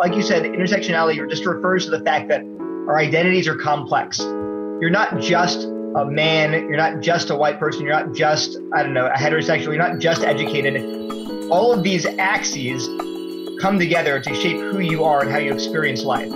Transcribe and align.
like 0.00 0.14
you 0.14 0.22
said, 0.22 0.44
intersectionality 0.44 1.28
just 1.28 1.44
refers 1.44 1.84
to 1.84 1.90
the 1.90 2.00
fact 2.00 2.28
that 2.28 2.40
our 2.88 2.98
identities 2.98 3.46
are 3.46 3.54
complex. 3.54 4.18
You're 4.18 4.88
not 4.88 5.20
just 5.20 5.64
a 5.64 6.06
man, 6.06 6.52
you're 6.52 6.78
not 6.78 7.00
just 7.00 7.28
a 7.28 7.36
white 7.36 7.58
person, 7.60 7.84
you're 7.84 7.92
not 7.92 8.14
just, 8.14 8.58
I 8.72 8.82
don't 8.82 8.94
know, 8.94 9.08
a 9.08 9.12
heterosexual, 9.12 9.66
you're 9.66 9.76
not 9.76 9.98
just 9.98 10.22
educated. 10.22 10.80
All 11.50 11.74
of 11.74 11.82
these 11.82 12.06
axes 12.06 12.88
come 13.60 13.78
together 13.78 14.18
to 14.20 14.34
shape 14.34 14.56
who 14.56 14.80
you 14.80 15.04
are 15.04 15.20
and 15.20 15.30
how 15.30 15.36
you 15.36 15.52
experience 15.52 16.02
life. 16.02 16.30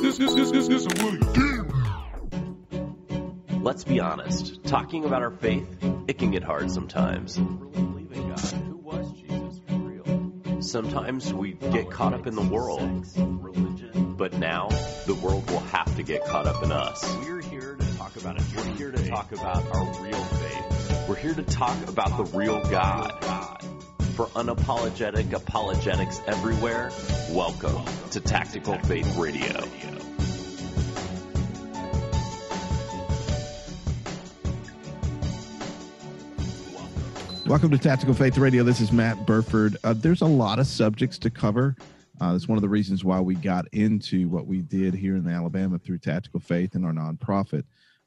This, 0.00 0.16
this, 0.16 0.32
this, 0.32 0.50
this, 0.50 0.68
this 0.68 0.86
Let's 3.60 3.84
be 3.84 4.00
honest. 4.00 4.64
Talking 4.64 5.04
about 5.04 5.20
our 5.20 5.32
faith, 5.32 5.66
it 6.08 6.16
can 6.16 6.30
get 6.30 6.42
hard 6.42 6.70
sometimes. 6.70 7.38
Sometimes 10.76 11.32
we 11.32 11.52
get 11.52 11.90
caught 11.90 12.12
up 12.12 12.26
in 12.26 12.34
the 12.34 12.42
world. 12.42 13.06
But 14.18 14.34
now, 14.34 14.68
the 15.06 15.14
world 15.14 15.50
will 15.50 15.60
have 15.60 15.96
to 15.96 16.02
get 16.02 16.26
caught 16.26 16.46
up 16.46 16.62
in 16.62 16.70
us. 16.70 17.02
We're 17.24 17.40
here 17.40 17.76
to 17.76 17.96
talk 17.96 18.14
about 18.16 18.36
it. 18.36 18.42
We're 18.54 18.74
here 18.74 18.90
to 18.90 19.08
talk 19.08 19.32
about 19.32 19.64
our 19.74 20.02
real 20.02 20.22
faith. 20.22 21.08
We're 21.08 21.14
here 21.14 21.32
to 21.32 21.42
talk 21.44 21.88
about 21.88 22.18
the 22.18 22.24
real 22.36 22.62
God. 22.68 23.10
For 24.16 24.26
unapologetic 24.26 25.32
apologetics 25.32 26.20
everywhere, 26.26 26.90
welcome 27.30 27.82
to 28.10 28.20
Tactical 28.20 28.78
Faith 28.80 29.16
Radio. 29.16 29.95
Welcome 37.46 37.70
to 37.70 37.78
Tactical 37.78 38.12
Faith 38.12 38.38
Radio. 38.38 38.64
This 38.64 38.80
is 38.80 38.90
Matt 38.90 39.24
Burford. 39.24 39.76
Uh, 39.84 39.92
there's 39.92 40.22
a 40.22 40.26
lot 40.26 40.58
of 40.58 40.66
subjects 40.66 41.16
to 41.18 41.30
cover. 41.30 41.76
Uh, 42.20 42.32
that's 42.32 42.48
one 42.48 42.58
of 42.58 42.62
the 42.62 42.68
reasons 42.68 43.04
why 43.04 43.20
we 43.20 43.36
got 43.36 43.68
into 43.72 44.28
what 44.28 44.48
we 44.48 44.62
did 44.62 44.94
here 44.94 45.14
in 45.14 45.28
Alabama 45.28 45.78
through 45.78 45.98
Tactical 45.98 46.40
Faith 46.40 46.74
and 46.74 46.84
our 46.84 46.90
nonprofit. 46.90 47.62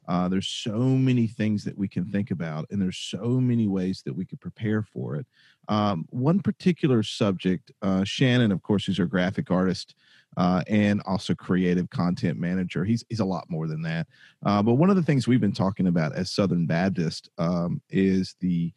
Uh, 0.06 0.28
there's 0.28 0.46
so 0.46 0.78
many 0.78 1.26
things 1.26 1.64
that 1.64 1.76
we 1.78 1.88
can 1.88 2.04
think 2.04 2.30
about, 2.30 2.66
and 2.70 2.82
there's 2.82 2.98
so 2.98 3.40
many 3.40 3.66
ways 3.66 4.02
that 4.04 4.14
we 4.14 4.26
could 4.26 4.42
prepare 4.42 4.82
for 4.82 5.16
it. 5.16 5.26
Um, 5.68 6.04
one 6.10 6.40
particular 6.40 7.02
subject, 7.02 7.72
uh, 7.80 8.04
Shannon, 8.04 8.52
of 8.52 8.62
course, 8.62 8.90
is 8.90 9.00
our 9.00 9.06
graphic 9.06 9.50
artist 9.50 9.94
uh, 10.36 10.62
and 10.66 11.00
also 11.06 11.34
creative 11.34 11.88
content 11.88 12.38
manager. 12.38 12.84
He's 12.84 13.04
he's 13.08 13.20
a 13.20 13.24
lot 13.24 13.48
more 13.48 13.66
than 13.66 13.80
that. 13.82 14.06
Uh, 14.44 14.62
but 14.62 14.74
one 14.74 14.90
of 14.90 14.96
the 14.96 15.02
things 15.02 15.26
we've 15.26 15.40
been 15.40 15.52
talking 15.52 15.86
about 15.86 16.14
as 16.14 16.30
Southern 16.30 16.66
Baptist 16.66 17.30
um, 17.38 17.80
is 17.88 18.36
the 18.40 18.72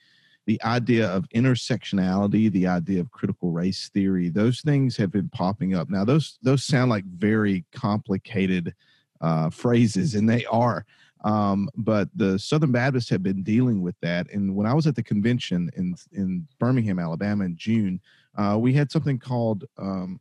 the 0.45 0.61
idea 0.63 1.07
of 1.07 1.27
intersectionality, 1.29 2.51
the 2.51 2.67
idea 2.67 2.99
of 2.99 3.11
critical 3.11 3.51
race 3.51 3.89
theory, 3.93 4.29
those 4.29 4.61
things 4.61 4.97
have 4.97 5.11
been 5.11 5.29
popping 5.29 5.73
up. 5.73 5.89
Now, 5.89 6.03
those 6.03 6.37
those 6.41 6.65
sound 6.65 6.89
like 6.89 7.05
very 7.05 7.65
complicated 7.71 8.73
uh, 9.21 9.49
phrases, 9.49 10.15
and 10.15 10.29
they 10.29 10.45
are. 10.45 10.85
Um, 11.23 11.69
but 11.77 12.09
the 12.13 12.37
Southern 12.37 12.73
Baptists 12.73 13.09
have 13.09 13.23
been 13.23 13.43
dealing 13.43 13.81
with 13.81 13.95
that. 14.01 14.29
And 14.31 14.53
when 14.55 14.67
I 14.67 14.73
was 14.73 14.87
at 14.87 14.95
the 14.95 15.03
convention 15.03 15.69
in 15.75 15.95
in 16.11 16.47
Birmingham, 16.59 16.99
Alabama, 16.99 17.45
in 17.45 17.55
June, 17.55 18.01
uh, 18.37 18.57
we 18.59 18.73
had 18.73 18.91
something 18.91 19.19
called 19.19 19.63
um, 19.77 20.19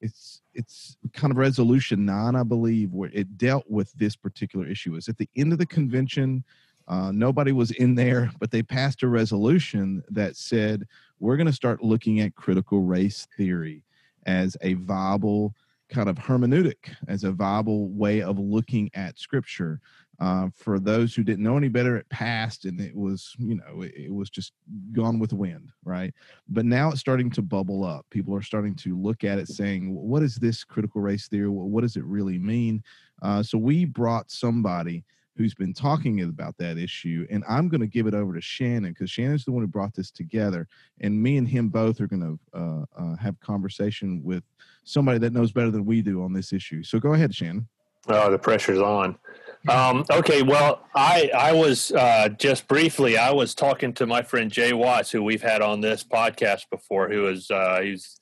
it's 0.00 0.42
it's 0.54 0.96
kind 1.14 1.30
of 1.30 1.38
resolution 1.38 2.04
nine, 2.04 2.34
I 2.34 2.42
believe, 2.42 2.92
where 2.92 3.10
it 3.14 3.38
dealt 3.38 3.64
with 3.68 3.92
this 3.92 4.16
particular 4.16 4.66
issue. 4.66 4.96
Is 4.96 5.08
at 5.08 5.18
the 5.18 5.28
end 5.36 5.52
of 5.52 5.58
the 5.58 5.66
convention 5.66 6.44
uh, 6.88 7.12
nobody 7.12 7.52
was 7.52 7.70
in 7.72 7.94
there, 7.94 8.30
but 8.38 8.50
they 8.50 8.62
passed 8.62 9.02
a 9.02 9.08
resolution 9.08 10.02
that 10.10 10.36
said 10.36 10.86
we're 11.20 11.36
going 11.36 11.46
to 11.46 11.52
start 11.52 11.82
looking 11.82 12.20
at 12.20 12.34
critical 12.34 12.80
race 12.80 13.26
theory 13.36 13.84
as 14.26 14.56
a 14.60 14.74
viable 14.74 15.54
kind 15.88 16.08
of 16.08 16.16
hermeneutic, 16.16 16.94
as 17.08 17.24
a 17.24 17.30
viable 17.30 17.88
way 17.88 18.22
of 18.22 18.38
looking 18.38 18.90
at 18.94 19.18
scripture. 19.18 19.80
Uh, 20.20 20.48
for 20.54 20.78
those 20.78 21.14
who 21.14 21.24
didn't 21.24 21.42
know 21.42 21.56
any 21.56 21.68
better, 21.68 21.96
it 21.96 22.08
passed 22.08 22.64
and 22.64 22.80
it 22.80 22.94
was, 22.94 23.34
you 23.38 23.56
know, 23.56 23.82
it, 23.82 23.92
it 23.96 24.14
was 24.14 24.30
just 24.30 24.52
gone 24.92 25.18
with 25.18 25.30
the 25.30 25.36
wind, 25.36 25.70
right? 25.84 26.14
But 26.48 26.64
now 26.64 26.90
it's 26.90 27.00
starting 27.00 27.30
to 27.30 27.42
bubble 27.42 27.84
up. 27.84 28.06
People 28.10 28.34
are 28.34 28.42
starting 28.42 28.74
to 28.76 28.96
look 28.96 29.24
at 29.24 29.38
it 29.38 29.48
saying, 29.48 29.92
what 29.92 30.22
is 30.22 30.36
this 30.36 30.62
critical 30.64 31.00
race 31.00 31.26
theory? 31.28 31.48
What 31.48 31.80
does 31.80 31.96
it 31.96 32.04
really 32.04 32.38
mean? 32.38 32.82
Uh, 33.20 33.42
so 33.42 33.58
we 33.58 33.84
brought 33.84 34.30
somebody 34.30 35.04
who's 35.36 35.54
been 35.54 35.72
talking 35.72 36.20
about 36.22 36.56
that 36.58 36.78
issue. 36.78 37.26
And 37.30 37.42
I'm 37.48 37.68
going 37.68 37.80
to 37.80 37.86
give 37.86 38.06
it 38.06 38.14
over 38.14 38.34
to 38.34 38.40
Shannon 38.40 38.92
because 38.92 39.10
Shannon's 39.10 39.44
the 39.44 39.52
one 39.52 39.62
who 39.62 39.68
brought 39.68 39.94
this 39.94 40.10
together. 40.10 40.68
And 41.00 41.20
me 41.20 41.38
and 41.38 41.48
him 41.48 41.68
both 41.68 42.00
are 42.00 42.06
going 42.06 42.38
to 42.54 42.58
uh, 42.58 42.84
uh, 42.96 43.16
have 43.16 43.38
conversation 43.40 44.22
with 44.22 44.44
somebody 44.84 45.18
that 45.18 45.32
knows 45.32 45.52
better 45.52 45.70
than 45.70 45.84
we 45.84 46.02
do 46.02 46.22
on 46.22 46.32
this 46.32 46.52
issue. 46.52 46.82
So 46.82 46.98
go 46.98 47.14
ahead, 47.14 47.34
Shannon. 47.34 47.68
Oh, 48.08 48.30
the 48.30 48.38
pressure's 48.38 48.80
on. 48.80 49.18
Um, 49.68 50.04
okay, 50.10 50.42
well, 50.42 50.84
I 50.92 51.30
I 51.32 51.52
was 51.52 51.92
uh, 51.92 52.30
just 52.30 52.66
briefly. 52.66 53.16
I 53.16 53.30
was 53.30 53.54
talking 53.54 53.92
to 53.92 54.06
my 54.06 54.20
friend 54.20 54.50
Jay 54.50 54.72
Watts, 54.72 55.12
who 55.12 55.22
we've 55.22 55.40
had 55.40 55.62
on 55.62 55.80
this 55.80 56.02
podcast 56.02 56.62
before. 56.68 57.08
Who 57.08 57.28
is 57.28 57.48
uh, 57.48 57.80
he's 57.80 58.18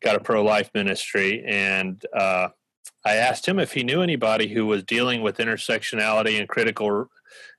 got 0.00 0.14
a 0.14 0.20
pro 0.20 0.44
life 0.44 0.70
ministry, 0.74 1.42
and 1.44 2.00
uh, 2.16 2.50
I 3.06 3.14
asked 3.14 3.46
him 3.46 3.60
if 3.60 3.72
he 3.72 3.84
knew 3.84 4.02
anybody 4.02 4.48
who 4.48 4.66
was 4.66 4.82
dealing 4.82 5.22
with 5.22 5.36
intersectionality 5.38 6.40
and 6.40 6.48
critical 6.48 7.06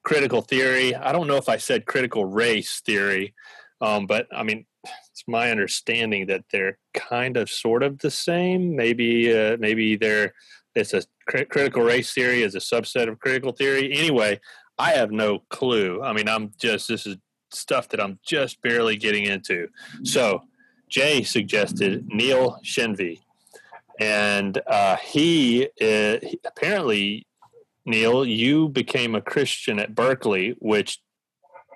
critical 0.03 0.41
theory. 0.41 0.94
I 0.94 1.13
don't 1.13 1.28
know 1.28 1.38
if 1.38 1.47
I 1.47 1.56
said 1.56 1.85
critical 1.85 2.25
race 2.25 2.81
theory, 2.81 3.34
um, 3.80 4.07
but 4.07 4.28
I 4.36 4.44
mean, 4.44 4.66
it's 4.84 5.24
my 5.25 5.50
understanding 5.50 6.28
that 6.28 6.44
they're 6.52 6.78
kind 6.94 7.38
of 7.38 7.50
sort 7.50 7.81
of 7.81 8.00
the 8.00 8.12
same. 8.12 8.75
Maybe 8.75 9.34
uh, 9.34 9.56
maybe 9.57 9.96
they're 9.96 10.34
it's 10.75 10.94
a 10.94 11.03
cr- 11.30 11.46
critical 11.50 11.81
race 11.81 12.12
theory 12.12 12.41
is 12.41 12.56
a 12.56 12.59
subset 12.59 13.07
of 13.07 13.19
critical 13.19 13.53
theory. 13.53 13.94
Anyway, 13.94 14.41
I 14.78 14.91
have 14.91 15.12
no 15.12 15.44
clue. 15.50 16.03
I 16.03 16.12
mean, 16.12 16.28
I'm 16.28 16.52
just 16.59 16.90
this 16.90 17.07
is 17.07 17.16
stuff 17.53 17.88
that 17.90 18.03
I'm 18.03 18.19
just 18.22 18.62
barely 18.62 18.97
getting 18.97 19.24
into. 19.24 19.69
So 20.03 20.44
Jay 20.90 21.24
suggested 21.24 22.06
Neil 22.09 22.59
Shenvi 22.66 23.22
and 24.00 24.62
uh, 24.68 24.97
he, 24.97 25.69
uh, 25.81 26.18
apparently 26.46 27.28
Neil, 27.85 28.25
you 28.25 28.69
became 28.69 29.16
a 29.16 29.22
Christian 29.22 29.80
at 29.80 29.96
Berkeley, 29.96 30.56
which 30.59 31.00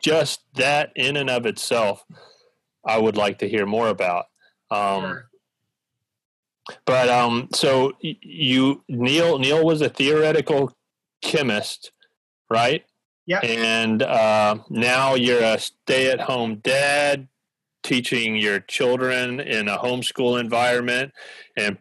just 0.04 0.42
that 0.56 0.92
in 0.96 1.16
and 1.16 1.30
of 1.30 1.46
itself, 1.46 2.04
I 2.86 2.98
would 2.98 3.16
like 3.16 3.40
to 3.40 3.50
hear 3.50 3.66
more 3.66 3.88
about. 3.88 4.26
Um, 4.70 5.02
sure. 5.02 5.30
But 6.86 7.10
um, 7.10 7.50
so 7.54 7.94
you, 8.02 8.84
Neil, 8.88 9.40
Neil 9.40 9.66
was 9.66 9.82
a 9.82 9.90
theoretical 9.90 10.76
chemist, 11.22 11.92
right? 12.50 12.84
Yeah. 13.26 13.40
And 13.40 14.04
uh, 14.04 14.58
now 14.70 15.16
you're 15.16 15.44
a 15.44 15.60
stay-at-home 15.60 16.56
dad, 16.56 17.28
teaching 17.84 18.36
your 18.36 18.60
children 18.60 19.40
in 19.40 19.68
a 19.68 19.78
homeschool 19.78 20.40
environment, 20.40 21.14
and 21.56 21.78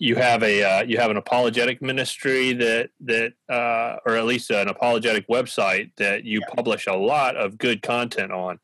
you 0.00 0.16
have 0.16 0.42
a 0.42 0.62
uh, 0.64 0.82
you 0.82 0.96
have 0.96 1.10
an 1.10 1.18
apologetic 1.18 1.82
ministry 1.82 2.54
that 2.54 2.88
that 3.00 3.34
uh, 3.50 3.96
or 4.06 4.16
at 4.16 4.24
least 4.24 4.50
an 4.50 4.68
apologetic 4.68 5.28
website 5.28 5.90
that 5.98 6.24
you 6.24 6.40
yeah. 6.40 6.54
publish 6.54 6.86
a 6.86 6.96
lot 6.96 7.36
of 7.36 7.58
good 7.58 7.82
content 7.82 8.32
on. 8.32 8.58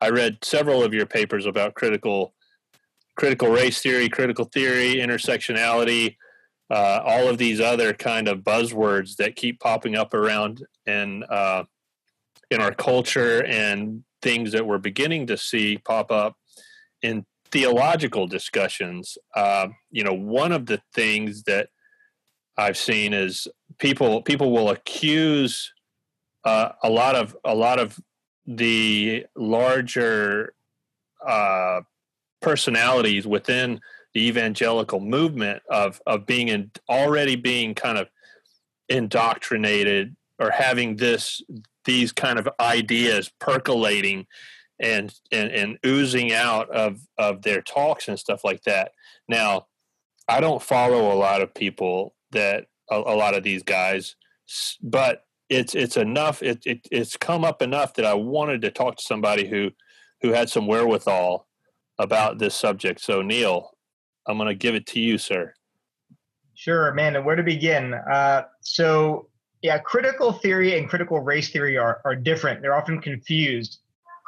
I 0.00 0.10
read 0.10 0.38
several 0.42 0.82
of 0.82 0.92
your 0.92 1.06
papers 1.06 1.46
about 1.46 1.74
critical 1.74 2.34
critical 3.16 3.50
race 3.50 3.80
theory, 3.80 4.08
critical 4.08 4.46
theory, 4.46 4.96
intersectionality, 4.96 6.16
uh, 6.70 7.00
all 7.04 7.28
of 7.28 7.38
these 7.38 7.60
other 7.60 7.92
kind 7.92 8.26
of 8.26 8.40
buzzwords 8.40 9.14
that 9.16 9.36
keep 9.36 9.60
popping 9.60 9.94
up 9.94 10.12
around 10.12 10.66
in 10.86 11.22
uh, 11.30 11.62
in 12.50 12.60
our 12.60 12.74
culture 12.74 13.44
and 13.44 14.02
things 14.22 14.50
that 14.50 14.66
we're 14.66 14.78
beginning 14.78 15.28
to 15.28 15.36
see 15.36 15.78
pop 15.78 16.10
up 16.10 16.36
in 17.00 17.24
theological 17.52 18.26
discussions, 18.26 19.18
uh, 19.34 19.68
you 19.90 20.04
know, 20.04 20.14
one 20.14 20.52
of 20.52 20.66
the 20.66 20.80
things 20.94 21.42
that 21.44 21.68
I've 22.56 22.76
seen 22.76 23.12
is 23.12 23.48
people 23.78 24.22
people 24.22 24.52
will 24.52 24.70
accuse 24.70 25.72
uh, 26.44 26.70
a 26.82 26.90
lot 26.90 27.16
of 27.16 27.36
a 27.44 27.54
lot 27.54 27.78
of 27.78 27.98
the 28.46 29.26
larger 29.36 30.54
uh, 31.26 31.80
personalities 32.40 33.26
within 33.26 33.80
the 34.14 34.26
evangelical 34.26 35.00
movement 35.00 35.62
of 35.70 36.00
of 36.06 36.26
being 36.26 36.48
in, 36.48 36.70
already 36.88 37.36
being 37.36 37.74
kind 37.74 37.98
of 37.98 38.08
indoctrinated 38.88 40.16
or 40.38 40.50
having 40.50 40.96
this 40.96 41.42
these 41.84 42.12
kind 42.12 42.38
of 42.38 42.48
ideas 42.60 43.30
percolating 43.38 44.26
and 44.80 45.12
and 45.30 45.50
and 45.50 45.78
oozing 45.84 46.32
out 46.32 46.70
of 46.70 47.00
of 47.18 47.42
their 47.42 47.62
talks 47.62 48.08
and 48.08 48.18
stuff 48.18 48.44
like 48.44 48.62
that. 48.64 48.92
Now, 49.28 49.66
I 50.28 50.40
don't 50.40 50.62
follow 50.62 51.12
a 51.12 51.18
lot 51.18 51.42
of 51.42 51.54
people 51.54 52.14
that 52.32 52.66
a, 52.90 52.96
a 52.96 53.16
lot 53.16 53.34
of 53.34 53.42
these 53.42 53.62
guys, 53.62 54.16
but 54.82 55.24
it's 55.48 55.74
it's 55.74 55.96
enough. 55.96 56.42
It, 56.42 56.64
it 56.64 56.88
it's 56.90 57.16
come 57.16 57.44
up 57.44 57.62
enough 57.62 57.94
that 57.94 58.04
I 58.04 58.14
wanted 58.14 58.62
to 58.62 58.70
talk 58.70 58.96
to 58.96 59.02
somebody 59.02 59.48
who 59.48 59.70
who 60.22 60.32
had 60.32 60.48
some 60.48 60.66
wherewithal 60.66 61.46
about 61.98 62.38
this 62.38 62.54
subject. 62.54 63.00
So, 63.00 63.22
Neil, 63.22 63.76
I'm 64.26 64.38
going 64.38 64.48
to 64.48 64.54
give 64.54 64.74
it 64.74 64.86
to 64.88 65.00
you, 65.00 65.18
sir. 65.18 65.54
Sure, 66.54 66.92
man. 66.92 67.16
And 67.16 67.24
where 67.24 67.36
to 67.36 67.42
begin? 67.42 67.94
Uh, 67.94 68.42
so, 68.60 69.28
yeah, 69.62 69.78
critical 69.78 70.32
theory 70.32 70.78
and 70.78 70.88
critical 70.88 71.20
race 71.20 71.50
theory 71.50 71.76
are, 71.76 72.00
are 72.04 72.16
different. 72.16 72.62
They're 72.62 72.74
often 72.74 73.00
confused. 73.00 73.80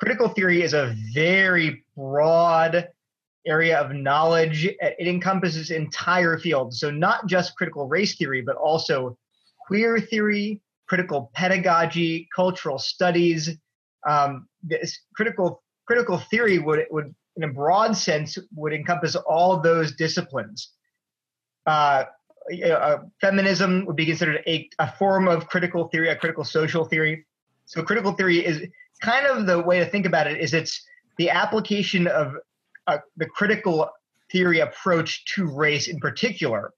Critical 0.02 0.28
theory 0.28 0.62
is 0.62 0.74
a 0.74 0.96
very 1.14 1.84
broad 1.96 2.88
area 3.46 3.78
of 3.78 3.92
knowledge. 3.92 4.64
It 4.66 4.96
encompasses 4.98 5.70
entire 5.70 6.38
fields. 6.38 6.80
So, 6.80 6.90
not 6.90 7.28
just 7.28 7.54
critical 7.54 7.86
race 7.86 8.16
theory, 8.16 8.42
but 8.42 8.56
also 8.56 9.16
queer 9.64 10.00
theory, 10.00 10.60
critical 10.88 11.30
pedagogy, 11.34 12.28
cultural 12.34 12.80
studies. 12.80 13.50
Um, 14.04 14.48
this 14.64 14.98
critical 15.14 15.62
critical 15.86 16.18
theory 16.18 16.58
would 16.58 16.84
would, 16.90 17.14
in 17.36 17.44
a 17.44 17.52
broad 17.52 17.96
sense, 17.96 18.36
would 18.56 18.72
encompass 18.72 19.14
all 19.14 19.60
those 19.60 19.94
disciplines. 19.94 20.72
Uh, 21.64 22.06
uh, 22.66 22.96
feminism 23.20 23.86
would 23.86 23.94
be 23.94 24.06
considered 24.06 24.42
a, 24.48 24.68
a 24.80 24.90
form 24.96 25.28
of 25.28 25.46
critical 25.46 25.86
theory, 25.86 26.08
a 26.08 26.16
critical 26.16 26.42
social 26.42 26.84
theory. 26.84 27.24
So, 27.72 27.82
critical 27.82 28.12
theory 28.12 28.44
is 28.44 28.62
kind 29.00 29.26
of 29.26 29.46
the 29.46 29.58
way 29.58 29.78
to 29.78 29.86
think 29.86 30.04
about 30.04 30.26
it. 30.26 30.38
Is 30.38 30.52
it's 30.52 30.84
the 31.16 31.30
application 31.30 32.06
of 32.06 32.34
uh, 32.86 32.98
the 33.16 33.24
critical 33.24 33.88
theory 34.30 34.60
approach 34.60 35.24
to 35.34 35.46
race 35.46 35.88
in 35.88 35.98
particular. 35.98 36.72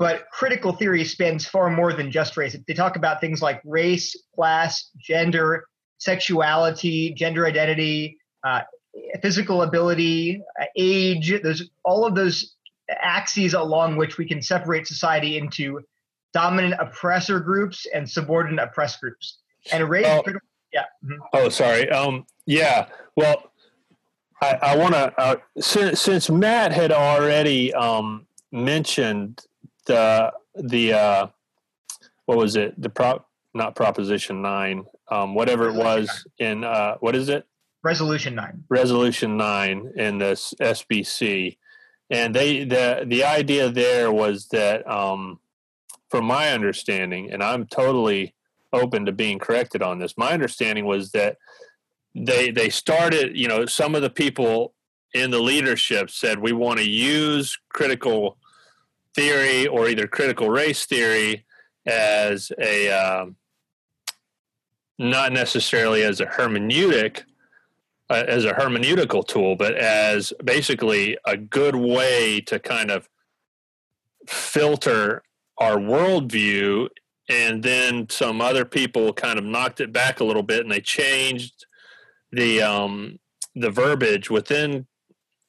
But 0.00 0.24
critical 0.32 0.72
theory 0.72 1.04
spans 1.04 1.46
far 1.46 1.70
more 1.70 1.92
than 1.92 2.10
just 2.10 2.36
race. 2.36 2.56
They 2.66 2.74
talk 2.74 2.96
about 2.96 3.20
things 3.20 3.40
like 3.40 3.60
race, 3.64 4.16
class, 4.34 4.90
gender, 4.98 5.64
sexuality, 5.98 7.14
gender 7.14 7.46
identity, 7.46 8.18
uh, 8.42 8.62
physical 9.22 9.62
ability, 9.62 10.42
uh, 10.60 10.64
age. 10.76 11.40
Those 11.40 11.70
all 11.84 12.04
of 12.04 12.16
those 12.16 12.56
axes 12.88 13.54
along 13.54 13.96
which 13.96 14.18
we 14.18 14.26
can 14.26 14.42
separate 14.42 14.88
society 14.88 15.38
into 15.38 15.82
dominant 16.32 16.74
oppressor 16.80 17.38
groups 17.38 17.86
and 17.94 18.10
subordinate 18.10 18.64
oppressed 18.64 19.00
groups. 19.00 19.38
And 19.72 19.88
race, 19.88 20.06
oh, 20.06 20.22
yeah. 20.72 20.84
Mm-hmm. 21.04 21.20
Oh, 21.32 21.48
sorry. 21.48 21.88
Um, 21.90 22.26
yeah. 22.46 22.86
Well, 23.16 23.50
I, 24.40 24.58
I 24.62 24.76
want 24.76 24.94
to 24.94 25.12
uh, 25.20 25.36
since 25.58 26.00
since 26.00 26.30
Matt 26.30 26.72
had 26.72 26.92
already 26.92 27.74
um, 27.74 28.26
mentioned 28.52 29.44
the 29.86 30.32
the 30.54 30.92
uh, 30.92 31.26
what 32.26 32.38
was 32.38 32.56
it 32.56 32.80
the 32.80 32.88
prop 32.88 33.28
not 33.54 33.74
proposition 33.74 34.40
nine 34.42 34.84
um, 35.10 35.34
whatever 35.34 35.68
it 35.68 35.74
was 35.74 36.26
in 36.38 36.64
uh, 36.64 36.96
what 37.00 37.14
is 37.14 37.28
it 37.28 37.46
resolution 37.82 38.34
nine 38.34 38.64
resolution 38.68 39.36
nine 39.36 39.92
in 39.96 40.18
this 40.18 40.54
SBC 40.60 41.58
and 42.08 42.34
they 42.34 42.64
the 42.64 43.04
the 43.06 43.24
idea 43.24 43.68
there 43.68 44.12
was 44.12 44.48
that 44.48 44.88
um, 44.90 45.40
from 46.08 46.24
my 46.24 46.50
understanding 46.50 47.30
and 47.32 47.42
I'm 47.42 47.66
totally 47.66 48.34
open 48.72 49.06
to 49.06 49.12
being 49.12 49.38
corrected 49.38 49.82
on 49.82 49.98
this. 49.98 50.16
My 50.16 50.32
understanding 50.32 50.86
was 50.86 51.12
that 51.12 51.36
they 52.14 52.50
they 52.50 52.68
started 52.68 53.36
you 53.36 53.46
know 53.46 53.66
some 53.66 53.94
of 53.94 54.02
the 54.02 54.10
people 54.10 54.74
in 55.14 55.30
the 55.30 55.38
leadership 55.38 56.10
said 56.10 56.38
we 56.38 56.52
want 56.52 56.78
to 56.78 56.88
use 56.88 57.58
critical 57.68 58.36
theory 59.14 59.66
or 59.66 59.88
either 59.88 60.06
critical 60.06 60.48
race 60.50 60.86
theory 60.86 61.44
as 61.86 62.52
a 62.58 62.90
um, 62.90 63.36
not 64.98 65.32
necessarily 65.32 66.02
as 66.02 66.20
a 66.20 66.26
hermeneutic 66.26 67.22
uh, 68.08 68.24
as 68.26 68.44
a 68.44 68.52
hermeneutical 68.52 69.26
tool 69.26 69.56
but 69.56 69.74
as 69.74 70.32
basically 70.44 71.16
a 71.24 71.36
good 71.36 71.76
way 71.76 72.40
to 72.40 72.58
kind 72.58 72.90
of 72.90 73.08
filter 74.26 75.22
our 75.58 75.76
worldview 75.76 76.88
and 77.30 77.62
then 77.62 78.08
some 78.10 78.40
other 78.40 78.64
people 78.64 79.12
kind 79.12 79.38
of 79.38 79.44
knocked 79.44 79.80
it 79.80 79.92
back 79.92 80.18
a 80.18 80.24
little 80.24 80.42
bit 80.42 80.60
and 80.60 80.70
they 80.70 80.80
changed 80.80 81.64
the 82.32 82.60
um, 82.60 83.18
the 83.54 83.70
verbiage 83.70 84.28
within 84.28 84.86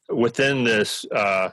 within 0.10 0.63
this 0.63 1.06
uh, 1.13 1.50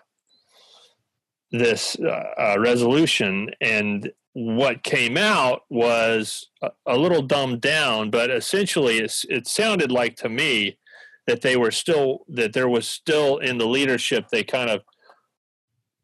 this 1.51 1.97
uh, 1.99 2.25
uh, 2.39 2.57
resolution, 2.59 3.51
and 3.61 4.11
what 4.35 4.83
came 4.83 5.17
out 5.17 5.63
was 5.71 6.49
a, 6.63 6.71
a, 6.87 6.97
little 6.97 7.23
dumbed 7.23 7.61
down, 7.61 8.11
but 8.11 8.31
essentially 8.31 8.99
it 8.99 9.47
sounded 9.47 9.91
like 9.91 10.17
to 10.17 10.29
me 10.29 10.79
that 11.27 11.41
they 11.41 11.57
were 11.57 11.71
still 11.71 12.21
that 12.29 12.53
there 12.53 12.69
was 12.69 12.87
still 12.87 13.39
in 13.39 13.59
the 13.59 13.67
leadership 13.67 14.29
they 14.29 14.45
kind 14.45 14.71
of 14.71 14.83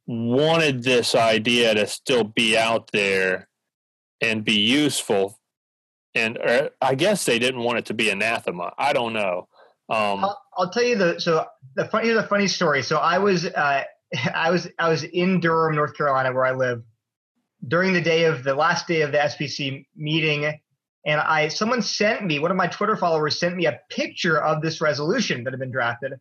wanted 0.06 0.82
this 0.82 1.14
idea 1.14 1.74
to 1.74 1.86
still 1.86 2.24
be 2.24 2.58
out 2.58 2.90
there 2.92 3.48
and 4.20 4.44
be 4.44 4.54
useful 4.54 5.38
and 6.14 6.38
uh, 6.38 6.68
I 6.80 6.94
guess 6.94 7.24
they 7.24 7.38
didn't 7.38 7.62
want 7.62 7.78
it 7.78 7.86
to 7.86 7.94
be 7.94 8.10
anathema. 8.10 8.72
I 8.78 8.92
don't 8.92 9.12
know. 9.12 9.48
Um, 9.88 10.24
I'll, 10.24 10.42
I'll, 10.56 10.70
tell 10.70 10.82
you 10.82 10.96
the 10.96 11.20
so 11.20 11.44
the 11.76 11.86
funny 11.86 12.06
here's 12.06 12.18
a 12.22 12.26
funny 12.26 12.48
story. 12.48 12.82
So 12.82 12.98
I 12.98 13.18
was 13.18 13.46
uh, 13.46 13.84
I 14.34 14.50
was 14.50 14.68
I 14.78 14.88
was 14.88 15.04
in 15.04 15.40
Durham, 15.40 15.74
North 15.74 15.96
Carolina, 15.96 16.32
where 16.32 16.44
I 16.44 16.52
live, 16.52 16.82
during 17.66 17.92
the 17.92 18.00
day 18.00 18.24
of 18.24 18.44
the 18.44 18.54
last 18.54 18.86
day 18.86 19.02
of 19.02 19.12
the 19.12 19.18
SBC 19.18 19.84
meeting, 19.96 20.58
and 21.04 21.20
I 21.20 21.48
someone 21.48 21.82
sent 21.82 22.24
me 22.24 22.38
one 22.38 22.50
of 22.50 22.56
my 22.56 22.66
Twitter 22.66 22.96
followers 22.96 23.38
sent 23.38 23.56
me 23.56 23.66
a 23.66 23.78
picture 23.90 24.40
of 24.40 24.62
this 24.62 24.80
resolution 24.80 25.44
that 25.44 25.52
had 25.52 25.60
been 25.60 25.72
drafted. 25.72 26.14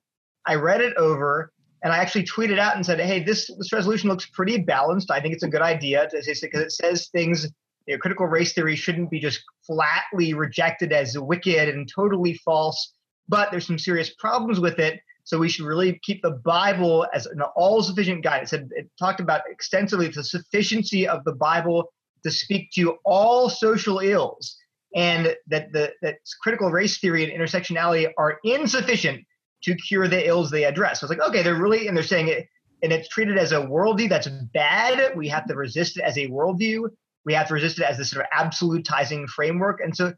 I 0.46 0.56
read 0.56 0.82
it 0.82 0.94
over 0.98 1.54
and 1.84 1.94
I 1.94 1.98
actually 1.98 2.26
tweeted 2.26 2.60
out 2.60 2.76
and 2.76 2.86
said, 2.86 3.00
"Hey, 3.00 3.24
this 3.24 3.50
this 3.58 3.72
resolution 3.72 4.10
looks 4.10 4.26
pretty 4.26 4.58
balanced. 4.58 5.10
I 5.10 5.22
think 5.22 5.34
it's 5.34 5.44
a 5.44 5.50
good 5.50 5.62
idea 5.62 6.08
because 6.12 6.28
it 6.28 6.72
says 6.72 7.08
things 7.10 7.48
you 7.86 7.96
know, 7.96 8.00
critical 8.00 8.28
race 8.28 8.54
theory 8.54 8.76
shouldn't 8.76 9.10
be 9.10 9.20
just 9.20 9.44
flatly 9.66 10.34
rejected 10.34 10.94
as 10.94 11.18
wicked 11.18 11.70
and 11.70 11.90
totally 11.94 12.36
false, 12.46 12.94
but 13.28 13.52
there's 13.52 13.68
some 13.68 13.80
serious 13.80 14.14
problems 14.14 14.60
with 14.60 14.80
it. 14.80 15.00
So 15.26 15.38
we 15.38 15.48
should 15.48 15.66
really 15.66 16.00
keep 16.04 16.22
the 16.22 16.32
Bible 16.32 17.08
as 17.14 17.26
an 17.26 17.42
all-sufficient 17.56 18.24
guide. 18.24 18.44
It 18.44 18.50
said 18.50 18.70
it 18.72 18.90
talked 19.00 19.22
about 19.22 19.42
extensively 19.50 20.10
the 20.10 20.24
sufficiency 20.24 21.08
of 21.08 21.24
the 21.24 21.34
Bible 21.34 21.94
to 22.24 22.32
speak 22.32 22.72
to 22.76 22.98
all 23.06 23.50
social 23.50 24.00
ills, 24.00 24.58
and 24.96 25.36
that 25.48 25.72
the 25.72 25.94
that 26.02 26.18
critical 26.42 26.70
race 26.70 27.00
theory 27.00 27.24
and 27.24 27.34
intersectionality 27.34 28.10
are 28.18 28.40
insufficient 28.44 29.26
to 29.64 29.76
cure 29.76 30.10
the 30.10 30.28
ills 30.28 30.52
they 30.52 30.66
address. 30.66 31.00
So 31.00 31.06
it's 31.06 31.18
like, 31.18 31.30
okay, 31.30 31.42
they're 31.42 31.56
really 31.56 31.88
and 31.88 31.96
they're 31.96 32.04
saying 32.04 32.28
it, 32.28 32.48
and 32.82 32.92
it's 32.92 33.08
treated 33.08 33.38
as 33.38 33.54
a 33.54 33.62
worldview 33.62 34.10
that's 34.10 34.28
bad. 34.54 35.16
We 35.16 35.30
have 35.30 35.48
to 35.48 35.56
resist 35.56 35.98
it 35.98 36.04
as 36.04 36.18
a 36.18 36.28
worldview 36.28 36.90
we 37.26 37.34
have 37.34 37.48
to 37.48 37.54
resist 37.54 37.80
it 37.80 37.84
as 37.84 37.98
this 37.98 38.12
sort 38.12 38.26
of 38.26 38.32
absolutizing 38.38 39.28
framework. 39.28 39.80
And 39.84 39.96
so 39.96 40.14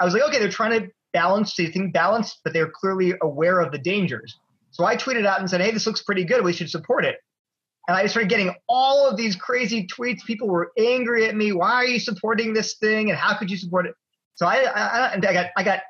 I 0.00 0.04
was 0.04 0.14
like, 0.14 0.22
okay, 0.24 0.38
they're 0.38 0.48
trying 0.48 0.80
to 0.80 0.88
balance, 1.12 1.54
they 1.56 1.66
think 1.66 1.92
balance, 1.92 2.38
but 2.44 2.52
they're 2.52 2.70
clearly 2.70 3.14
aware 3.22 3.60
of 3.60 3.72
the 3.72 3.78
dangers. 3.78 4.36
So 4.70 4.84
I 4.84 4.96
tweeted 4.96 5.26
out 5.26 5.40
and 5.40 5.48
said, 5.48 5.60
hey, 5.60 5.70
this 5.70 5.86
looks 5.86 6.02
pretty 6.02 6.24
good. 6.24 6.44
We 6.44 6.52
should 6.52 6.70
support 6.70 7.04
it. 7.04 7.16
And 7.88 7.96
I 7.96 8.06
started 8.06 8.28
getting 8.28 8.54
all 8.68 9.08
of 9.08 9.16
these 9.16 9.36
crazy 9.36 9.86
tweets. 9.86 10.24
People 10.24 10.48
were 10.48 10.72
angry 10.76 11.26
at 11.28 11.36
me. 11.36 11.52
Why 11.52 11.72
are 11.72 11.86
you 11.86 12.00
supporting 12.00 12.52
this 12.52 12.74
thing? 12.74 13.10
And 13.10 13.18
how 13.18 13.38
could 13.38 13.50
you 13.50 13.56
support 13.56 13.86
it? 13.86 13.94
So 14.34 14.46
I, 14.46 14.64
I, 14.64 15.14
I 15.14 15.18
got, 15.18 15.46
I 15.56 15.62
got 15.62 15.80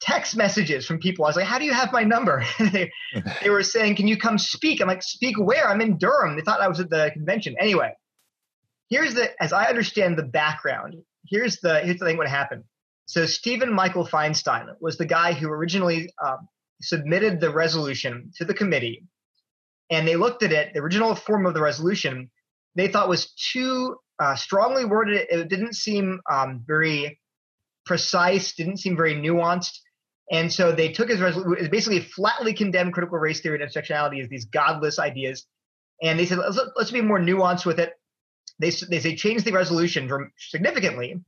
text 0.00 0.36
messages 0.36 0.86
from 0.86 0.98
people. 0.98 1.24
I 1.24 1.28
was 1.28 1.36
like, 1.36 1.46
how 1.46 1.58
do 1.58 1.64
you 1.64 1.72
have 1.72 1.92
my 1.92 2.04
number? 2.04 2.44
they, 2.72 2.92
they 3.42 3.50
were 3.50 3.62
saying, 3.62 3.96
can 3.96 4.06
you 4.06 4.16
come 4.16 4.38
speak? 4.38 4.80
I'm 4.80 4.88
like, 4.88 5.02
speak 5.02 5.36
where? 5.38 5.68
I'm 5.68 5.80
in 5.80 5.96
Durham. 5.98 6.36
They 6.36 6.42
thought 6.42 6.60
I 6.60 6.68
was 6.68 6.80
at 6.80 6.90
the 6.90 7.10
convention. 7.12 7.56
Anyway, 7.58 7.92
here's 8.90 9.14
the 9.14 9.30
as 9.42 9.52
I 9.52 9.66
understand 9.66 10.16
the 10.16 10.22
background. 10.24 10.94
Here's 11.26 11.58
the 11.60 11.80
here's 11.80 11.98
the 11.98 12.06
thing 12.06 12.16
what 12.16 12.28
happened. 12.28 12.64
So 13.06 13.26
Stephen 13.26 13.72
Michael 13.72 14.06
Feinstein 14.06 14.66
was 14.80 14.98
the 14.98 15.06
guy 15.06 15.32
who 15.32 15.48
originally 15.48 16.12
um, 16.24 16.48
submitted 16.82 17.40
the 17.40 17.50
resolution 17.50 18.30
to 18.36 18.44
the 18.44 18.54
committee, 18.54 19.04
and 19.90 20.06
they 20.06 20.16
looked 20.16 20.42
at 20.42 20.52
it. 20.52 20.72
The 20.74 20.80
original 20.80 21.14
form 21.14 21.46
of 21.46 21.54
the 21.54 21.62
resolution 21.62 22.30
they 22.76 22.88
thought 22.88 23.08
was 23.08 23.32
too 23.52 23.96
uh, 24.18 24.36
strongly 24.36 24.84
worded. 24.84 25.26
It 25.30 25.48
didn't 25.48 25.74
seem 25.74 26.20
um, 26.30 26.62
very 26.66 27.18
precise. 27.86 28.54
Didn't 28.54 28.78
seem 28.78 28.96
very 28.96 29.14
nuanced. 29.14 29.78
And 30.30 30.52
so 30.52 30.72
they 30.72 30.92
took 30.92 31.08
his 31.08 31.20
resolution, 31.20 31.70
basically 31.70 32.00
flatly 32.00 32.52
condemned 32.52 32.92
critical 32.92 33.18
race 33.18 33.40
theory 33.40 33.60
and 33.60 33.70
intersectionality 33.70 34.22
as 34.22 34.28
these 34.28 34.44
godless 34.44 34.98
ideas. 34.98 35.46
And 36.02 36.18
they 36.18 36.26
said, 36.26 36.38
let's, 36.38 36.60
let's 36.76 36.90
be 36.90 37.00
more 37.00 37.18
nuanced 37.18 37.64
with 37.64 37.80
it 37.80 37.94
they 38.58 38.70
they 38.70 39.00
say 39.00 39.14
change 39.14 39.44
the 39.44 39.52
resolution 39.52 40.30
significantly. 40.36 41.20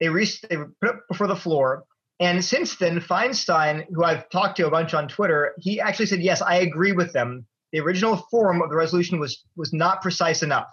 They 0.00 0.08
re, 0.08 0.28
they 0.48 0.56
put 0.56 0.90
it 0.90 0.96
before 1.08 1.26
the 1.26 1.36
floor, 1.36 1.84
and 2.20 2.44
since 2.44 2.76
then, 2.76 3.00
Feinstein, 3.00 3.86
who 3.92 4.04
I've 4.04 4.28
talked 4.30 4.56
to 4.58 4.66
a 4.66 4.70
bunch 4.70 4.94
on 4.94 5.08
Twitter, 5.08 5.54
he 5.58 5.80
actually 5.80 6.06
said, 6.06 6.20
"Yes, 6.20 6.42
I 6.42 6.56
agree 6.56 6.92
with 6.92 7.12
them. 7.12 7.46
The 7.72 7.80
original 7.80 8.16
form 8.30 8.62
of 8.62 8.70
the 8.70 8.76
resolution 8.76 9.18
was 9.18 9.44
was 9.56 9.72
not 9.72 10.02
precise 10.02 10.42
enough." 10.42 10.68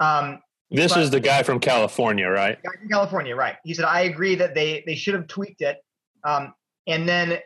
Um, 0.00 0.40
this 0.70 0.96
is 0.96 1.10
the 1.10 1.20
guy 1.20 1.42
from 1.42 1.60
California, 1.60 2.28
right? 2.28 2.58
Guy 2.62 2.78
from 2.80 2.88
California, 2.88 3.36
right? 3.36 3.56
He 3.64 3.74
said, 3.74 3.84
"I 3.84 4.00
agree 4.02 4.34
that 4.36 4.54
they 4.54 4.82
they 4.86 4.94
should 4.94 5.14
have 5.14 5.26
tweaked 5.26 5.62
it." 5.62 5.78
Um, 6.24 6.54
and 6.86 7.08
then, 7.08 7.38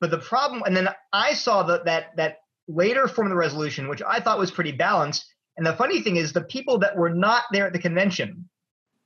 But 0.00 0.10
the 0.10 0.18
problem, 0.18 0.62
and 0.66 0.76
then 0.76 0.88
I 1.12 1.34
saw 1.34 1.62
that 1.64 1.84
that 1.86 2.16
that 2.16 2.38
later 2.68 3.08
form 3.08 3.26
of 3.26 3.30
the 3.30 3.36
resolution, 3.36 3.88
which 3.88 4.02
I 4.02 4.20
thought 4.20 4.38
was 4.38 4.50
pretty 4.50 4.72
balanced. 4.72 5.33
And 5.56 5.66
the 5.66 5.76
funny 5.76 6.00
thing 6.02 6.16
is, 6.16 6.32
the 6.32 6.42
people 6.42 6.78
that 6.78 6.96
were 6.96 7.10
not 7.10 7.44
there 7.52 7.66
at 7.66 7.72
the 7.72 7.78
convention, 7.78 8.48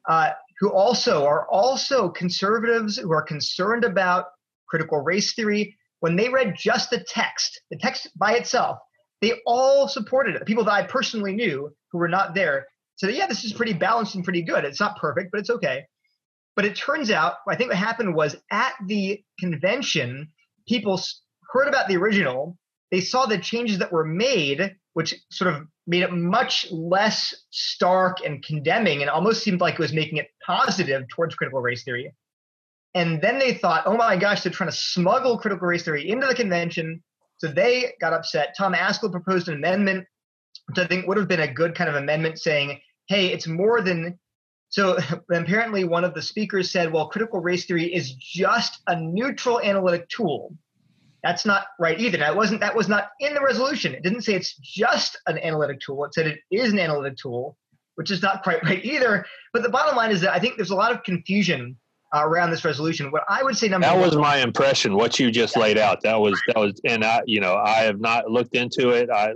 uh, 0.08 0.30
who 0.60 0.72
also 0.72 1.24
are 1.24 1.46
also 1.48 2.08
conservatives 2.08 2.96
who 2.96 3.12
are 3.12 3.22
concerned 3.22 3.84
about 3.84 4.26
critical 4.66 5.00
race 5.00 5.34
theory, 5.34 5.76
when 6.00 6.16
they 6.16 6.28
read 6.28 6.54
just 6.56 6.90
the 6.90 7.04
text, 7.04 7.60
the 7.70 7.76
text 7.76 8.08
by 8.16 8.34
itself, 8.34 8.78
they 9.20 9.34
all 9.46 9.88
supported 9.88 10.36
it. 10.36 10.46
People 10.46 10.64
that 10.64 10.72
I 10.72 10.82
personally 10.84 11.34
knew 11.34 11.74
who 11.90 11.98
were 11.98 12.08
not 12.08 12.34
there 12.34 12.66
said, 12.96 13.14
yeah, 13.14 13.26
this 13.26 13.44
is 13.44 13.52
pretty 13.52 13.72
balanced 13.72 14.14
and 14.14 14.24
pretty 14.24 14.42
good. 14.42 14.64
It's 14.64 14.80
not 14.80 14.96
perfect, 14.98 15.30
but 15.30 15.40
it's 15.40 15.50
okay. 15.50 15.84
But 16.56 16.64
it 16.64 16.76
turns 16.76 17.10
out, 17.10 17.34
I 17.48 17.56
think 17.56 17.70
what 17.70 17.78
happened 17.78 18.14
was 18.14 18.36
at 18.50 18.72
the 18.86 19.22
convention, 19.38 20.28
people 20.66 21.00
heard 21.52 21.68
about 21.68 21.88
the 21.88 21.96
original, 21.96 22.56
they 22.90 23.00
saw 23.00 23.26
the 23.26 23.38
changes 23.38 23.78
that 23.78 23.92
were 23.92 24.04
made, 24.04 24.76
which 24.94 25.14
sort 25.30 25.54
of 25.54 25.66
made 25.86 26.02
it 26.02 26.12
much 26.12 26.66
less 26.70 27.34
stark 27.50 28.18
and 28.24 28.44
condemning 28.44 29.00
and 29.00 29.10
almost 29.10 29.42
seemed 29.42 29.60
like 29.60 29.74
it 29.74 29.80
was 29.80 29.92
making 29.92 30.18
it 30.18 30.28
positive 30.44 31.06
towards 31.08 31.34
critical 31.34 31.60
race 31.60 31.84
theory. 31.84 32.12
And 32.94 33.20
then 33.20 33.38
they 33.38 33.54
thought, 33.54 33.84
oh 33.86 33.96
my 33.96 34.16
gosh, 34.16 34.42
they're 34.42 34.52
trying 34.52 34.70
to 34.70 34.76
smuggle 34.76 35.38
critical 35.38 35.68
race 35.68 35.84
theory 35.84 36.08
into 36.08 36.26
the 36.26 36.34
convention. 36.34 37.02
So 37.36 37.48
they 37.48 37.92
got 38.00 38.12
upset. 38.12 38.54
Tom 38.56 38.74
Ascol 38.74 39.12
proposed 39.12 39.48
an 39.48 39.54
amendment, 39.54 40.06
which 40.66 40.78
I 40.78 40.86
think 40.86 41.06
would 41.06 41.16
have 41.16 41.28
been 41.28 41.40
a 41.40 41.52
good 41.52 41.74
kind 41.74 41.88
of 41.88 41.96
amendment 41.96 42.38
saying, 42.38 42.80
hey, 43.08 43.28
it's 43.28 43.46
more 43.46 43.82
than. 43.82 44.18
So 44.70 44.98
apparently, 45.32 45.84
one 45.84 46.04
of 46.04 46.14
the 46.14 46.22
speakers 46.22 46.70
said, 46.70 46.92
well, 46.92 47.08
critical 47.08 47.40
race 47.40 47.66
theory 47.66 47.94
is 47.94 48.12
just 48.14 48.80
a 48.86 48.98
neutral 49.00 49.60
analytic 49.60 50.08
tool. 50.08 50.54
That's 51.22 51.44
not 51.44 51.66
right 51.78 51.98
either. 51.98 52.18
That 52.18 52.36
wasn't 52.36 52.60
that 52.60 52.76
was 52.76 52.88
not 52.88 53.10
in 53.20 53.34
the 53.34 53.40
resolution. 53.40 53.94
It 53.94 54.02
didn't 54.02 54.22
say 54.22 54.34
it's 54.34 54.54
just 54.54 55.18
an 55.26 55.38
analytic 55.38 55.80
tool. 55.80 56.04
It 56.04 56.14
said 56.14 56.26
it 56.26 56.40
is 56.50 56.72
an 56.72 56.78
analytic 56.78 57.16
tool, 57.16 57.56
which 57.96 58.10
is 58.10 58.22
not 58.22 58.42
quite 58.42 58.62
right 58.64 58.84
either. 58.84 59.26
But 59.52 59.62
the 59.62 59.68
bottom 59.68 59.96
line 59.96 60.10
is 60.10 60.20
that 60.20 60.32
I 60.32 60.38
think 60.38 60.56
there's 60.56 60.70
a 60.70 60.76
lot 60.76 60.92
of 60.92 61.02
confusion 61.02 61.76
uh, 62.14 62.22
around 62.24 62.50
this 62.50 62.64
resolution. 62.64 63.10
What 63.10 63.24
I 63.28 63.42
would 63.42 63.56
say 63.56 63.68
number 63.68 63.86
that 63.86 63.96
one, 63.96 64.04
was 64.04 64.16
my 64.16 64.38
impression. 64.38 64.94
What 64.94 65.18
you 65.18 65.30
just 65.30 65.56
laid 65.56 65.76
out. 65.76 66.02
That 66.02 66.20
was 66.20 66.40
that 66.46 66.56
was, 66.56 66.80
and 66.84 67.04
I, 67.04 67.22
you 67.26 67.40
know, 67.40 67.56
I 67.56 67.80
have 67.80 68.00
not 68.00 68.30
looked 68.30 68.54
into 68.54 68.90
it. 68.90 69.10
I, 69.10 69.32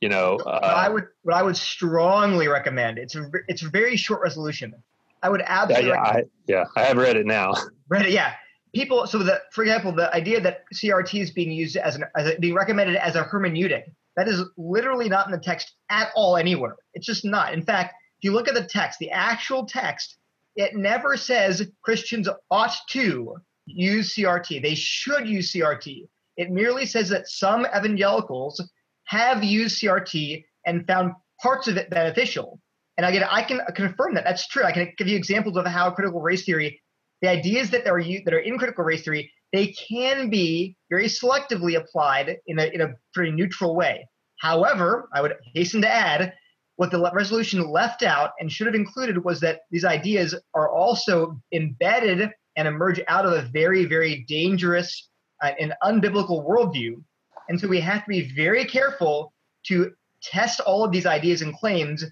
you 0.00 0.08
know, 0.08 0.36
uh, 0.46 0.50
I 0.62 0.88
would 0.88 1.06
what 1.22 1.34
I 1.34 1.42
would 1.42 1.56
strongly 1.56 2.48
recommend. 2.48 2.98
It's 2.98 3.16
a 3.16 3.30
it's 3.48 3.62
a 3.62 3.68
very 3.68 3.96
short 3.96 4.20
resolution. 4.22 4.74
I 5.22 5.30
would 5.30 5.42
absolutely. 5.44 5.88
Yeah, 5.88 5.94
yeah, 5.94 6.10
I, 6.10 6.22
yeah, 6.46 6.64
I 6.76 6.82
have 6.82 6.96
read 6.96 7.16
it 7.16 7.26
now. 7.26 7.54
Read 7.88 8.06
it, 8.06 8.12
yeah. 8.12 8.34
People, 8.74 9.06
so 9.06 9.18
that 9.18 9.52
for 9.52 9.62
example, 9.62 9.92
the 9.92 10.12
idea 10.14 10.40
that 10.40 10.64
CRT 10.74 11.20
is 11.20 11.30
being 11.30 11.50
used 11.50 11.76
as 11.76 11.96
an 11.96 12.04
as 12.16 12.28
a, 12.28 12.38
being 12.38 12.54
recommended 12.54 12.96
as 12.96 13.16
a 13.16 13.24
hermeneutic 13.24 13.84
that 14.16 14.28
is 14.28 14.42
literally 14.56 15.08
not 15.08 15.26
in 15.26 15.32
the 15.32 15.38
text 15.38 15.74
at 15.90 16.10
all 16.16 16.36
anywhere. 16.36 16.76
It's 16.94 17.06
just 17.06 17.24
not. 17.24 17.54
In 17.54 17.62
fact, 17.62 17.94
if 18.18 18.24
you 18.24 18.32
look 18.32 18.48
at 18.48 18.54
the 18.54 18.64
text, 18.64 18.98
the 18.98 19.10
actual 19.10 19.64
text 19.64 20.18
it 20.56 20.74
never 20.74 21.16
says 21.16 21.70
Christians 21.82 22.28
ought 22.50 22.74
to 22.90 23.36
use 23.64 24.14
CRT. 24.14 24.60
They 24.60 24.74
should 24.74 25.28
use 25.28 25.52
CRT. 25.52 26.08
It 26.36 26.50
merely 26.50 26.84
says 26.84 27.08
that 27.10 27.28
some 27.28 27.64
evangelicals 27.66 28.60
have 29.04 29.44
used 29.44 29.80
CRT 29.80 30.44
and 30.66 30.84
found 30.86 31.12
parts 31.40 31.68
of 31.68 31.76
it 31.76 31.90
beneficial. 31.90 32.60
And 32.96 33.06
again, 33.06 33.24
I 33.30 33.42
can 33.42 33.60
confirm 33.76 34.14
that 34.14 34.24
that's 34.24 34.48
true. 34.48 34.64
I 34.64 34.72
can 34.72 34.92
give 34.98 35.06
you 35.06 35.16
examples 35.16 35.56
of 35.56 35.64
how 35.66 35.92
critical 35.92 36.20
race 36.20 36.44
theory, 36.44 36.80
the 37.22 37.28
ideas 37.28 37.70
that 37.70 37.86
are 37.86 38.02
that 38.02 38.34
are 38.34 38.38
in 38.38 38.58
critical 38.58 38.84
race 38.84 39.02
theory, 39.02 39.30
they 39.52 39.68
can 39.68 40.30
be 40.30 40.76
very 40.90 41.06
selectively 41.06 41.76
applied 41.76 42.38
in 42.46 42.58
a 42.58 42.66
in 42.66 42.80
a 42.80 42.94
pretty 43.12 43.32
neutral 43.32 43.74
way. 43.74 44.08
However, 44.40 45.08
I 45.12 45.20
would 45.20 45.34
hasten 45.54 45.82
to 45.82 45.88
add 45.88 46.32
what 46.76 46.92
the 46.92 47.10
resolution 47.12 47.68
left 47.68 48.04
out 48.04 48.30
and 48.38 48.50
should 48.50 48.68
have 48.68 48.74
included 48.76 49.24
was 49.24 49.40
that 49.40 49.62
these 49.72 49.84
ideas 49.84 50.34
are 50.54 50.70
also 50.70 51.40
embedded 51.52 52.30
and 52.56 52.68
emerge 52.68 53.00
out 53.08 53.26
of 53.26 53.32
a 53.32 53.48
very, 53.52 53.84
very 53.84 54.24
dangerous 54.28 55.08
uh, 55.42 55.50
and 55.58 55.74
unbiblical 55.82 56.46
worldview. 56.46 57.02
And 57.48 57.58
so 57.58 57.66
we 57.66 57.80
have 57.80 58.04
to 58.04 58.08
be 58.08 58.32
very 58.32 58.64
careful 58.64 59.32
to 59.66 59.92
test 60.22 60.60
all 60.60 60.84
of 60.84 60.92
these 60.92 61.06
ideas 61.06 61.42
and 61.42 61.52
claims 61.54 62.04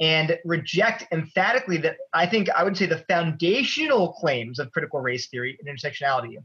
and 0.00 0.38
reject 0.44 1.04
emphatically 1.12 1.76
that 1.78 1.96
I 2.12 2.26
think 2.26 2.48
I 2.50 2.64
would 2.64 2.76
say 2.76 2.86
the 2.86 3.04
foundational 3.08 4.14
claims 4.14 4.58
of 4.58 4.72
critical 4.72 5.00
race 5.00 5.28
theory 5.28 5.58
and 5.60 5.68
intersectionality 5.68 6.36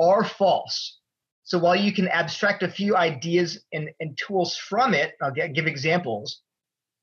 are 0.00 0.24
false. 0.24 1.00
So 1.42 1.58
while 1.58 1.76
you 1.76 1.92
can 1.92 2.08
abstract 2.08 2.62
a 2.62 2.68
few 2.68 2.96
ideas 2.96 3.64
and, 3.72 3.90
and 4.00 4.16
tools 4.16 4.56
from 4.56 4.94
it, 4.94 5.14
I'll 5.20 5.30
get, 5.30 5.52
give 5.52 5.66
examples 5.66 6.40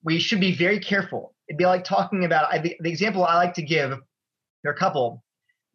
we 0.03 0.19
should 0.19 0.39
be 0.39 0.53
very 0.55 0.79
careful. 0.79 1.33
It'd 1.47 1.57
be 1.57 1.65
like 1.65 1.83
talking 1.83 2.25
about 2.25 2.51
I, 2.51 2.59
the, 2.59 2.75
the 2.79 2.89
example 2.89 3.23
I 3.23 3.35
like 3.35 3.53
to 3.55 3.61
give. 3.61 3.89
There 4.63 4.71
are 4.71 4.75
a 4.75 4.77
couple, 4.77 5.23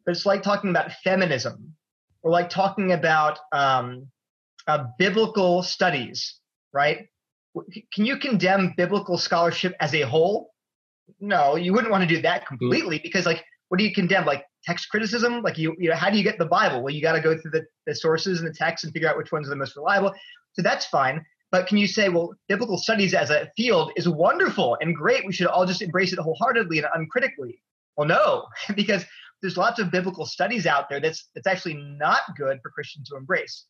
but 0.05 0.11
it's 0.11 0.25
like 0.25 0.43
talking 0.43 0.69
about 0.69 0.91
feminism, 1.03 1.75
or 2.23 2.31
like 2.31 2.49
talking 2.49 2.93
about 2.93 3.39
um, 3.51 4.07
uh, 4.67 4.85
biblical 4.97 5.63
studies. 5.63 6.35
Right? 6.73 7.07
Can 7.93 8.05
you 8.05 8.17
condemn 8.17 8.73
biblical 8.77 9.17
scholarship 9.17 9.75
as 9.79 9.93
a 9.93 10.01
whole? 10.01 10.53
No, 11.19 11.55
you 11.55 11.73
wouldn't 11.73 11.91
want 11.91 12.07
to 12.07 12.15
do 12.15 12.21
that 12.21 12.41
mm-hmm. 12.41 12.57
completely 12.57 12.99
because, 13.01 13.25
like, 13.25 13.43
what 13.69 13.77
do 13.77 13.83
you 13.83 13.93
condemn? 13.93 14.25
Like 14.25 14.45
text 14.63 14.89
criticism? 14.89 15.41
Like, 15.41 15.57
you, 15.57 15.75
you 15.77 15.89
know, 15.89 15.95
how 15.95 16.09
do 16.09 16.17
you 16.17 16.23
get 16.23 16.37
the 16.37 16.45
Bible? 16.45 16.81
Well, 16.81 16.93
you 16.93 17.01
got 17.01 17.13
to 17.13 17.21
go 17.21 17.37
through 17.37 17.51
the, 17.51 17.65
the 17.85 17.95
sources 17.95 18.39
and 18.39 18.47
the 18.47 18.53
text 18.53 18.83
and 18.83 18.93
figure 18.93 19.09
out 19.09 19.17
which 19.17 19.31
ones 19.31 19.47
are 19.47 19.49
the 19.49 19.55
most 19.55 19.75
reliable. 19.75 20.13
So 20.53 20.61
that's 20.61 20.85
fine. 20.85 21.23
But 21.51 21.67
can 21.67 21.77
you 21.77 21.87
say, 21.87 22.09
well, 22.09 22.33
biblical 22.49 22.77
studies 22.77 23.13
as 23.13 23.29
a 23.29 23.49
field 23.55 23.93
is 23.95 24.07
wonderful 24.09 24.77
and 24.81 24.95
great. 24.95 25.25
We 25.25 25.31
should 25.31 25.47
all 25.47 25.65
just 25.65 25.81
embrace 25.81 26.11
it 26.11 26.19
wholeheartedly 26.19 26.79
and 26.79 26.87
uncritically. 26.93 27.61
Well, 27.95 28.07
no, 28.07 28.45
because 28.75 29.05
there's 29.41 29.57
lots 29.57 29.79
of 29.79 29.91
biblical 29.91 30.25
studies 30.25 30.65
out 30.65 30.89
there 30.89 30.99
that's 30.99 31.29
that's 31.35 31.47
actually 31.47 31.75
not 31.75 32.21
good 32.35 32.59
for 32.61 32.69
Christians 32.69 33.09
to 33.09 33.15
embrace. 33.15 33.65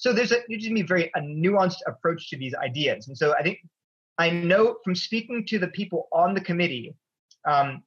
So 0.00 0.14
there's 0.14 0.32
a 0.32 0.38
you 0.48 0.58
just 0.58 0.72
need 0.72 0.88
very 0.88 1.10
a 1.14 1.20
nuanced 1.20 1.82
approach 1.86 2.30
to 2.30 2.38
these 2.38 2.54
ideas. 2.54 3.08
And 3.08 3.16
so 3.16 3.34
I 3.34 3.42
think 3.42 3.58
I 4.16 4.30
know 4.30 4.78
from 4.82 4.94
speaking 4.94 5.44
to 5.48 5.58
the 5.58 5.68
people 5.68 6.08
on 6.10 6.32
the 6.32 6.40
committee, 6.40 6.94
um, 7.46 7.82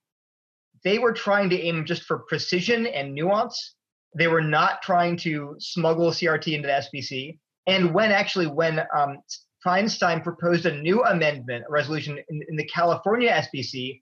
they 0.84 1.00
were 1.00 1.12
trying 1.12 1.50
to 1.50 1.60
aim 1.60 1.86
just 1.86 2.04
for 2.04 2.20
precision 2.20 2.86
and 2.86 3.16
nuance. 3.16 3.74
They 4.16 4.28
were 4.28 4.42
not 4.42 4.84
trying 4.84 5.18
to 5.18 5.56
smuggle 5.58 6.12
CRT 6.12 6.54
into 6.54 6.68
the 6.68 6.84
SBC. 6.86 7.40
And 7.66 7.96
when 7.96 8.12
actually, 8.12 8.46
when 8.46 8.82
um, 8.96 9.18
Feinstein 9.66 10.24
proposed 10.24 10.68
a 10.68 10.82
new 10.82 11.04
amendment, 11.04 11.66
a 11.68 11.72
resolution 11.72 12.20
in, 12.30 12.44
in 12.48 12.56
the 12.56 12.66
California 12.66 13.32
SBC, 13.32 14.00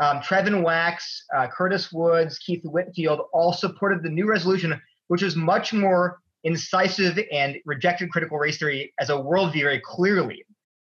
um, 0.00 0.20
Trevin 0.20 0.62
Wax, 0.62 1.24
uh, 1.36 1.48
Curtis 1.48 1.90
Woods, 1.90 2.38
Keith 2.38 2.64
Whitfield 2.64 3.22
all 3.32 3.52
supported 3.52 4.04
the 4.04 4.10
new 4.10 4.28
resolution, 4.28 4.80
which 5.08 5.22
was 5.22 5.34
much 5.34 5.72
more 5.72 6.20
incisive 6.44 7.18
and 7.32 7.56
rejected 7.64 8.10
critical 8.10 8.38
race 8.38 8.58
theory 8.58 8.92
as 9.00 9.10
a 9.10 9.14
worldview 9.14 9.62
very 9.62 9.80
clearly. 9.80 10.44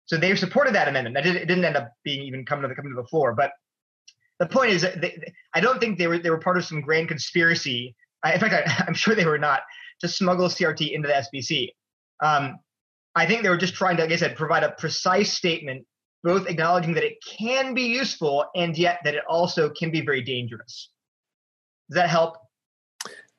So 0.05 0.17
they 0.17 0.35
supported 0.35 0.75
that 0.75 0.87
amendment. 0.87 1.15
That 1.15 1.25
it 1.25 1.47
didn't 1.47 1.65
end 1.65 1.77
up 1.77 1.91
being 2.03 2.21
even 2.23 2.45
coming 2.45 2.63
to 2.63 2.67
the 2.67 2.75
coming 2.75 2.91
to 2.95 3.01
the 3.01 3.07
floor. 3.07 3.33
But 3.33 3.51
the 4.39 4.45
point 4.45 4.71
is, 4.71 4.81
they, 4.81 5.33
I 5.53 5.59
don't 5.61 5.79
think 5.79 5.97
they 5.97 6.07
were 6.07 6.17
they 6.17 6.29
were 6.29 6.39
part 6.39 6.57
of 6.57 6.65
some 6.65 6.81
grand 6.81 7.07
conspiracy. 7.07 7.95
I, 8.23 8.33
in 8.33 8.39
fact, 8.39 8.53
I, 8.53 8.83
I'm 8.87 8.93
sure 8.93 9.15
they 9.15 9.25
were 9.25 9.39
not 9.39 9.61
to 10.01 10.07
smuggle 10.07 10.47
CRT 10.47 10.91
into 10.91 11.07
the 11.07 11.13
SBC. 11.13 11.69
Um, 12.23 12.59
I 13.15 13.25
think 13.25 13.43
they 13.43 13.49
were 13.49 13.57
just 13.57 13.75
trying 13.75 13.95
to, 13.97 14.03
like 14.03 14.11
I 14.11 14.17
said, 14.17 14.35
provide 14.35 14.63
a 14.63 14.71
precise 14.71 15.31
statement, 15.31 15.85
both 16.23 16.47
acknowledging 16.47 16.93
that 16.95 17.03
it 17.03 17.15
can 17.25 17.73
be 17.73 17.83
useful 17.83 18.45
and 18.55 18.77
yet 18.77 18.99
that 19.05 19.15
it 19.15 19.23
also 19.29 19.69
can 19.69 19.89
be 19.89 20.01
very 20.01 20.21
dangerous. 20.21 20.89
Does 21.89 21.95
that 21.95 22.09
help? 22.09 22.37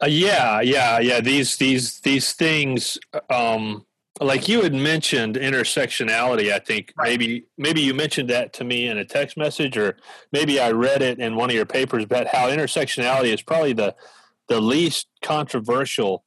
Uh, 0.03 0.07
yeah, 0.07 0.61
yeah, 0.61 0.99
yeah. 0.99 1.21
These 1.21 1.57
these 1.57 2.01
these 2.01 2.33
things, 2.35 2.99
um, 3.31 3.87
like 4.21 4.47
you 4.49 4.63
had 4.63 4.75
mentioned, 4.75 5.37
intersectionality. 5.37 6.53
I 6.53 6.59
think 6.59 6.93
right. 6.99 7.09
maybe 7.09 7.47
maybe 7.57 7.81
you 7.81 7.95
mentioned 7.95 8.29
that 8.31 8.53
to 8.55 8.65
me 8.65 8.89
in 8.89 8.99
a 8.99 9.05
text 9.05 9.37
message, 9.37 9.77
or 9.77 9.97
maybe 10.33 10.61
I 10.61 10.73
read 10.73 11.01
it 11.03 11.19
in 11.19 11.35
one 11.35 11.49
of 11.49 11.57
your 11.57 11.67
papers 11.67 12.05
about 12.05 12.27
how 12.27 12.49
intersectionality 12.49 13.33
is 13.33 13.43
probably 13.43 13.73
the 13.73 13.95
the 14.49 14.61
least 14.61 15.09
controversial 15.23 16.25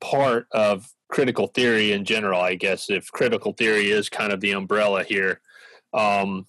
part 0.00 0.46
of 0.52 0.88
critical 1.10 1.48
theory 1.48 1.92
in 1.92 2.04
general, 2.04 2.40
I 2.40 2.54
guess, 2.54 2.88
if 2.88 3.10
critical 3.12 3.52
theory 3.52 3.90
is 3.90 4.08
kind 4.08 4.32
of 4.32 4.40
the 4.40 4.52
umbrella 4.52 5.04
here. 5.04 5.40
Um, 5.92 6.46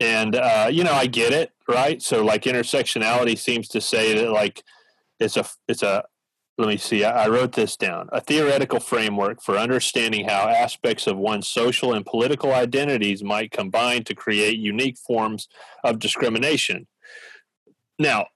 and, 0.00 0.34
uh, 0.34 0.68
you 0.72 0.84
know, 0.84 0.92
I 0.92 1.06
get 1.06 1.32
it, 1.32 1.52
right? 1.68 2.00
So, 2.00 2.24
like, 2.24 2.44
intersectionality 2.44 3.36
seems 3.36 3.68
to 3.68 3.80
say 3.80 4.14
that, 4.16 4.30
like, 4.30 4.62
it's 5.20 5.36
a, 5.36 5.44
it's 5.66 5.82
a, 5.82 6.04
let 6.56 6.68
me 6.68 6.76
see, 6.76 7.04
I, 7.04 7.24
I 7.24 7.28
wrote 7.28 7.52
this 7.52 7.76
down 7.76 8.08
a 8.12 8.20
theoretical 8.20 8.80
framework 8.80 9.42
for 9.42 9.56
understanding 9.56 10.28
how 10.28 10.48
aspects 10.48 11.06
of 11.06 11.16
one's 11.16 11.48
social 11.48 11.94
and 11.94 12.04
political 12.04 12.52
identities 12.52 13.22
might 13.22 13.50
combine 13.50 14.04
to 14.04 14.14
create 14.14 14.58
unique 14.58 14.98
forms 14.98 15.48
of 15.84 15.98
discrimination. 15.98 16.86
Now, 17.98 18.26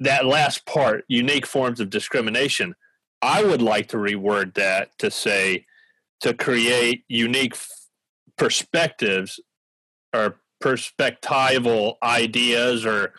that 0.00 0.26
last 0.26 0.66
part, 0.66 1.04
unique 1.08 1.46
forms 1.46 1.80
of 1.80 1.90
discrimination, 1.90 2.74
I 3.22 3.44
would 3.44 3.62
like 3.62 3.88
to 3.88 3.96
reword 3.96 4.54
that 4.54 4.96
to 4.98 5.10
say 5.10 5.66
to 6.20 6.34
create 6.34 7.04
unique 7.08 7.56
perspectives 8.36 9.40
or 10.14 10.40
perspectival 10.62 11.94
ideas 12.02 12.84
or 12.84 13.12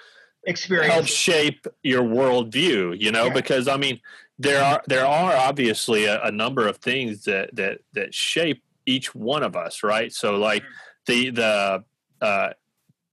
experience 0.45 0.93
help 0.93 1.07
shape 1.07 1.67
your 1.83 2.03
worldview 2.03 2.99
you 2.99 3.11
know 3.11 3.25
yeah. 3.25 3.33
because 3.33 3.67
i 3.67 3.77
mean 3.77 3.99
there 4.37 4.63
are 4.63 4.81
there 4.87 5.05
are 5.05 5.35
obviously 5.35 6.05
a, 6.05 6.21
a, 6.23 6.31
number 6.31 6.67
of 6.67 6.77
things 6.77 7.23
that 7.23 7.55
that 7.55 7.79
that 7.93 8.13
shape 8.13 8.61
each 8.85 9.15
one 9.15 9.43
of 9.43 9.55
us 9.55 9.83
right 9.83 10.11
so 10.13 10.35
like 10.35 10.63
mm-hmm. 10.63 10.71
the 11.07 11.29
the 11.29 11.83
uh, 12.25 12.49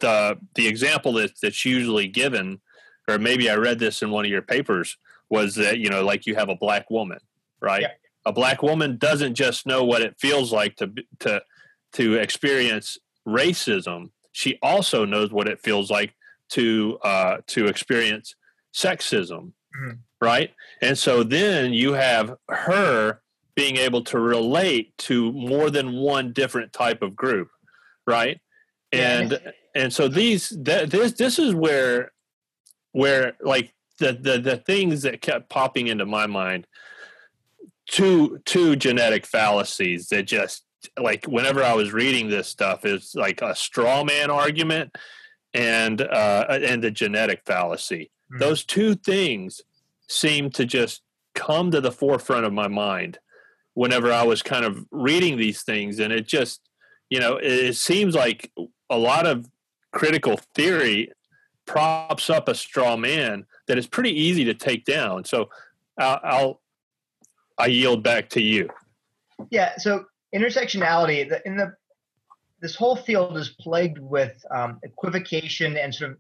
the 0.01 0.39
the 0.55 0.67
example 0.67 1.13
that 1.13 1.33
that's 1.41 1.65
usually 1.65 2.09
given 2.09 2.61
or 3.09 3.19
maybe 3.19 3.49
i 3.49 3.55
read 3.55 3.79
this 3.79 4.03
in 4.03 4.11
one 4.11 4.25
of 4.25 4.31
your 4.31 4.43
papers 4.43 4.97
was 5.31 5.55
that 5.55 5.79
you 5.79 5.89
know 5.89 6.05
like 6.05 6.27
you 6.27 6.35
have 6.35 6.49
a 6.49 6.57
black 6.57 6.91
woman 6.91 7.19
right 7.61 7.83
yeah. 7.83 7.89
a 8.27 8.33
black 8.33 8.63
woman 8.63 8.97
doesn't 8.99 9.35
just 9.35 9.67
know 9.67 9.85
what 9.85 10.03
it 10.03 10.17
feels 10.19 10.53
like 10.53 10.77
to 10.77 10.93
to 11.21 11.41
to 11.93 12.15
experience 12.15 12.99
racism 13.27 14.11
she 14.33 14.59
also 14.63 15.05
knows 15.05 15.31
what 15.31 15.47
it 15.47 15.61
feels 15.61 15.91
like 15.91 16.15
to 16.53 16.99
uh, 17.03 17.39
to 17.49 17.67
experience 17.67 18.35
sexism, 18.75 19.53
mm-hmm. 19.77 19.93
right? 20.21 20.51
And 20.81 20.97
so 20.97 21.23
then 21.23 21.73
you 21.73 21.93
have 21.93 22.37
her 22.49 23.21
being 23.55 23.77
able 23.77 24.03
to 24.05 24.19
relate 24.19 24.97
to 24.97 25.33
more 25.33 25.71
than 25.71 25.95
one 25.95 26.33
different 26.33 26.73
type 26.73 27.03
of 27.03 27.15
group, 27.15 27.49
right? 28.07 28.41
And 28.93 29.33
yeah. 29.33 29.51
and 29.75 29.93
so 29.93 30.09
these 30.09 30.51
that 30.63 30.91
this 30.91 31.13
this 31.13 31.39
is 31.39 31.55
where 31.55 32.13
where 32.93 33.35
like 33.41 33.75
the, 33.99 34.13
the 34.13 34.39
the 34.39 34.57
things 34.59 35.03
that 35.03 35.23
kept 35.23 35.49
popping 35.49 35.87
into 35.87 36.07
my 36.07 36.27
mind 36.27 36.67
two 37.89 38.41
two 38.45 38.77
genetic 38.77 39.27
fallacies 39.27 40.09
that 40.09 40.25
just 40.25 40.65
like 40.99 41.25
whenever 41.27 41.63
I 41.63 41.75
was 41.75 41.93
reading 41.93 42.29
this 42.29 42.49
stuff 42.49 42.85
is 42.85 43.15
like 43.15 43.41
a 43.41 43.55
straw 43.55 44.05
man 44.05 44.31
argument 44.31 44.95
and 45.55 46.01
uh, 46.01 46.47
and 46.49 46.83
the 46.83 46.91
genetic 46.91 47.43
fallacy. 47.45 48.11
Mm-hmm. 48.33 48.39
Those 48.41 48.65
two 48.65 48.95
things 48.95 49.61
seem 50.09 50.51
to 50.51 50.65
just 50.65 51.03
come 51.35 51.71
to 51.71 51.81
the 51.81 51.93
forefront 51.93 52.45
of 52.45 52.53
my 52.53 52.69
mind 52.69 53.19
whenever 53.75 54.13
I 54.13 54.23
was 54.23 54.43
kind 54.43 54.65
of 54.65 54.85
reading 54.91 55.37
these 55.37 55.63
things, 55.63 55.99
and 55.99 56.13
it 56.13 56.27
just 56.27 56.61
you 57.11 57.21
know 57.21 57.37
it, 57.37 57.53
it 57.53 57.77
seems 57.77 58.15
like 58.15 58.51
a 58.91 58.97
lot 58.99 59.27
of 59.27 59.49
critical 59.93 60.39
theory 60.55 61.11
props 61.67 62.29
up 62.29 62.49
a 62.49 62.55
straw 62.55 62.97
man 62.97 63.47
that 63.67 63.79
is 63.79 63.87
pretty 63.87 64.11
easy 64.11 64.45
to 64.45 64.55
take 64.55 64.85
down. 64.85 65.25
So 65.25 65.49
I'll, 65.99 66.21
I'll 66.23 66.61
I 67.59 67.67
yield 67.67 68.03
back 68.03 68.29
to 68.31 68.43
you. 68.43 68.69
Yeah. 69.51 69.77
So 69.77 70.05
intersectionality 70.35 71.31
in 71.45 71.57
the 71.57 71.75
this 72.63 72.77
whole 72.77 72.95
field 72.95 73.37
is 73.37 73.51
plagued 73.61 73.99
with 73.99 74.43
um, 74.55 74.79
equivocation 74.85 75.77
and 75.77 75.93
sort 75.93 76.13
of 76.13 76.17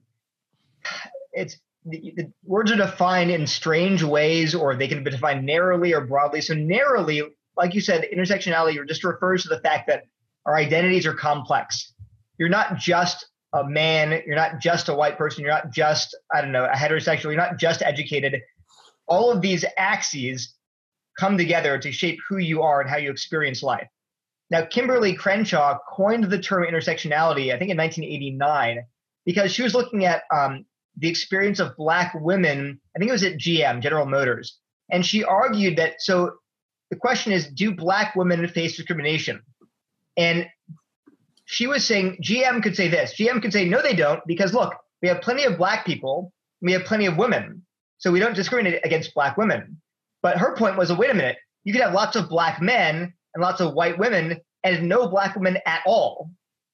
it's 1.32 1.56
the, 1.86 2.12
the, 2.16 2.32
words 2.44 2.70
are 2.70 2.76
defined 2.76 3.30
in 3.30 3.46
strange 3.46 4.02
ways 4.02 4.54
or 4.54 4.74
they 4.74 4.88
can 4.88 5.02
be 5.02 5.10
defined 5.10 5.46
narrowly 5.46 5.94
or 5.94 6.02
broadly. 6.02 6.40
So 6.40 6.54
narrowly 6.54 7.22
like 7.56 7.74
you 7.74 7.80
said 7.80 8.06
intersectionality 8.14 8.86
just 8.86 9.04
refers 9.04 9.44
to 9.44 9.48
the 9.48 9.60
fact 9.60 9.86
that 9.86 10.04
our 10.44 10.56
identities 10.56 11.06
are 11.06 11.14
complex. 11.14 11.94
You're 12.38 12.48
not 12.48 12.76
just 12.76 13.24
a 13.54 13.64
man 13.64 14.22
you're 14.26 14.36
not 14.36 14.60
just 14.60 14.88
a 14.88 14.94
white 14.94 15.18
person 15.18 15.42
you're 15.42 15.52
not 15.52 15.70
just 15.70 16.16
i 16.32 16.40
don't 16.40 16.52
know 16.52 16.64
a 16.64 16.74
heterosexual 16.74 17.24
you're 17.24 17.36
not 17.36 17.58
just 17.58 17.82
educated. 17.82 18.40
All 19.06 19.30
of 19.30 19.40
these 19.40 19.64
axes 19.76 20.54
come 21.18 21.36
together 21.36 21.78
to 21.78 21.92
shape 21.92 22.18
who 22.28 22.38
you 22.38 22.62
are 22.62 22.80
and 22.80 22.90
how 22.90 22.96
you 22.96 23.10
experience 23.10 23.62
life 23.62 23.86
now, 24.52 24.66
Kimberly 24.66 25.14
Crenshaw 25.14 25.78
coined 25.88 26.24
the 26.24 26.38
term 26.38 26.64
intersectionality, 26.64 27.54
I 27.54 27.58
think 27.58 27.70
in 27.70 27.78
1989, 27.78 28.84
because 29.24 29.50
she 29.50 29.62
was 29.62 29.72
looking 29.72 30.04
at 30.04 30.24
um, 30.30 30.66
the 30.98 31.08
experience 31.08 31.58
of 31.58 31.74
Black 31.78 32.14
women. 32.14 32.78
I 32.94 32.98
think 32.98 33.08
it 33.08 33.12
was 33.12 33.24
at 33.24 33.38
GM, 33.38 33.80
General 33.80 34.04
Motors. 34.04 34.58
And 34.90 35.06
she 35.06 35.24
argued 35.24 35.78
that 35.78 36.02
so 36.02 36.34
the 36.90 36.96
question 36.96 37.32
is 37.32 37.46
do 37.46 37.74
Black 37.74 38.14
women 38.14 38.46
face 38.46 38.76
discrimination? 38.76 39.40
And 40.18 40.46
she 41.46 41.66
was 41.66 41.86
saying 41.86 42.18
GM 42.22 42.62
could 42.62 42.76
say 42.76 42.88
this 42.88 43.14
GM 43.18 43.40
could 43.40 43.54
say, 43.54 43.64
no, 43.64 43.80
they 43.80 43.94
don't, 43.94 44.20
because 44.26 44.52
look, 44.52 44.74
we 45.00 45.08
have 45.08 45.22
plenty 45.22 45.44
of 45.44 45.56
Black 45.56 45.86
people, 45.86 46.30
we 46.60 46.72
have 46.72 46.84
plenty 46.84 47.06
of 47.06 47.16
women. 47.16 47.64
So 47.96 48.12
we 48.12 48.20
don't 48.20 48.36
discriminate 48.36 48.84
against 48.84 49.14
Black 49.14 49.38
women. 49.38 49.80
But 50.20 50.36
her 50.36 50.54
point 50.56 50.76
was, 50.76 50.90
well, 50.90 50.98
wait 50.98 51.10
a 51.10 51.14
minute, 51.14 51.38
you 51.64 51.72
could 51.72 51.80
have 51.80 51.94
lots 51.94 52.16
of 52.16 52.28
Black 52.28 52.60
men 52.60 53.14
and 53.34 53.42
lots 53.42 53.60
of 53.60 53.74
white 53.74 53.98
women 53.98 54.40
and 54.64 54.88
no 54.88 55.08
black 55.08 55.34
women 55.34 55.58
at 55.66 55.82
all. 55.86 56.30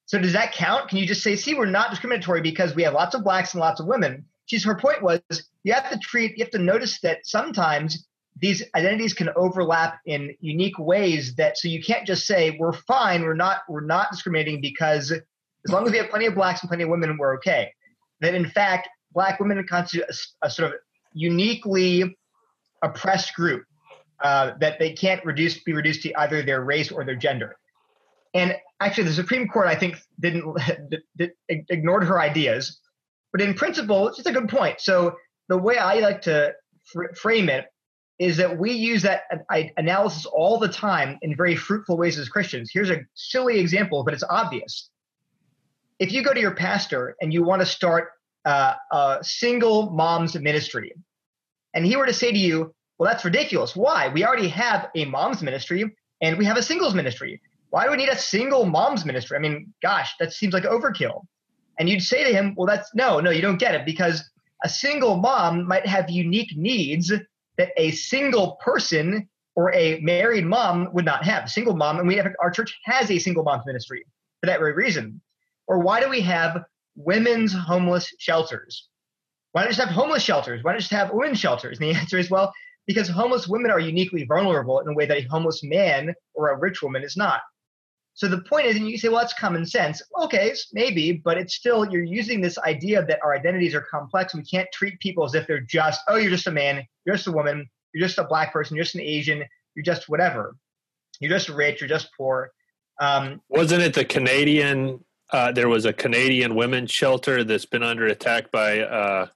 So 0.07 0.19
does 0.19 0.33
that 0.33 0.53
count? 0.53 0.89
Can 0.89 0.99
you 0.99 1.07
just 1.07 1.23
say, 1.23 1.37
see, 1.37 1.55
we're 1.55 1.67
not 1.67 1.91
discriminatory 1.91 2.41
because 2.41 2.75
we 2.75 2.83
have 2.83 2.95
lots 2.95 3.15
of 3.15 3.25
blacks 3.25 3.53
and 3.53 3.61
lots 3.61 3.81
of 3.81 3.87
women? 3.87 4.25
She's 4.47 4.65
her 4.65 4.75
point 4.75 5.03
was 5.03 5.21
you 5.65 5.75
have 5.75 5.91
to 5.91 5.99
treat, 5.99 6.39
you 6.39 6.45
have 6.45 6.53
to 6.53 6.59
notice 6.59 7.01
that 7.01 7.27
sometimes 7.27 8.07
these 8.41 8.63
identities 8.75 9.13
can 9.13 9.29
overlap 9.37 9.99
in 10.07 10.35
unique 10.41 10.79
ways 10.79 11.35
that 11.35 11.59
so 11.59 11.69
you 11.69 11.83
can't 11.83 12.07
just 12.07 12.27
say 12.27 12.57
we're 12.59 12.73
fine, 12.73 13.23
we're 13.23 13.35
not, 13.35 13.61
we're 13.69 13.81
not 13.81 14.11
discriminating 14.11 14.61
because 14.61 15.13
as 15.13 15.73
long 15.73 15.85
as 15.85 15.93
we 15.93 15.99
have 15.99 16.09
plenty 16.09 16.27
of 16.27 16.35
blacks 16.35 16.63
and 16.63 16.69
plenty 16.69 16.85
of 16.85 16.89
women, 16.89 17.19
we're 17.19 17.35
okay. 17.37 17.73
That 18.21 18.35
in 18.35 18.49
fact, 18.49 18.89
black 19.13 19.41
women 19.41 19.63
constitute 19.69 20.07
a, 20.09 20.47
a 20.47 20.51
sort 20.51 20.73
of 20.73 20.81
uniquely 21.13 22.17
oppressed 22.83 23.35
group 23.35 23.65
uh, 24.23 24.53
that 24.61 24.79
they 24.79 24.93
can't 24.93 25.25
reduce 25.25 25.63
be 25.63 25.73
reduced 25.73 26.03
to 26.03 26.15
either 26.21 26.43
their 26.43 26.65
race 26.65 26.91
or 26.91 27.05
their 27.05 27.17
gender. 27.17 27.57
And 28.35 28.57
actually, 28.81 29.05
the 29.05 29.13
Supreme 29.13 29.49
Court, 29.49 29.67
I 29.67 29.75
think, 29.75 29.97
didn't 30.21 30.55
did, 31.17 31.33
did, 31.49 31.65
ignored 31.69 32.05
her 32.05 32.21
ideas, 32.21 32.81
but 33.33 33.41
in 33.41 33.55
principle, 33.55 34.09
it's 34.09 34.17
just 34.17 34.29
a 34.29 34.33
good 34.33 34.49
point. 34.49 34.81
So 34.81 35.17
the 35.49 35.59
way 35.59 35.79
I 35.79 36.01
like 36.01 36.23
to 36.23 36.53
fr- 36.93 37.15
frame 37.15 37.49
it 37.49 37.67
is 38.19 38.37
that 38.37 38.59
we 38.59 38.73
use 38.73 39.03
that 39.03 39.23
analysis 39.77 40.27
all 40.27 40.59
the 40.59 40.69
time 40.69 41.19
in 41.23 41.37
very 41.37 41.55
fruitful 41.55 41.97
ways 41.97 42.19
as 42.19 42.29
Christians. 42.29 42.71
Here's 42.73 42.91
a 42.91 43.01
silly 43.15 43.61
example, 43.61 44.03
but 44.03 44.13
it's 44.13 44.25
obvious. 44.29 44.91
If 46.01 46.13
you 46.13 46.25
go 46.25 46.35
to 46.35 46.41
your 46.41 46.55
pastor 46.55 47.15
and 47.21 47.33
you 47.33 47.45
want 47.45 47.61
to 47.61 47.67
start 47.67 48.11
uh, 48.45 48.75
a 48.91 49.19
single 49.23 49.91
mom's 49.91 50.35
ministry, 50.35 50.93
and 51.75 51.87
he 51.87 51.97
were 51.97 52.07
to 52.07 52.13
say 52.13 52.33
to 52.33 52.39
you, 52.39 52.75
well, 52.99 53.09
that's 53.11 53.25
ridiculous. 53.25 53.77
Why? 53.77 54.09
We 54.09 54.25
already 54.25 54.49
have 54.49 54.89
a 54.97 55.05
mom's 55.05 55.43
ministry 55.43 55.95
and 56.21 56.37
we 56.37 56.45
have 56.45 56.57
a 56.57 56.63
singles 56.63 56.95
ministry. 56.95 57.41
Why 57.71 57.85
do 57.85 57.91
we 57.91 57.97
need 57.97 58.09
a 58.09 58.17
single 58.17 58.65
mom's 58.65 59.05
ministry? 59.05 59.37
I 59.37 59.41
mean, 59.41 59.73
gosh, 59.83 60.15
that 60.19 60.33
seems 60.33 60.55
like 60.55 60.65
overkill. 60.65 61.23
And 61.79 61.89
you'd 61.89 62.03
say 62.03 62.25
to 62.25 62.33
him, 62.33 62.55
well, 62.57 62.67
that's 62.67 62.91
no, 62.95 63.21
no, 63.21 63.31
you 63.31 63.43
don't 63.43 63.59
get 63.59 63.75
it 63.75 63.85
because 63.85 64.29
a 64.65 64.69
single 64.69 65.17
mom 65.17 65.67
might 65.67 65.87
have 65.87 66.11
unique 66.11 66.57
needs 66.57 67.13
that 67.57 67.71
a 67.77 67.91
single 67.93 68.59
person 68.65 69.29
or 69.55 69.73
a 69.75 70.01
married 70.01 70.47
mom 70.47 70.89
would 70.93 71.05
not 71.05 71.25
have. 71.25 71.45
A 71.45 71.49
single 71.49 71.77
mom, 71.77 71.99
and 71.99 72.09
we 72.09 72.17
have 72.17 72.33
our 72.41 72.51
church 72.51 72.79
has 72.85 73.11
a 73.11 73.19
single 73.19 73.45
mom's 73.45 73.67
ministry 73.67 74.05
for 74.41 74.47
that 74.47 74.59
very 74.59 74.73
reason. 74.73 75.21
Or 75.67 75.81
why 75.81 76.01
do 76.01 76.09
we 76.09 76.21
have 76.23 76.63
women's 76.97 77.53
homeless 77.53 78.13
shelters? 78.19 78.89
Why 79.53 79.63
not 79.63 79.69
just 79.69 79.81
have 79.81 79.91
homeless 79.91 80.23
shelters? 80.23 80.63
Why 80.63 80.73
not 80.73 80.81
just 80.81 80.93
have 80.93 81.11
women's 81.13 81.41
shelters? 81.41 81.79
And 81.79 81.89
the 81.89 81.95
answer 81.99 82.19
is, 82.19 82.31
well, 82.31 82.53
because 82.87 83.09
homeless 83.09 83.47
women 83.47 83.71
are 83.71 83.81
uniquely 83.81 84.25
vulnerable 84.25 84.81
in 84.81 84.89
a 84.89 84.95
way 84.95 85.07
that 85.07 85.19
a 85.19 85.29
homeless 85.29 85.63
man 85.63 86.15
or 86.35 86.51
a 86.51 86.59
rich 86.59 86.83
woman 86.83 87.03
is 87.03 87.17
not. 87.17 87.43
So 88.19 88.27
the 88.27 88.41
point 88.41 88.67
is, 88.67 88.75
and 88.75 88.91
you 88.91 88.99
say, 88.99 89.09
well, 89.09 89.21
that's 89.21 89.33
common 89.33 89.65
sense. 89.65 90.03
Okay, 90.25 90.53
maybe, 90.73 91.13
but 91.13 91.39
it's 91.39 91.55
still, 91.55 91.89
you're 91.89 92.03
using 92.03 92.41
this 92.41 92.59
idea 92.59 93.05
that 93.05 93.21
our 93.23 93.33
identities 93.33 93.77
are 93.77 93.81
complex. 93.81 94.35
We 94.35 94.43
can't 94.43 94.67
treat 94.73 94.99
people 94.99 95.25
as 95.25 95.37
if 95.37 95.47
they're 95.47 95.61
just, 95.61 96.01
oh, 96.09 96.17
you're 96.17 96.33
just 96.33 96.49
a 96.49 96.51
man, 96.51 96.85
you're 97.05 97.15
just 97.15 97.29
a 97.29 97.31
woman, 97.31 97.71
you're 97.95 98.05
just 98.05 98.19
a 98.19 98.25
black 98.25 98.53
person, 98.53 98.75
you're 98.75 98.83
just 98.83 98.97
an 98.97 99.03
Asian, 99.03 99.45
you're 99.77 99.85
just 99.85 100.09
whatever. 100.09 100.57
You're 101.21 101.31
just 101.31 101.49
rich, 101.49 101.81
you're 101.81 101.87
just 101.87 102.09
poor. 102.17 102.51
Um, 103.01 103.41
Wasn't 103.51 103.83
it 103.83 103.95
the 103.95 104.05
Canadian? 104.05 105.05
Uh, 105.33 105.53
there 105.53 105.69
was 105.69 105.85
a 105.85 105.93
Canadian 105.93 106.57
women's 106.57 106.91
shelter 106.91 107.45
that's 107.45 107.67
been 107.67 107.85
under 107.85 108.07
attack 108.07 108.51
by 108.51 108.81
uh, 108.81 109.27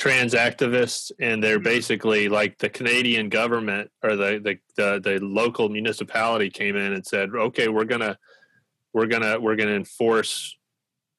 trans 0.00 0.32
activists 0.32 1.12
and 1.20 1.44
they're 1.44 1.58
mm-hmm. 1.58 1.64
basically 1.64 2.26
like 2.30 2.56
the 2.56 2.70
Canadian 2.70 3.28
government 3.28 3.90
or 4.02 4.16
the, 4.16 4.40
the 4.42 4.58
the 4.76 4.98
the, 4.98 5.24
local 5.24 5.68
municipality 5.68 6.48
came 6.48 6.74
in 6.74 6.94
and 6.94 7.06
said 7.06 7.28
okay 7.34 7.68
we're 7.68 7.84
gonna 7.84 8.18
we're 8.94 9.06
gonna 9.06 9.38
we're 9.38 9.56
gonna 9.56 9.72
enforce 9.72 10.56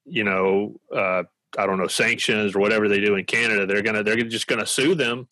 you 0.06 0.24
know 0.24 0.76
uh, 0.94 1.22
I 1.60 1.65
don't 1.67 1.78
know 1.78 1.88
sanctions 1.88 2.56
or 2.56 2.60
whatever 2.60 2.89
they 2.89 3.00
do 3.00 3.15
in 3.15 3.26
Canada 3.26 3.67
they're 3.67 3.84
gonna 3.84 4.02
they're 4.02 4.15
just 4.24 4.48
gonna 4.48 4.65
sue 4.65 4.96
them 4.96 5.28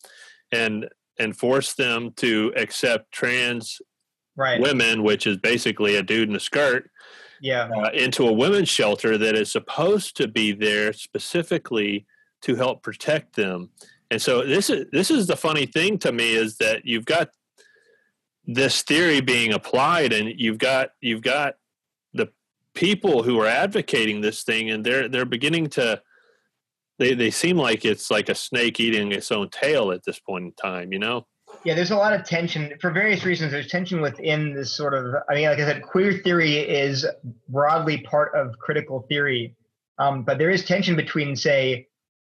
and 0.52 0.88
and 1.18 1.36
force 1.36 1.74
them 1.74 2.12
to 2.18 2.52
accept 2.56 3.10
trans 3.10 3.82
right. 4.36 4.60
women 4.60 5.02
which 5.02 5.26
is 5.26 5.36
basically 5.38 5.96
a 5.96 6.04
dude 6.04 6.28
in 6.28 6.36
a 6.36 6.40
skirt 6.40 6.88
yeah 7.40 7.68
uh, 7.76 7.90
into 7.90 8.28
a 8.28 8.32
women's 8.32 8.68
shelter 8.68 9.18
that 9.18 9.34
is 9.34 9.50
supposed 9.50 10.16
to 10.18 10.28
be 10.28 10.52
there 10.52 10.92
specifically 10.92 12.06
to 12.42 12.56
help 12.56 12.82
protect 12.82 13.36
them. 13.36 13.70
And 14.10 14.20
so 14.20 14.44
this 14.44 14.70
is 14.70 14.86
this 14.90 15.10
is 15.10 15.26
the 15.26 15.36
funny 15.36 15.66
thing 15.66 15.98
to 15.98 16.12
me 16.12 16.34
is 16.34 16.56
that 16.56 16.84
you've 16.84 17.04
got 17.04 17.30
this 18.44 18.82
theory 18.82 19.20
being 19.20 19.52
applied, 19.52 20.12
and 20.12 20.32
you've 20.36 20.58
got 20.58 20.90
you've 21.00 21.22
got 21.22 21.54
the 22.12 22.28
people 22.74 23.22
who 23.22 23.40
are 23.40 23.46
advocating 23.46 24.20
this 24.20 24.42
thing, 24.42 24.70
and 24.70 24.84
they're 24.84 25.08
they're 25.08 25.24
beginning 25.24 25.68
to 25.68 26.02
they 26.98 27.14
they 27.14 27.30
seem 27.30 27.56
like 27.56 27.84
it's 27.84 28.10
like 28.10 28.28
a 28.28 28.34
snake 28.34 28.80
eating 28.80 29.12
its 29.12 29.30
own 29.30 29.48
tail 29.50 29.92
at 29.92 30.04
this 30.04 30.18
point 30.18 30.44
in 30.44 30.52
time. 30.52 30.92
You 30.92 30.98
know. 30.98 31.26
Yeah, 31.64 31.74
there's 31.74 31.90
a 31.90 31.96
lot 31.96 32.12
of 32.12 32.24
tension 32.24 32.72
for 32.80 32.90
various 32.90 33.24
reasons. 33.24 33.52
There's 33.52 33.68
tension 33.68 34.00
within 34.00 34.54
this 34.54 34.74
sort 34.74 34.94
of. 34.94 35.14
I 35.28 35.34
mean, 35.34 35.48
like 35.48 35.58
I 35.58 35.66
said, 35.66 35.82
queer 35.82 36.12
theory 36.12 36.58
is 36.58 37.06
broadly 37.48 37.98
part 38.02 38.34
of 38.34 38.58
critical 38.58 39.04
theory, 39.08 39.54
um, 39.98 40.22
but 40.22 40.38
there 40.38 40.50
is 40.50 40.64
tension 40.64 40.96
between, 40.96 41.36
say, 41.36 41.86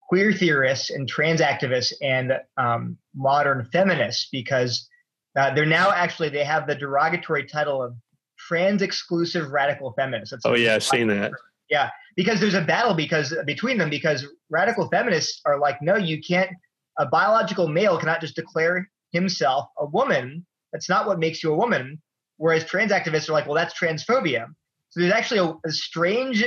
queer 0.09 0.33
theorists 0.33 0.89
and 0.89 1.07
trans 1.07 1.39
activists 1.39 1.93
and 2.01 2.33
um, 2.57 2.97
modern 3.15 3.63
feminists 3.71 4.27
because 4.31 4.89
uh, 5.37 5.53
they're 5.53 5.67
now 5.67 5.91
actually 5.91 6.29
they 6.29 6.43
have 6.43 6.65
the 6.65 6.73
derogatory 6.73 7.45
title 7.45 7.81
of 7.81 7.93
trans 8.39 8.81
exclusive 8.81 9.51
radical 9.51 9.93
feminists. 9.93 10.31
That's 10.31 10.45
oh 10.45 10.55
yeah, 10.55 10.75
I've 10.75 10.83
seen 10.83 11.07
that. 11.09 11.31
Yeah, 11.69 11.91
because 12.15 12.39
there's 12.39 12.55
a 12.55 12.61
battle 12.61 12.95
because 12.95 13.35
between 13.45 13.77
them 13.77 13.91
because 13.91 14.25
radical 14.49 14.89
feminists 14.89 15.41
are 15.45 15.59
like, 15.59 15.79
no, 15.81 15.95
you 15.95 16.19
can't. 16.21 16.49
A 16.97 17.05
biological 17.05 17.67
male 17.67 17.97
cannot 17.99 18.19
just 18.19 18.35
declare 18.35 18.89
himself 19.11 19.69
a 19.77 19.85
woman. 19.85 20.45
That's 20.73 20.89
not 20.89 21.05
what 21.05 21.19
makes 21.19 21.43
you 21.43 21.53
a 21.53 21.55
woman. 21.55 22.01
Whereas 22.37 22.65
trans 22.65 22.91
activists 22.91 23.29
are 23.29 23.33
like, 23.33 23.45
well, 23.45 23.55
that's 23.55 23.79
transphobia. 23.79 24.47
So 24.89 25.01
there's 25.01 25.13
actually 25.13 25.39
a, 25.39 25.67
a 25.67 25.71
strange 25.71 26.43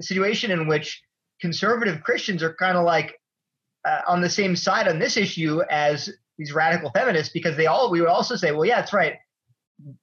situation 0.00 0.50
in 0.50 0.66
which 0.66 1.00
conservative 1.42 2.02
Christians 2.02 2.42
are 2.42 2.54
kind 2.54 2.78
of 2.78 2.84
like 2.84 3.20
uh, 3.84 4.00
on 4.06 4.22
the 4.22 4.30
same 4.30 4.56
side 4.56 4.88
on 4.88 4.98
this 4.98 5.16
issue 5.16 5.60
as 5.68 6.08
these 6.38 6.52
radical 6.52 6.90
feminists 6.90 7.32
because 7.32 7.56
they 7.56 7.66
all 7.66 7.90
we 7.90 8.00
would 8.00 8.08
also 8.08 8.36
say, 8.36 8.52
well, 8.52 8.64
yeah, 8.64 8.80
that's 8.80 8.92
right. 8.92 9.16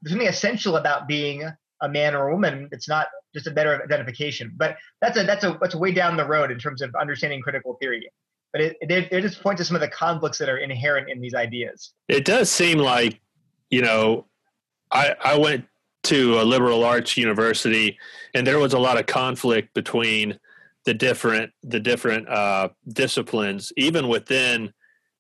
There's 0.02 0.12
something 0.12 0.28
essential 0.28 0.76
about 0.76 1.08
being 1.08 1.50
a 1.82 1.90
man 1.90 2.14
or 2.14 2.28
a 2.28 2.34
woman. 2.34 2.68
It's 2.74 2.90
not 2.90 3.08
just 3.34 3.48
a 3.48 3.52
better 3.52 3.82
identification. 3.82 4.54
But 4.58 4.76
that's 5.02 5.18
a 5.18 5.24
that's 5.24 5.46
a 5.46 5.58
that's 5.62 5.76
way 5.76 5.94
down 5.94 6.18
the 6.18 6.28
road 6.28 6.52
in 6.52 6.60
terms 6.60 6.82
of 6.82 6.94
understanding 7.00 7.42
critical 7.42 7.78
theory. 7.82 8.12
But 8.52 8.62
it, 8.62 8.78
it, 8.82 9.08
it 9.12 9.22
just 9.22 9.42
points 9.42 9.62
to 9.62 9.66
some 9.66 9.76
of 9.76 9.82
the 9.82 9.88
conflicts 9.88 10.40
that 10.40 10.50
are 10.50 10.58
inherent 10.58 11.10
in 11.10 11.22
these 11.22 11.36
ideas. 11.36 11.94
It 12.08 12.26
does 12.26 12.50
seem 12.50 12.80
like, 12.80 13.22
you 13.70 13.82
know, 13.82 14.26
I 14.92 15.16
I 15.24 15.38
went 15.38 15.66
to 16.04 16.42
a 16.42 16.44
liberal 16.44 16.84
arts 16.84 17.16
university, 17.16 17.98
and 18.34 18.46
there 18.46 18.60
was 18.60 18.74
a 18.74 18.80
lot 18.80 19.00
of 19.00 19.06
conflict 19.06 19.74
between 19.74 20.38
the 20.90 20.94
different 20.96 21.52
the 21.62 21.80
different 21.80 22.28
uh, 22.28 22.70
disciplines, 22.88 23.72
even 23.78 24.08
within 24.08 24.74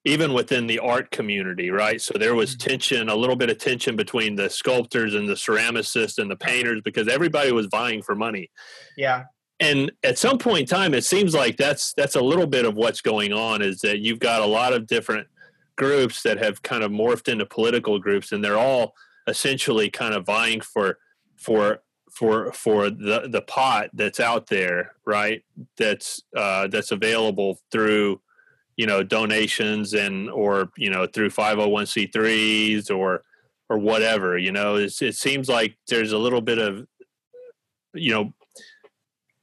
even 0.04 0.34
within 0.34 0.66
the 0.66 0.80
art 0.80 1.12
community, 1.12 1.70
right? 1.70 2.02
So 2.02 2.18
there 2.18 2.34
was 2.34 2.56
mm-hmm. 2.56 2.70
tension, 2.70 3.10
a 3.10 3.16
little 3.16 3.36
bit 3.36 3.52
of 3.52 3.60
tension 3.60 3.96
between 3.96 4.36
the 4.36 4.50
sculptors 4.50 5.14
and 5.14 5.30
the 5.30 5.36
ceramicists 5.36 6.18
and 6.18 6.32
the 6.32 6.36
painters 6.36 6.82
because 6.84 7.08
everybody 7.08 7.52
was 7.52 7.68
vying 7.68 8.02
for 8.02 8.16
money. 8.16 8.50
Yeah. 8.98 9.26
And 9.60 9.92
at 10.04 10.18
some 10.18 10.40
point 10.40 10.62
in 10.62 10.66
time, 10.66 10.96
it 10.96 11.04
seems 11.04 11.36
like 11.36 11.56
that's 11.58 11.94
that's 11.94 12.16
a 12.16 12.22
little 12.22 12.48
bit 12.48 12.66
of 12.66 12.74
what's 12.74 13.02
going 13.02 13.32
on. 13.32 13.62
Is 13.62 13.82
that 13.82 14.00
you've 14.00 14.20
got 14.20 14.42
a 14.42 14.48
lot 14.48 14.74
of 14.74 14.88
different 14.88 15.28
groups 15.78 16.24
that 16.24 16.40
have 16.40 16.64
kind 16.64 16.82
of 16.82 16.92
morphed 16.92 17.28
into 17.28 17.46
political 17.46 18.00
groups, 18.00 18.32
and 18.32 18.44
they're 18.44 18.58
all 18.58 18.96
essentially 19.28 19.92
kind 19.92 20.16
of 20.16 20.26
vying 20.26 20.62
for 20.62 20.98
for 21.38 21.84
for 22.20 22.52
for 22.52 22.90
the 22.90 23.30
the 23.32 23.42
pot 23.42 23.90
that's 23.94 24.20
out 24.20 24.48
there, 24.48 24.92
right? 25.06 25.42
That's 25.78 26.22
uh, 26.36 26.68
that's 26.68 26.92
available 26.92 27.60
through 27.72 28.20
you 28.76 28.86
know 28.86 29.04
donations 29.04 29.94
and 29.94 30.30
or 30.30 30.70
you 30.76 30.90
know 30.90 31.08
through 31.08 31.30
501c3s 31.30 32.94
or 32.94 33.24
or 33.70 33.78
whatever. 33.78 34.38
You 34.38 34.52
know, 34.52 34.76
it's, 34.76 35.02
it 35.02 35.16
seems 35.16 35.48
like 35.48 35.78
there's 35.88 36.12
a 36.12 36.18
little 36.18 36.42
bit 36.42 36.58
of 36.58 36.86
you 37.94 38.12
know, 38.12 38.34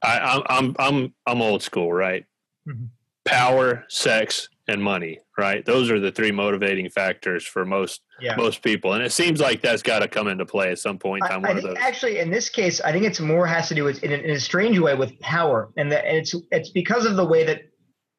I, 0.03 0.43
I'm 0.45 0.75
I'm 0.77 1.15
I'm 1.25 1.41
old 1.41 1.63
school, 1.63 1.91
right? 1.91 2.25
Mm-hmm. 2.67 2.85
Power, 3.25 3.85
sex, 3.89 4.49
and 4.67 4.83
money, 4.83 5.19
right? 5.37 5.65
Those 5.65 5.89
are 5.89 5.99
the 5.99 6.11
three 6.11 6.31
motivating 6.31 6.89
factors 6.89 7.45
for 7.45 7.65
most 7.65 8.01
yeah. 8.19 8.35
most 8.35 8.61
people, 8.61 8.93
and 8.93 9.03
it 9.03 9.11
seems 9.11 9.39
like 9.39 9.61
that's 9.61 9.81
got 9.81 9.99
to 9.99 10.07
come 10.07 10.27
into 10.27 10.45
play 10.45 10.71
at 10.71 10.79
some 10.79 10.97
point 10.97 11.23
in 11.23 11.29
time. 11.29 11.45
I, 11.45 11.51
I 11.51 11.61
think 11.61 11.79
actually, 11.79 12.19
in 12.19 12.29
this 12.29 12.49
case, 12.49 12.81
I 12.81 12.91
think 12.91 13.05
it's 13.05 13.19
more 13.19 13.47
has 13.47 13.67
to 13.69 13.75
do 13.75 13.83
with 13.83 14.03
in, 14.03 14.11
in 14.11 14.31
a 14.31 14.39
strange 14.39 14.77
way 14.79 14.95
with 14.95 15.17
power, 15.19 15.69
and, 15.77 15.91
the, 15.91 16.05
and 16.05 16.17
it's 16.17 16.35
it's 16.51 16.69
because 16.69 17.05
of 17.05 17.15
the 17.15 17.25
way 17.25 17.45
that 17.45 17.61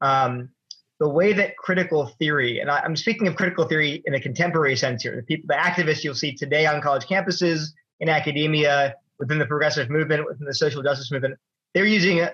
um, 0.01 0.49
the 1.01 1.09
way 1.09 1.33
that 1.33 1.57
critical 1.59 2.07
theory, 2.19 2.61
and 2.61 2.71
I, 2.71 2.85
am 2.85 2.97
speaking 2.97 3.29
of 3.29 3.37
critical 3.37 3.67
theory 3.67 4.03
in 4.07 4.15
a 4.15 4.21
contemporary 4.21 4.77
sense 4.77 5.03
here, 5.03 5.15
the 5.15 5.23
people, 5.23 5.47
the 5.49 5.55
activists 5.55 6.03
you'll 6.03 6.15
see 6.15 6.35
today 6.35 6.67
on 6.67 6.81
college 6.81 7.05
campuses, 7.05 7.69
in 8.01 8.09
academia, 8.09 8.95
within 9.19 9.39
the 9.39 9.47
progressive 9.47 9.91
movement, 9.91 10.25
within 10.27 10.47
the 10.47 10.55
social 10.55 10.83
justice 10.83 11.11
movement, 11.11 11.39
they're 11.75 11.85
using 11.85 12.21
a, 12.21 12.33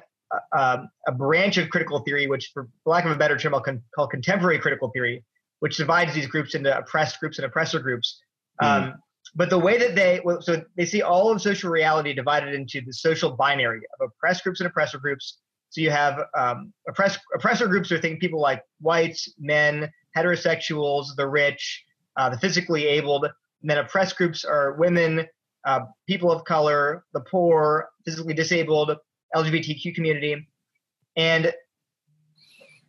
um, 0.56 0.88
a 1.06 1.12
branch 1.12 1.56
of 1.58 1.68
critical 1.70 2.00
theory, 2.00 2.26
which, 2.26 2.50
for 2.52 2.68
lack 2.86 3.04
of 3.04 3.12
a 3.12 3.16
better 3.16 3.36
term, 3.36 3.54
I'll 3.54 3.60
con- 3.60 3.82
call 3.94 4.06
contemporary 4.06 4.58
critical 4.58 4.90
theory, 4.90 5.24
which 5.60 5.76
divides 5.76 6.14
these 6.14 6.26
groups 6.26 6.54
into 6.54 6.76
oppressed 6.76 7.20
groups 7.20 7.38
and 7.38 7.44
oppressor 7.44 7.78
groups. 7.78 8.20
Mm. 8.62 8.66
Um, 8.66 8.94
but 9.34 9.50
the 9.50 9.58
way 9.58 9.78
that 9.78 9.94
they, 9.94 10.20
well, 10.24 10.40
so 10.42 10.62
they 10.76 10.84
see 10.84 11.02
all 11.02 11.30
of 11.30 11.40
social 11.40 11.70
reality 11.70 12.12
divided 12.12 12.54
into 12.54 12.80
the 12.80 12.92
social 12.92 13.30
binary 13.30 13.80
of 13.98 14.10
oppressed 14.10 14.44
groups 14.44 14.60
and 14.60 14.66
oppressor 14.66 14.98
groups. 14.98 15.38
So 15.70 15.80
you 15.80 15.90
have 15.90 16.20
um, 16.38 16.72
oppress, 16.88 17.18
oppressor 17.34 17.66
groups 17.66 17.90
are 17.90 17.98
think 17.98 18.20
people 18.20 18.40
like 18.40 18.62
whites, 18.80 19.32
men, 19.38 19.90
heterosexuals, 20.16 21.16
the 21.16 21.26
rich, 21.26 21.84
uh, 22.16 22.30
the 22.30 22.38
physically 22.38 22.86
abled. 22.86 23.24
And 23.24 23.70
then 23.70 23.78
oppressed 23.78 24.16
groups 24.16 24.44
are 24.44 24.74
women, 24.74 25.26
uh, 25.64 25.80
people 26.06 26.30
of 26.30 26.44
color, 26.44 27.04
the 27.12 27.20
poor, 27.20 27.88
physically 28.04 28.34
disabled, 28.34 28.96
LGBTQ 29.34 29.94
community. 29.94 30.46
And 31.16 31.52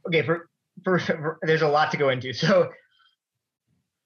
okay, 0.07 0.21
for, 0.21 0.49
for, 0.83 0.99
for 0.99 1.39
there's 1.41 1.61
a 1.61 1.67
lot 1.67 1.91
to 1.91 1.97
go 1.97 2.09
into. 2.09 2.33
So 2.33 2.69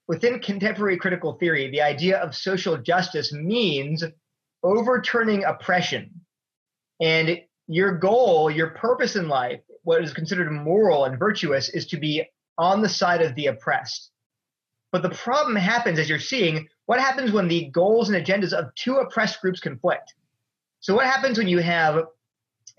within 0.08 0.40
contemporary 0.40 0.96
critical 0.96 1.34
theory, 1.34 1.70
the 1.70 1.82
idea 1.82 2.18
of 2.18 2.34
social 2.34 2.76
justice 2.76 3.32
means 3.32 4.04
overturning 4.62 5.44
oppression. 5.44 6.10
And 7.00 7.40
your 7.66 7.96
goal, 7.96 8.50
your 8.50 8.70
purpose 8.70 9.16
in 9.16 9.28
life, 9.28 9.60
what 9.84 10.02
is 10.02 10.12
considered 10.12 10.50
moral 10.50 11.04
and 11.04 11.18
virtuous, 11.18 11.68
is 11.68 11.86
to 11.86 11.96
be 11.96 12.24
on 12.58 12.82
the 12.82 12.88
side 12.88 13.22
of 13.22 13.34
the 13.36 13.46
oppressed. 13.46 14.10
But 14.92 15.02
the 15.02 15.10
problem 15.10 15.54
happens, 15.54 15.98
as 15.98 16.08
you're 16.08 16.18
seeing, 16.18 16.68
what 16.86 16.98
happens 16.98 17.30
when 17.30 17.46
the 17.46 17.66
goals 17.66 18.10
and 18.10 18.26
agendas 18.26 18.52
of 18.52 18.74
two 18.74 18.96
oppressed 18.96 19.40
groups 19.40 19.60
conflict? 19.60 20.12
So, 20.80 20.94
what 20.94 21.06
happens 21.06 21.38
when 21.38 21.46
you 21.46 21.60
have 21.60 22.04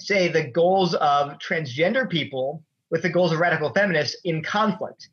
say, 0.01 0.27
the 0.27 0.43
goals 0.43 0.93
of 0.95 1.37
transgender 1.39 2.09
people 2.09 2.63
with 2.89 3.01
the 3.01 3.09
goals 3.09 3.31
of 3.31 3.39
radical 3.39 3.71
feminists 3.73 4.17
in 4.23 4.43
conflict. 4.43 5.09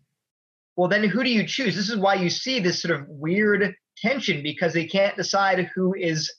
Well, 0.77 0.89
then 0.89 1.05
who 1.05 1.25
do 1.25 1.31
you 1.31 1.47
choose? 1.47 1.75
This 1.75 1.89
is 1.89 1.97
why 1.97 2.15
you 2.15 2.31
see 2.31 2.61
this 2.61 2.83
sort 2.83 2.99
of 2.99 3.09
weird 3.09 3.75
tension 3.97 4.43
because 4.43 4.73
they 4.73 4.87
can't 4.87 5.17
decide 5.17 5.71
who 5.75 5.95
is. 5.95 6.33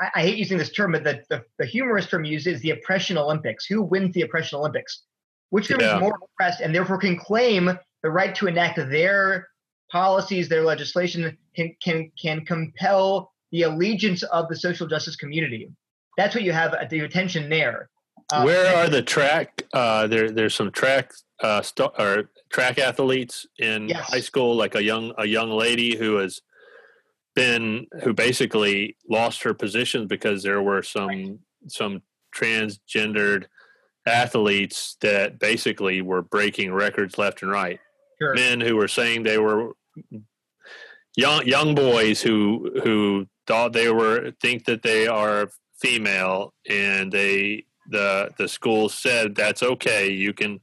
I, 0.00 0.10
I 0.14 0.22
hate 0.22 0.38
using 0.38 0.56
this 0.56 0.72
term, 0.72 0.92
but 0.92 1.04
the, 1.04 1.22
the, 1.28 1.44
the, 1.58 1.66
humorous 1.66 2.06
term 2.06 2.24
used 2.24 2.46
is 2.46 2.60
the 2.62 2.70
oppression 2.70 3.18
Olympics. 3.18 3.66
Who 3.66 3.82
wins 3.82 4.14
the 4.14 4.22
oppression 4.22 4.58
Olympics? 4.58 5.02
Which 5.50 5.68
group 5.68 5.80
yeah. 5.82 5.96
is 5.96 6.00
more 6.00 6.18
oppressed 6.22 6.60
and 6.60 6.74
therefore 6.74 6.98
can 6.98 7.18
claim 7.18 7.70
the 8.02 8.10
right 8.10 8.34
to 8.36 8.46
enact 8.46 8.76
their 8.76 9.48
policies, 9.90 10.48
their 10.48 10.62
legislation, 10.62 11.36
can, 11.54 11.76
can, 11.82 12.10
can 12.20 12.44
compel 12.44 13.32
the 13.52 13.62
allegiance 13.62 14.22
of 14.24 14.48
the 14.48 14.56
social 14.56 14.86
justice 14.86 15.16
community 15.16 15.70
that's 16.16 16.34
what 16.34 16.44
you 16.44 16.52
have 16.52 16.74
at 16.74 16.90
the 16.90 17.00
attention 17.00 17.48
there. 17.48 17.88
Um, 18.32 18.44
Where 18.44 18.74
are 18.76 18.88
the 18.88 19.02
track? 19.02 19.62
Uh, 19.72 20.06
there, 20.06 20.30
there's 20.30 20.54
some 20.54 20.72
track 20.72 21.12
uh, 21.40 21.62
st- 21.62 21.92
or 21.98 22.30
track 22.50 22.78
athletes 22.78 23.46
in 23.58 23.88
yes. 23.88 24.10
high 24.10 24.20
school, 24.20 24.56
like 24.56 24.74
a 24.74 24.82
young 24.82 25.12
a 25.18 25.26
young 25.26 25.50
lady 25.50 25.96
who 25.96 26.16
has 26.16 26.40
been 27.34 27.86
who 28.02 28.12
basically 28.12 28.96
lost 29.08 29.42
her 29.42 29.54
positions 29.54 30.06
because 30.06 30.42
there 30.42 30.62
were 30.62 30.82
some 30.82 31.08
right. 31.08 31.38
some 31.68 32.02
transgendered 32.34 33.44
athletes 34.06 34.96
that 35.00 35.38
basically 35.38 36.00
were 36.00 36.22
breaking 36.22 36.72
records 36.72 37.18
left 37.18 37.42
and 37.42 37.50
right. 37.50 37.78
Sure. 38.20 38.34
Men 38.34 38.60
who 38.60 38.76
were 38.76 38.88
saying 38.88 39.22
they 39.22 39.38
were 39.38 39.72
young 41.16 41.46
young 41.46 41.74
boys 41.74 42.22
who 42.22 42.72
who 42.82 43.26
thought 43.46 43.72
they 43.72 43.90
were 43.90 44.32
think 44.40 44.64
that 44.64 44.82
they 44.82 45.06
are 45.06 45.50
female, 45.78 46.54
and 46.68 47.10
they 47.12 47.64
the 47.90 48.30
the 48.38 48.48
school 48.48 48.88
said 48.88 49.34
that's 49.34 49.62
okay. 49.62 50.10
You 50.10 50.32
can 50.32 50.60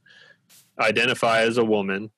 identify 0.78 1.40
as 1.40 1.58
a 1.58 1.64
woman, 1.64 2.10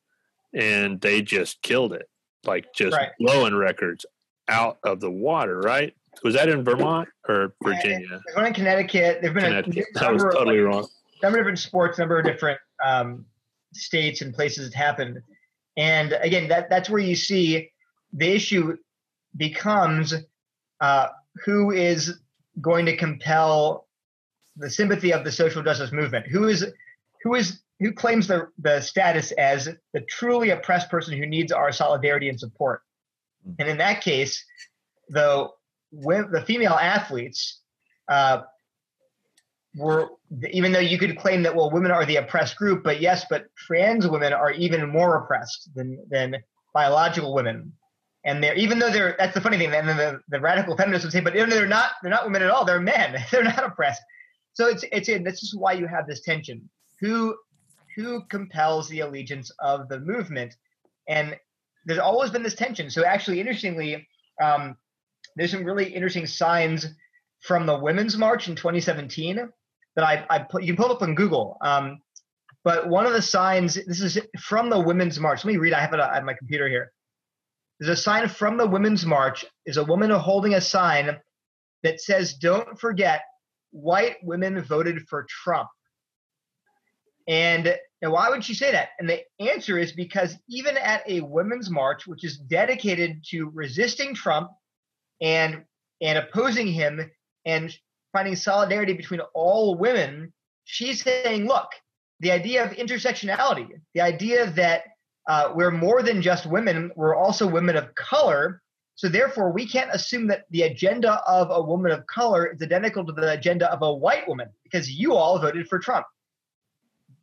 and 0.54 1.00
they 1.00 1.22
just 1.22 1.62
killed 1.62 1.92
it, 1.92 2.08
like 2.44 2.66
just 2.74 2.96
right. 2.96 3.10
blowing 3.18 3.54
records 3.54 4.06
out 4.48 4.78
of 4.84 5.00
the 5.00 5.10
water. 5.10 5.60
Right? 5.60 5.94
Was 6.24 6.34
that 6.34 6.48
in 6.48 6.64
Vermont 6.64 7.08
or 7.28 7.54
Virginia? 7.62 8.08
There's 8.08 8.36
one 8.36 8.46
in 8.46 8.54
Connecticut. 8.54 9.18
There've 9.20 9.34
been 9.34 9.44
Connecticut. 9.44 9.86
a 9.94 10.00
number 10.00 10.24
was 10.26 10.34
totally 10.34 10.58
of, 10.60 10.64
wrong. 10.64 10.88
Number 11.22 11.38
of 11.38 11.42
different 11.42 11.58
sports, 11.58 11.98
number 11.98 12.18
of 12.18 12.24
different 12.24 12.58
um, 12.84 13.24
states 13.72 14.22
and 14.22 14.34
places 14.34 14.68
it 14.68 14.74
happened. 14.74 15.20
And 15.76 16.12
again, 16.22 16.48
that 16.48 16.70
that's 16.70 16.88
where 16.88 17.00
you 17.00 17.14
see 17.14 17.70
the 18.12 18.34
issue 18.34 18.76
becomes 19.36 20.14
uh, 20.80 21.08
who 21.44 21.70
is 21.70 22.18
going 22.60 22.86
to 22.86 22.96
compel 22.96 23.86
the 24.56 24.70
sympathy 24.70 25.12
of 25.12 25.24
the 25.24 25.32
social 25.32 25.62
justice 25.62 25.92
movement? 25.92 26.26
Who 26.26 26.48
is 26.48 26.66
who 27.22 27.34
is 27.34 27.60
who 27.80 27.92
claims 27.92 28.26
the, 28.26 28.48
the 28.58 28.80
status 28.80 29.32
as 29.32 29.68
the 29.92 30.00
truly 30.02 30.50
oppressed 30.50 30.90
person 30.90 31.16
who 31.16 31.26
needs 31.26 31.52
our 31.52 31.72
solidarity 31.72 32.28
and 32.28 32.40
support? 32.40 32.82
And 33.58 33.68
in 33.68 33.78
that 33.78 34.00
case, 34.02 34.44
the 35.08 35.48
the 35.92 36.42
female 36.46 36.72
athletes 36.72 37.60
uh, 38.08 38.42
were 39.76 40.08
even 40.50 40.72
though 40.72 40.80
you 40.80 40.98
could 40.98 41.18
claim 41.18 41.42
that 41.42 41.54
well 41.54 41.70
women 41.70 41.90
are 41.90 42.04
the 42.06 42.16
oppressed 42.16 42.56
group 42.56 42.82
but 42.82 43.00
yes 43.00 43.24
but 43.28 43.46
trans 43.56 44.08
women 44.08 44.32
are 44.32 44.50
even 44.52 44.88
more 44.90 45.16
oppressed 45.16 45.70
than 45.74 45.98
than 46.10 46.36
biological 46.72 47.34
women 47.34 47.72
and 48.26 48.42
they're 48.42 48.54
even 48.54 48.78
though 48.78 48.90
they're 48.90 49.16
that's 49.18 49.34
the 49.34 49.40
funny 49.40 49.56
thing 49.56 49.72
and 49.72 49.88
then 49.88 49.96
the, 49.96 50.20
the 50.28 50.40
radical 50.40 50.76
feminists 50.76 51.04
would 51.04 51.12
say 51.12 51.20
but 51.20 51.34
even 51.34 51.48
though 51.48 51.56
they're 51.56 51.66
not 51.66 51.92
they're 52.02 52.10
not 52.10 52.24
women 52.24 52.42
at 52.42 52.50
all 52.50 52.64
they're 52.64 52.80
men 52.80 53.16
they're 53.30 53.42
not 53.42 53.64
oppressed 53.64 54.02
so 54.52 54.66
it's 54.66 54.84
it's 54.92 55.06
this 55.06 55.42
is 55.42 55.54
why 55.56 55.72
you 55.72 55.86
have 55.86 56.06
this 56.06 56.20
tension 56.20 56.68
who 57.00 57.34
who 57.94 58.22
compels 58.28 58.88
the 58.88 59.00
allegiance 59.00 59.50
of 59.60 59.88
the 59.88 60.00
movement 60.00 60.54
and 61.08 61.36
there's 61.86 62.00
always 62.00 62.30
been 62.30 62.42
this 62.42 62.54
tension 62.54 62.90
so 62.90 63.04
actually 63.04 63.40
interestingly 63.40 64.06
um, 64.42 64.76
there's 65.36 65.50
some 65.50 65.64
really 65.64 65.86
interesting 65.86 66.26
signs 66.26 66.86
from 67.40 67.64
the 67.64 67.78
women's 67.78 68.18
march 68.18 68.48
in 68.48 68.56
2017 68.56 69.48
that 69.96 70.04
I, 70.04 70.24
I 70.28 70.38
put, 70.40 70.62
you 70.62 70.74
can 70.74 70.82
pull 70.82 70.92
up 70.92 71.02
on 71.02 71.14
Google. 71.14 71.56
Um, 71.62 72.00
but 72.64 72.88
one 72.88 73.06
of 73.06 73.12
the 73.12 73.22
signs, 73.22 73.74
this 73.74 74.00
is 74.00 74.18
from 74.40 74.70
the 74.70 74.78
Women's 74.78 75.18
March. 75.18 75.44
Let 75.44 75.52
me 75.52 75.56
read. 75.56 75.72
I 75.72 75.80
have 75.80 75.92
it 75.92 76.00
on 76.00 76.24
my 76.24 76.34
computer 76.34 76.68
here. 76.68 76.92
There's 77.78 77.98
a 77.98 78.02
sign 78.02 78.28
from 78.28 78.56
the 78.56 78.66
Women's 78.66 79.04
March. 79.04 79.44
Is 79.66 79.76
a 79.76 79.84
woman 79.84 80.10
holding 80.10 80.54
a 80.54 80.60
sign 80.60 81.18
that 81.82 82.00
says, 82.00 82.34
"Don't 82.34 82.78
forget, 82.80 83.22
white 83.70 84.16
women 84.22 84.62
voted 84.62 85.06
for 85.08 85.26
Trump." 85.28 85.68
And 87.28 87.76
now, 88.02 88.10
why 88.10 88.28
would 88.30 88.44
she 88.44 88.54
say 88.54 88.72
that? 88.72 88.90
And 88.98 89.08
the 89.08 89.22
answer 89.40 89.78
is 89.78 89.92
because 89.92 90.36
even 90.48 90.76
at 90.76 91.02
a 91.08 91.20
women's 91.20 91.70
march, 91.70 92.06
which 92.06 92.24
is 92.24 92.38
dedicated 92.38 93.24
to 93.30 93.50
resisting 93.50 94.14
Trump 94.14 94.50
and 95.20 95.64
and 96.00 96.18
opposing 96.18 96.66
him 96.68 97.10
and 97.46 97.76
finding 98.12 98.36
solidarity 98.36 98.92
between 98.92 99.20
all 99.34 99.76
women, 99.76 100.32
she's 100.64 101.02
saying, 101.02 101.46
look, 101.46 101.68
the 102.20 102.32
idea 102.32 102.64
of 102.64 102.72
intersectionality, 102.72 103.68
the 103.94 104.00
idea 104.00 104.50
that 104.52 104.84
uh, 105.28 105.52
we're 105.54 105.70
more 105.70 106.02
than 106.02 106.22
just 106.22 106.46
women, 106.46 106.90
we're 106.96 107.16
also 107.16 107.46
women 107.46 107.76
of 107.76 107.94
color. 107.94 108.62
So 108.94 109.08
therefore, 109.08 109.52
we 109.52 109.66
can't 109.66 109.90
assume 109.92 110.26
that 110.28 110.44
the 110.50 110.62
agenda 110.62 111.20
of 111.26 111.50
a 111.50 111.60
woman 111.60 111.92
of 111.92 112.06
color 112.06 112.46
is 112.46 112.62
identical 112.62 113.04
to 113.04 113.12
the 113.12 113.32
agenda 113.32 113.70
of 113.70 113.82
a 113.82 113.92
white 113.92 114.26
woman 114.26 114.48
because 114.64 114.90
you 114.90 115.14
all 115.14 115.38
voted 115.38 115.68
for 115.68 115.78
Trump. 115.78 116.06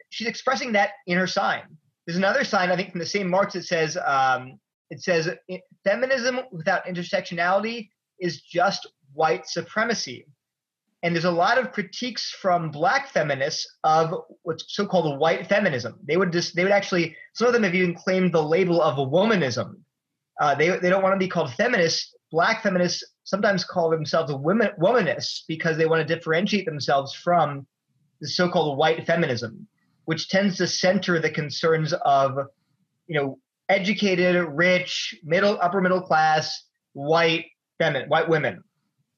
She's 0.09 0.27
expressing 0.27 0.73
that 0.73 0.91
in 1.07 1.17
her 1.17 1.25
sign. 1.25 1.61
There's 2.05 2.17
another 2.17 2.43
sign, 2.43 2.69
I 2.69 2.75
think, 2.75 2.91
from 2.91 2.99
the 2.99 3.05
same 3.05 3.27
march 3.27 3.53
that 3.53 3.65
says, 3.65 3.97
um, 4.05 4.59
it 4.91 5.01
says, 5.01 5.29
feminism 5.83 6.41
without 6.51 6.85
intersectionality 6.85 7.89
is 8.19 8.41
just 8.41 8.87
white 9.13 9.47
supremacy. 9.47 10.27
And 11.03 11.13
there's 11.13 11.25
a 11.25 11.31
lot 11.31 11.57
of 11.57 11.73
critiques 11.73 12.31
from 12.31 12.71
black 12.71 13.09
feminists 13.09 13.67
of 13.83 14.23
what's 14.43 14.63
so-called 14.73 15.19
white 15.19 15.47
feminism. 15.47 15.99
They 16.07 16.15
would 16.15 16.31
just 16.31 16.55
they 16.55 16.63
would 16.63 16.71
actually 16.71 17.17
some 17.33 17.47
of 17.47 17.53
them 17.53 17.63
have 17.63 17.75
even 17.75 17.93
claimed 17.93 18.33
the 18.33 18.41
label 18.41 18.81
of 18.81 18.97
a 18.97 19.05
womanism. 19.05 19.75
Uh, 20.39 20.55
they 20.55 20.69
they 20.79 20.89
don't 20.89 21.03
want 21.03 21.13
to 21.13 21.19
be 21.19 21.27
called 21.27 21.53
feminists. 21.53 22.15
Black 22.31 22.63
feminists 22.63 23.03
sometimes 23.25 23.65
call 23.65 23.89
themselves 23.89 24.31
a 24.31 24.37
women 24.37 24.69
womanists 24.79 25.41
because 25.47 25.77
they 25.77 25.85
want 25.85 26.07
to 26.07 26.15
differentiate 26.15 26.65
themselves 26.65 27.13
from 27.13 27.67
the 28.21 28.27
so-called 28.27 28.77
white 28.77 29.05
feminism, 29.05 29.67
which 30.05 30.29
tends 30.29 30.57
to 30.57 30.67
center 30.67 31.19
the 31.19 31.29
concerns 31.29 31.93
of 32.05 32.37
you 33.07 33.19
know 33.19 33.39
educated, 33.67 34.35
rich, 34.35 35.15
middle 35.21 35.59
upper 35.61 35.81
middle 35.81 36.01
class 36.01 36.63
white 36.93 37.47
feminine 37.77 38.07
white 38.07 38.29
women 38.29 38.63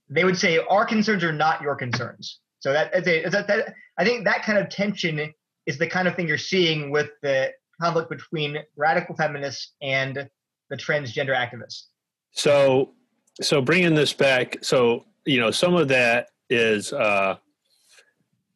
they 0.10 0.24
would 0.24 0.38
say 0.38 0.60
our 0.70 0.86
concerns 0.86 1.24
are 1.24 1.34
not 1.34 1.62
your 1.62 1.76
concerns. 1.76 2.40
So 2.60 2.74
that, 2.74 2.96
a, 2.96 3.30
that, 3.30 3.48
that 3.48 3.74
I 3.98 4.06
think 4.06 4.26
that 4.26 4.44
kind 4.44 4.58
of 4.58 4.70
tension 4.70 5.34
is 5.66 5.78
the 5.78 5.88
kind 5.88 6.08
of 6.08 6.16
thing 6.16 6.28
you're 6.28 6.38
seeing 6.38 6.92
with 6.92 7.10
the 7.22 7.52
conflict 7.82 8.10
between 8.10 8.58
radical 8.76 9.16
feminists 9.16 9.74
and 9.82 10.30
the 10.70 10.78
transgender 10.78 11.36
activists. 11.36 11.84
So, 12.32 12.94
so 13.42 13.62
bringing 13.62 13.96
this 13.96 14.14
back, 14.14 14.58
so 14.62 15.06
you 15.26 15.40
know, 15.40 15.52
some 15.52 15.76
of 15.76 15.88
that 15.90 16.28
is 16.50 16.94
uh, 16.94 17.38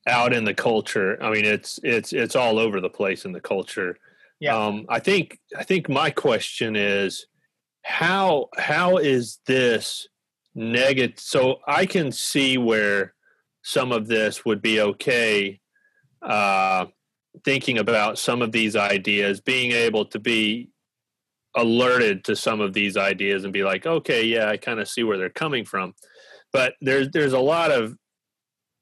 out 0.08 0.34
in 0.34 0.44
the 0.44 0.54
culture. 0.54 1.22
I 1.22 1.30
mean, 1.32 1.46
it's 1.46 1.80
it's 1.84 2.14
it's 2.14 2.36
all 2.36 2.60
over 2.60 2.80
the 2.80 2.90
place 2.90 3.26
in 3.26 3.32
the 3.32 3.42
culture. 3.42 3.98
Yeah. 4.40 4.56
Um, 4.56 4.86
I 4.90 5.00
think 5.00 5.40
I 5.58 5.64
think 5.64 5.90
my 5.90 6.10
question 6.10 6.76
is 6.76 7.26
how 7.84 8.50
how 8.58 8.98
is 8.98 9.40
this 9.48 10.08
negative. 10.60 11.20
So 11.20 11.60
I 11.68 11.86
can 11.86 12.12
see 12.12 12.58
where 12.58 13.14
some 13.64 13.92
of 13.92 14.08
this 14.08 14.46
would 14.46 14.62
be 14.62 14.82
okay. 14.82 15.60
Uh, 16.22 16.88
thinking 17.46 17.78
about 17.78 18.18
some 18.18 18.42
of 18.42 18.52
these 18.52 18.76
ideas, 18.76 19.40
being 19.40 19.72
able 19.72 20.06
to 20.06 20.20
be 20.20 20.70
alerted 21.56 22.24
to 22.26 22.36
some 22.36 22.62
of 22.62 22.74
these 22.74 22.98
ideas 22.98 23.44
and 23.44 23.54
be 23.54 23.64
like, 23.64 23.86
okay, 23.86 24.24
yeah, 24.26 24.50
I 24.50 24.58
kind 24.58 24.80
of 24.80 24.88
see 24.88 25.04
where 25.04 25.18
they're 25.18 25.30
coming 25.30 25.66
from. 25.66 25.94
But 26.52 26.74
there's 26.82 27.10
there's 27.12 27.34
a 27.34 27.40
lot 27.40 27.72
of 27.72 27.96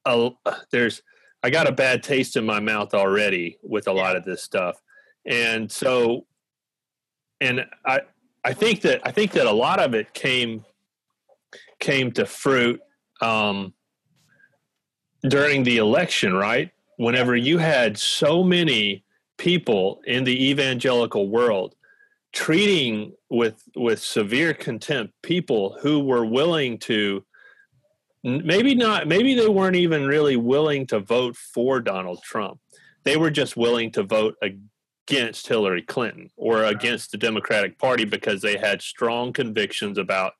uh, 0.06 0.30
there's 0.72 1.02
I 1.44 1.50
got 1.50 1.68
a 1.68 1.72
bad 1.72 2.02
taste 2.02 2.36
in 2.36 2.46
my 2.46 2.60
mouth 2.60 2.94
already 2.94 3.58
with 3.62 3.88
a 3.88 3.94
lot 3.94 4.16
of 4.16 4.24
this 4.24 4.42
stuff, 4.42 4.82
and 5.26 5.72
so 5.72 6.26
and 7.42 7.66
I 7.86 8.02
I 8.44 8.54
think 8.54 8.82
that 8.82 9.02
I 9.04 9.12
think 9.12 9.32
that 9.34 9.46
a 9.46 9.52
lot 9.52 9.80
of 9.80 9.94
it 9.94 10.14
came 10.14 10.64
came 11.80 12.12
to 12.14 12.26
fruit 12.26 12.80
um, 13.22 13.74
during 15.28 15.64
the 15.64 15.78
election, 15.78 16.34
right? 16.34 16.72
Whenever 16.98 17.36
you 17.36 17.58
had 17.58 17.98
so 17.98 18.44
many 18.44 19.04
people 19.38 20.02
in 20.06 20.24
the 20.24 20.50
evangelical 20.50 21.30
world 21.30 21.76
treating 22.34 23.14
with 23.30 23.64
with 23.76 24.00
severe 24.00 24.54
contempt 24.54 25.14
people 25.22 25.78
who 25.82 26.00
were 26.00 26.26
willing 26.26 26.78
to 26.78 27.24
maybe 28.24 28.76
not 28.76 29.08
maybe 29.08 29.34
they 29.34 29.48
weren't 29.48 29.76
even 29.76 30.06
really 30.06 30.36
willing 30.36 30.86
to 30.88 31.00
vote 31.00 31.36
for 31.36 31.80
Donald 31.80 32.22
Trump. 32.24 32.60
They 33.04 33.18
were 33.18 33.32
just 33.32 33.56
willing 33.56 33.92
to 33.92 34.04
vote 34.04 34.36
against 34.42 35.48
Hillary 35.48 35.82
Clinton 35.82 36.30
or 36.36 36.66
against 36.66 37.12
the 37.12 37.18
Democratic 37.18 37.80
Party 37.80 38.06
because 38.06 38.42
they 38.42 38.58
had 38.58 38.82
strong 38.82 39.32
convictions 39.32 39.98
about 39.98 40.34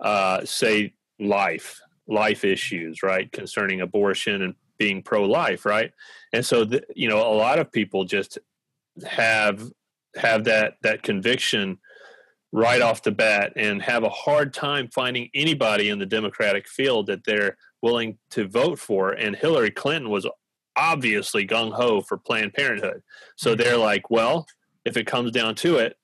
uh, 0.00 0.44
say 0.44 0.94
life 1.18 1.80
life 2.06 2.44
issues 2.44 3.02
right 3.02 3.30
concerning 3.32 3.80
abortion 3.80 4.42
and 4.42 4.54
being 4.78 5.02
pro-life 5.02 5.64
right? 5.64 5.92
And 6.32 6.44
so 6.44 6.66
you 6.94 7.08
know 7.08 7.18
a 7.18 7.34
lot 7.34 7.58
of 7.58 7.72
people 7.72 8.04
just 8.04 8.38
have 9.06 9.62
have 10.16 10.44
that 10.44 10.74
that 10.82 11.02
conviction 11.02 11.78
right 12.50 12.80
off 12.80 13.02
the 13.02 13.12
bat 13.12 13.52
and 13.56 13.82
have 13.82 14.04
a 14.04 14.08
hard 14.08 14.54
time 14.54 14.88
finding 14.88 15.28
anybody 15.34 15.90
in 15.90 15.98
the 15.98 16.06
democratic 16.06 16.66
field 16.66 17.06
that 17.06 17.22
they're 17.24 17.58
willing 17.82 18.16
to 18.30 18.48
vote 18.48 18.78
for. 18.78 19.12
And 19.12 19.36
hillary 19.36 19.70
clinton 19.70 20.10
was 20.10 20.26
obviously 20.76 21.46
gung-ho 21.46 22.00
for 22.00 22.16
planned 22.16 22.54
parenthood. 22.54 23.02
So 23.36 23.54
they're 23.54 23.76
like 23.76 24.10
well 24.10 24.46
if 24.84 24.96
it 24.96 25.06
comes 25.06 25.32
down 25.32 25.54
to 25.56 25.76
it 25.76 25.96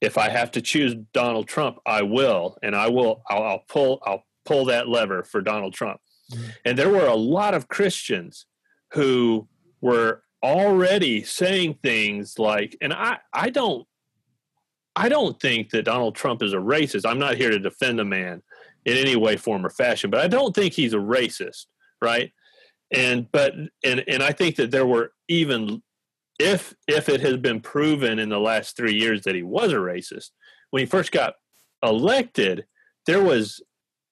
if 0.00 0.18
I 0.18 0.28
have 0.28 0.50
to 0.52 0.62
choose 0.62 0.94
Donald 1.12 1.48
Trump, 1.48 1.78
I 1.86 2.02
will, 2.02 2.58
and 2.62 2.74
I 2.74 2.88
will. 2.88 3.22
I'll, 3.28 3.42
I'll 3.42 3.64
pull. 3.68 4.02
I'll 4.04 4.24
pull 4.44 4.66
that 4.66 4.88
lever 4.88 5.24
for 5.24 5.40
Donald 5.40 5.74
Trump. 5.74 6.00
Mm-hmm. 6.32 6.48
And 6.64 6.78
there 6.78 6.90
were 6.90 7.06
a 7.06 7.14
lot 7.14 7.54
of 7.54 7.68
Christians 7.68 8.46
who 8.92 9.48
were 9.80 10.22
already 10.42 11.24
saying 11.24 11.78
things 11.82 12.38
like, 12.38 12.76
and 12.80 12.92
I, 12.92 13.18
I 13.32 13.50
don't, 13.50 13.86
I 14.94 15.08
don't 15.08 15.38
think 15.40 15.70
that 15.70 15.84
Donald 15.84 16.14
Trump 16.14 16.42
is 16.42 16.52
a 16.52 16.58
racist. 16.58 17.08
I'm 17.08 17.18
not 17.18 17.36
here 17.36 17.50
to 17.50 17.58
defend 17.58 17.98
the 17.98 18.04
man 18.04 18.42
in 18.84 18.96
any 18.96 19.16
way, 19.16 19.36
form, 19.36 19.66
or 19.66 19.70
fashion, 19.70 20.10
but 20.10 20.20
I 20.20 20.28
don't 20.28 20.54
think 20.54 20.72
he's 20.72 20.94
a 20.94 20.98
racist, 20.98 21.66
right? 22.00 22.32
And 22.92 23.30
but 23.32 23.52
and 23.84 24.04
and 24.06 24.22
I 24.22 24.30
think 24.30 24.56
that 24.56 24.70
there 24.70 24.86
were 24.86 25.12
even 25.28 25.82
if 26.38 26.74
if 26.86 27.08
it 27.08 27.20
has 27.20 27.36
been 27.36 27.60
proven 27.60 28.18
in 28.18 28.28
the 28.28 28.40
last 28.40 28.76
three 28.76 28.94
years 28.94 29.22
that 29.22 29.34
he 29.34 29.42
was 29.42 29.72
a 29.72 29.76
racist, 29.76 30.30
when 30.70 30.80
he 30.80 30.86
first 30.86 31.12
got 31.12 31.34
elected, 31.82 32.66
there 33.06 33.22
was 33.22 33.62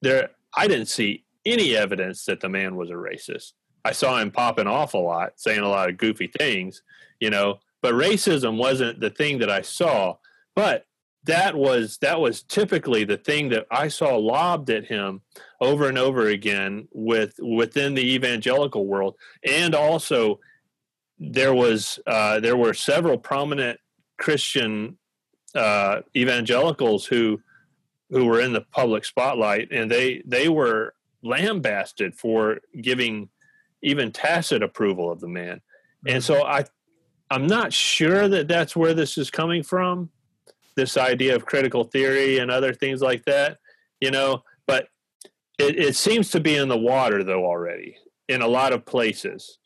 there 0.01 0.31
I 0.55 0.67
didn't 0.67 0.87
see 0.87 1.25
any 1.45 1.75
evidence 1.75 2.25
that 2.25 2.39
the 2.39 2.49
man 2.49 2.75
was 2.75 2.89
a 2.89 2.93
racist. 2.93 3.53
I 3.83 3.91
saw 3.91 4.19
him 4.19 4.31
popping 4.31 4.67
off 4.67 4.95
a 4.95 4.97
lot, 4.97 5.33
saying 5.35 5.59
a 5.59 5.67
lot 5.67 5.89
of 5.89 5.97
goofy 5.97 6.27
things, 6.27 6.81
you 7.19 7.29
know, 7.29 7.59
but 7.81 7.93
racism 7.93 8.57
wasn't 8.57 8.99
the 8.99 9.11
thing 9.11 9.37
that 9.39 9.49
I 9.49 9.61
saw. 9.61 10.15
But 10.55 10.85
that 11.25 11.55
was 11.55 11.97
that 11.99 12.19
was 12.19 12.43
typically 12.43 13.03
the 13.03 13.17
thing 13.17 13.49
that 13.49 13.65
I 13.71 13.87
saw 13.87 14.15
lobbed 14.15 14.69
at 14.69 14.85
him 14.85 15.21
over 15.59 15.87
and 15.87 15.97
over 15.97 16.27
again 16.27 16.87
with 16.91 17.35
within 17.39 17.93
the 17.93 18.13
evangelical 18.13 18.85
world, 18.85 19.15
and 19.43 19.75
also 19.75 20.39
there 21.19 21.53
was 21.53 21.99
uh, 22.07 22.39
there 22.39 22.57
were 22.57 22.73
several 22.73 23.17
prominent 23.17 23.79
Christian 24.17 24.97
uh, 25.53 26.01
evangelicals 26.15 27.05
who 27.05 27.41
who 28.09 28.25
were 28.25 28.41
in 28.41 28.53
the 28.53 28.61
public 28.61 29.05
spotlight, 29.05 29.71
and 29.71 29.89
they 29.89 30.21
they 30.25 30.49
were 30.49 30.93
lambasted 31.23 32.15
for 32.15 32.59
giving 32.81 33.29
even 33.81 34.11
tacit 34.11 34.63
approval 34.63 35.11
of 35.11 35.19
the 35.19 35.27
man, 35.27 35.61
and 36.07 36.23
so 36.23 36.43
I 36.43 36.65
I'm 37.29 37.47
not 37.47 37.73
sure 37.73 38.27
that 38.27 38.47
that's 38.47 38.75
where 38.75 38.93
this 38.93 39.17
is 39.17 39.31
coming 39.31 39.63
from 39.63 40.09
this 40.75 40.97
idea 40.97 41.35
of 41.35 41.45
critical 41.45 41.83
theory 41.83 42.37
and 42.39 42.51
other 42.51 42.73
things 42.73 43.01
like 43.01 43.23
that, 43.25 43.57
you 43.99 44.11
know, 44.11 44.43
but 44.67 44.89
it, 45.57 45.77
it 45.77 45.95
seems 45.95 46.29
to 46.31 46.39
be 46.39 46.55
in 46.55 46.67
the 46.67 46.77
water 46.77 47.23
though 47.23 47.45
already 47.45 47.97
in 48.27 48.41
a 48.41 48.47
lot 48.47 48.73
of 48.73 48.85
places. 48.85 49.57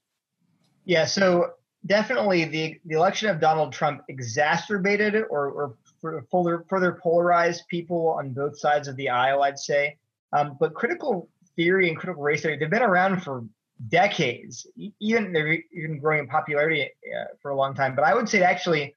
Yeah, 0.89 1.06
so 1.06 1.52
definitely 1.86 2.45
the, 2.45 2.80
the 2.86 2.95
election 2.95 3.30
of 3.30 3.39
Donald 3.39 3.71
Trump 3.71 4.02
exacerbated 4.10 5.23
or, 5.30 5.52
or 5.52 5.75
further, 6.02 6.65
further 6.67 6.99
polarized 7.04 7.67
people 7.67 8.15
on 8.17 8.34
both 8.34 8.58
sides 8.58 8.88
of 8.88 8.95
the 8.95 9.08
aisle, 9.08 9.43
I'd 9.43 9.60
say. 9.60 9.97
Um, 10.34 10.58
but 10.60 10.73
critical 10.73 11.30
theory 11.56 11.89
and 11.89 11.95
critical 11.95 12.23
race 12.23 12.41
theory, 12.41 12.58
they've 12.58 12.71
been 12.71 12.82
around 12.82 13.21
for 13.21 13.45
decades. 13.88 14.65
Even 14.99 15.32
they're 15.32 15.60
even 15.71 15.99
growing 15.99 16.21
in 16.21 16.28
popularity 16.28 16.86
uh, 16.86 17.25
for 17.39 17.52
a 17.52 17.56
long 17.56 17.75
time. 17.75 17.93
But 17.93 18.06
I 18.06 18.15
would 18.15 18.28
say 18.28 18.41
actually, 18.41 18.95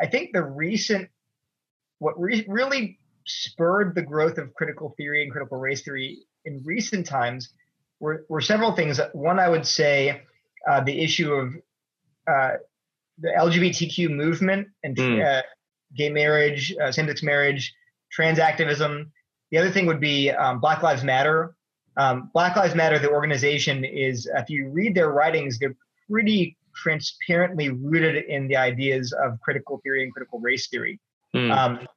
I 0.00 0.06
think 0.06 0.34
the 0.34 0.44
recent 0.44 1.08
what 1.98 2.14
re- 2.16 2.46
really 2.46 3.00
spurred 3.26 3.96
the 3.96 4.02
growth 4.02 4.38
of 4.38 4.54
critical 4.54 4.94
theory 4.96 5.24
and 5.24 5.32
critical 5.32 5.58
race 5.58 5.82
theory 5.82 6.18
in 6.44 6.62
recent 6.64 7.06
times 7.06 7.48
were, 7.98 8.24
were 8.28 8.40
several 8.40 8.70
things. 8.70 9.00
One, 9.14 9.40
I 9.40 9.48
would 9.48 9.66
say 9.66 10.22
uh, 10.68 10.80
the 10.80 11.00
issue 11.00 11.32
of 11.32 11.54
uh, 12.26 12.56
the 13.18 13.28
LGBTQ 13.28 14.10
movement 14.10 14.68
and 14.82 14.96
mm. 14.96 15.24
uh, 15.24 15.42
gay 15.94 16.10
marriage, 16.10 16.74
uh, 16.82 16.90
same 16.90 17.06
sex 17.06 17.22
marriage, 17.22 17.74
trans 18.10 18.38
activism. 18.38 19.12
The 19.50 19.58
other 19.58 19.70
thing 19.70 19.86
would 19.86 20.00
be 20.00 20.30
um, 20.30 20.60
Black 20.60 20.82
Lives 20.82 21.04
Matter. 21.04 21.54
Um, 21.96 22.30
Black 22.32 22.56
Lives 22.56 22.74
Matter, 22.74 22.98
the 22.98 23.10
organization, 23.10 23.84
is, 23.84 24.28
if 24.34 24.50
you 24.50 24.68
read 24.68 24.94
their 24.94 25.10
writings, 25.10 25.58
they're 25.58 25.76
pretty 26.10 26.56
transparently 26.74 27.70
rooted 27.70 28.24
in 28.24 28.48
the 28.48 28.56
ideas 28.56 29.12
of 29.12 29.38
critical 29.40 29.80
theory 29.82 30.02
and 30.02 30.12
critical 30.12 30.40
race 30.40 30.68
theory. 30.68 30.98
Mm. 31.34 31.56
Um, 31.56 31.88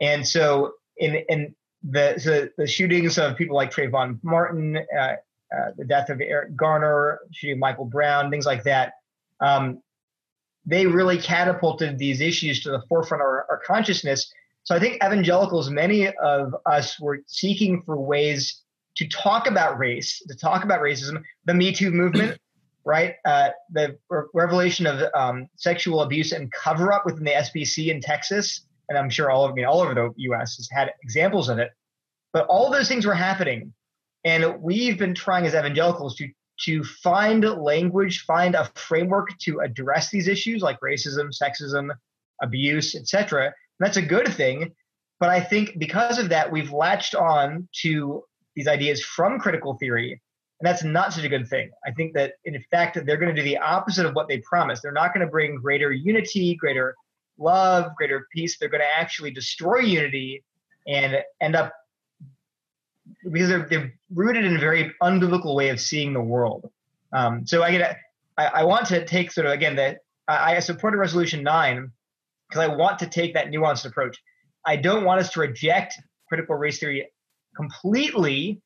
and 0.00 0.26
so 0.26 0.72
in 0.98 1.16
in 1.28 1.54
the 1.82 2.18
so 2.18 2.48
the 2.56 2.66
shootings 2.66 3.18
of 3.18 3.36
people 3.36 3.56
like 3.56 3.72
Trayvon 3.72 4.18
Martin, 4.22 4.78
uh, 4.98 5.14
uh, 5.52 5.70
the 5.76 5.84
death 5.84 6.08
of 6.08 6.20
Eric 6.20 6.56
Garner, 6.56 7.20
shooting 7.32 7.58
Michael 7.58 7.84
Brown, 7.84 8.30
things 8.30 8.46
like 8.46 8.62
that, 8.64 8.94
um, 9.40 9.82
they 10.64 10.86
really 10.86 11.18
catapulted 11.18 11.98
these 11.98 12.20
issues 12.20 12.62
to 12.62 12.70
the 12.70 12.82
forefront 12.88 13.20
of 13.20 13.26
our, 13.26 13.46
our 13.50 13.60
consciousness. 13.66 14.32
So 14.64 14.76
I 14.76 14.78
think 14.78 15.02
evangelicals, 15.04 15.70
many 15.70 16.08
of 16.08 16.54
us, 16.66 16.98
were 17.00 17.18
seeking 17.26 17.82
for 17.82 17.98
ways 18.00 18.62
to 18.96 19.08
talk 19.08 19.48
about 19.48 19.78
race, 19.78 20.22
to 20.28 20.36
talk 20.36 20.64
about 20.64 20.80
racism. 20.80 21.22
The 21.46 21.54
Me 21.54 21.72
Too 21.72 21.90
movement, 21.90 22.40
right? 22.84 23.16
Uh, 23.24 23.50
the 23.70 23.98
re- 24.08 24.22
revelation 24.34 24.86
of 24.86 25.02
um, 25.14 25.48
sexual 25.56 26.02
abuse 26.02 26.32
and 26.32 26.52
cover 26.52 26.92
up 26.92 27.04
within 27.04 27.24
the 27.24 27.32
SBC 27.32 27.88
in 27.88 28.00
Texas 28.00 28.66
and 28.92 28.98
I'm 28.98 29.08
sure 29.08 29.30
all 29.30 29.44
of 29.44 29.52
I 29.52 29.54
mean 29.54 29.64
all 29.64 29.80
over 29.80 29.94
the 29.94 30.12
U.S. 30.16 30.56
has 30.56 30.68
had 30.70 30.92
examples 31.02 31.48
of 31.48 31.58
it. 31.58 31.70
But 32.32 32.46
all 32.46 32.70
those 32.70 32.88
things 32.88 33.06
were 33.06 33.14
happening, 33.14 33.72
and 34.24 34.60
we've 34.60 34.98
been 34.98 35.14
trying 35.14 35.46
as 35.46 35.54
evangelicals 35.54 36.16
to 36.16 36.28
to 36.64 36.84
find 36.84 37.44
language, 37.44 38.24
find 38.24 38.54
a 38.54 38.70
framework 38.76 39.36
to 39.38 39.60
address 39.60 40.10
these 40.10 40.28
issues 40.28 40.62
like 40.62 40.78
racism, 40.80 41.30
sexism, 41.32 41.88
abuse, 42.40 42.94
etc. 42.94 43.52
That's 43.80 43.96
a 43.96 44.02
good 44.02 44.28
thing. 44.28 44.72
But 45.18 45.30
I 45.30 45.40
think 45.40 45.78
because 45.78 46.18
of 46.18 46.28
that, 46.28 46.52
we've 46.52 46.72
latched 46.72 47.14
on 47.14 47.68
to 47.82 48.22
these 48.54 48.68
ideas 48.68 49.02
from 49.02 49.40
critical 49.40 49.74
theory, 49.74 50.20
and 50.60 50.66
that's 50.66 50.84
not 50.84 51.12
such 51.12 51.24
a 51.24 51.28
good 51.28 51.48
thing. 51.48 51.70
I 51.86 51.90
think 51.90 52.14
that 52.14 52.34
in 52.44 52.62
fact 52.70 52.94
that 52.94 53.06
they're 53.06 53.16
going 53.16 53.34
to 53.34 53.40
do 53.40 53.44
the 53.44 53.58
opposite 53.58 54.06
of 54.06 54.14
what 54.14 54.28
they 54.28 54.38
promise. 54.38 54.80
They're 54.80 54.92
not 54.92 55.14
going 55.14 55.26
to 55.26 55.30
bring 55.30 55.56
greater 55.56 55.90
unity, 55.90 56.54
greater 56.54 56.94
love, 57.38 57.94
greater 57.96 58.26
peace, 58.32 58.58
they're 58.58 58.68
going 58.68 58.82
to 58.82 58.98
actually 58.98 59.30
destroy 59.30 59.78
unity 59.78 60.44
and 60.86 61.18
end 61.40 61.56
up 61.56 61.72
because 63.24 63.48
they're, 63.48 63.66
they're 63.68 63.92
rooted 64.14 64.44
in 64.44 64.56
a 64.56 64.60
very 64.60 64.92
unbiblical 65.02 65.54
way 65.54 65.68
of 65.70 65.80
seeing 65.80 66.12
the 66.12 66.20
world. 66.20 66.70
Um, 67.12 67.46
so 67.46 67.62
I 67.62 67.70
get 67.70 67.98
I, 68.38 68.46
I, 68.46 68.64
want 68.64 68.86
to 68.86 69.04
take 69.04 69.30
sort 69.30 69.46
of 69.46 69.52
again 69.52 69.76
that 69.76 69.98
I, 70.26 70.56
I 70.56 70.58
supported 70.60 70.96
resolution 70.96 71.42
nine 71.42 71.90
because 72.48 72.62
I 72.62 72.74
want 72.74 72.98
to 73.00 73.06
take 73.06 73.34
that 73.34 73.48
nuanced 73.48 73.84
approach. 73.84 74.18
I 74.64 74.76
don't 74.76 75.04
want 75.04 75.20
us 75.20 75.30
to 75.32 75.40
reject 75.40 75.94
critical 76.28 76.54
race 76.56 76.78
theory 76.78 77.10
completely 77.56 78.62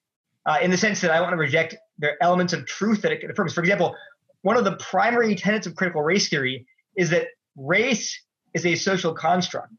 uh, 0.46 0.58
in 0.62 0.70
the 0.70 0.76
sense 0.76 1.00
that 1.00 1.10
I 1.10 1.20
want 1.20 1.32
to 1.32 1.36
reject 1.36 1.74
the 1.98 2.12
elements 2.20 2.52
of 2.52 2.66
truth 2.66 3.02
that 3.02 3.12
it 3.12 3.28
affirms. 3.28 3.52
For 3.52 3.60
example, 3.60 3.96
one 4.42 4.56
of 4.56 4.64
the 4.64 4.76
primary 4.76 5.34
tenets 5.34 5.66
of 5.66 5.74
critical 5.74 6.02
race 6.02 6.28
theory 6.28 6.66
is 6.96 7.10
that 7.10 7.28
race 7.56 8.20
is 8.54 8.64
a 8.64 8.76
social 8.76 9.12
construct, 9.12 9.72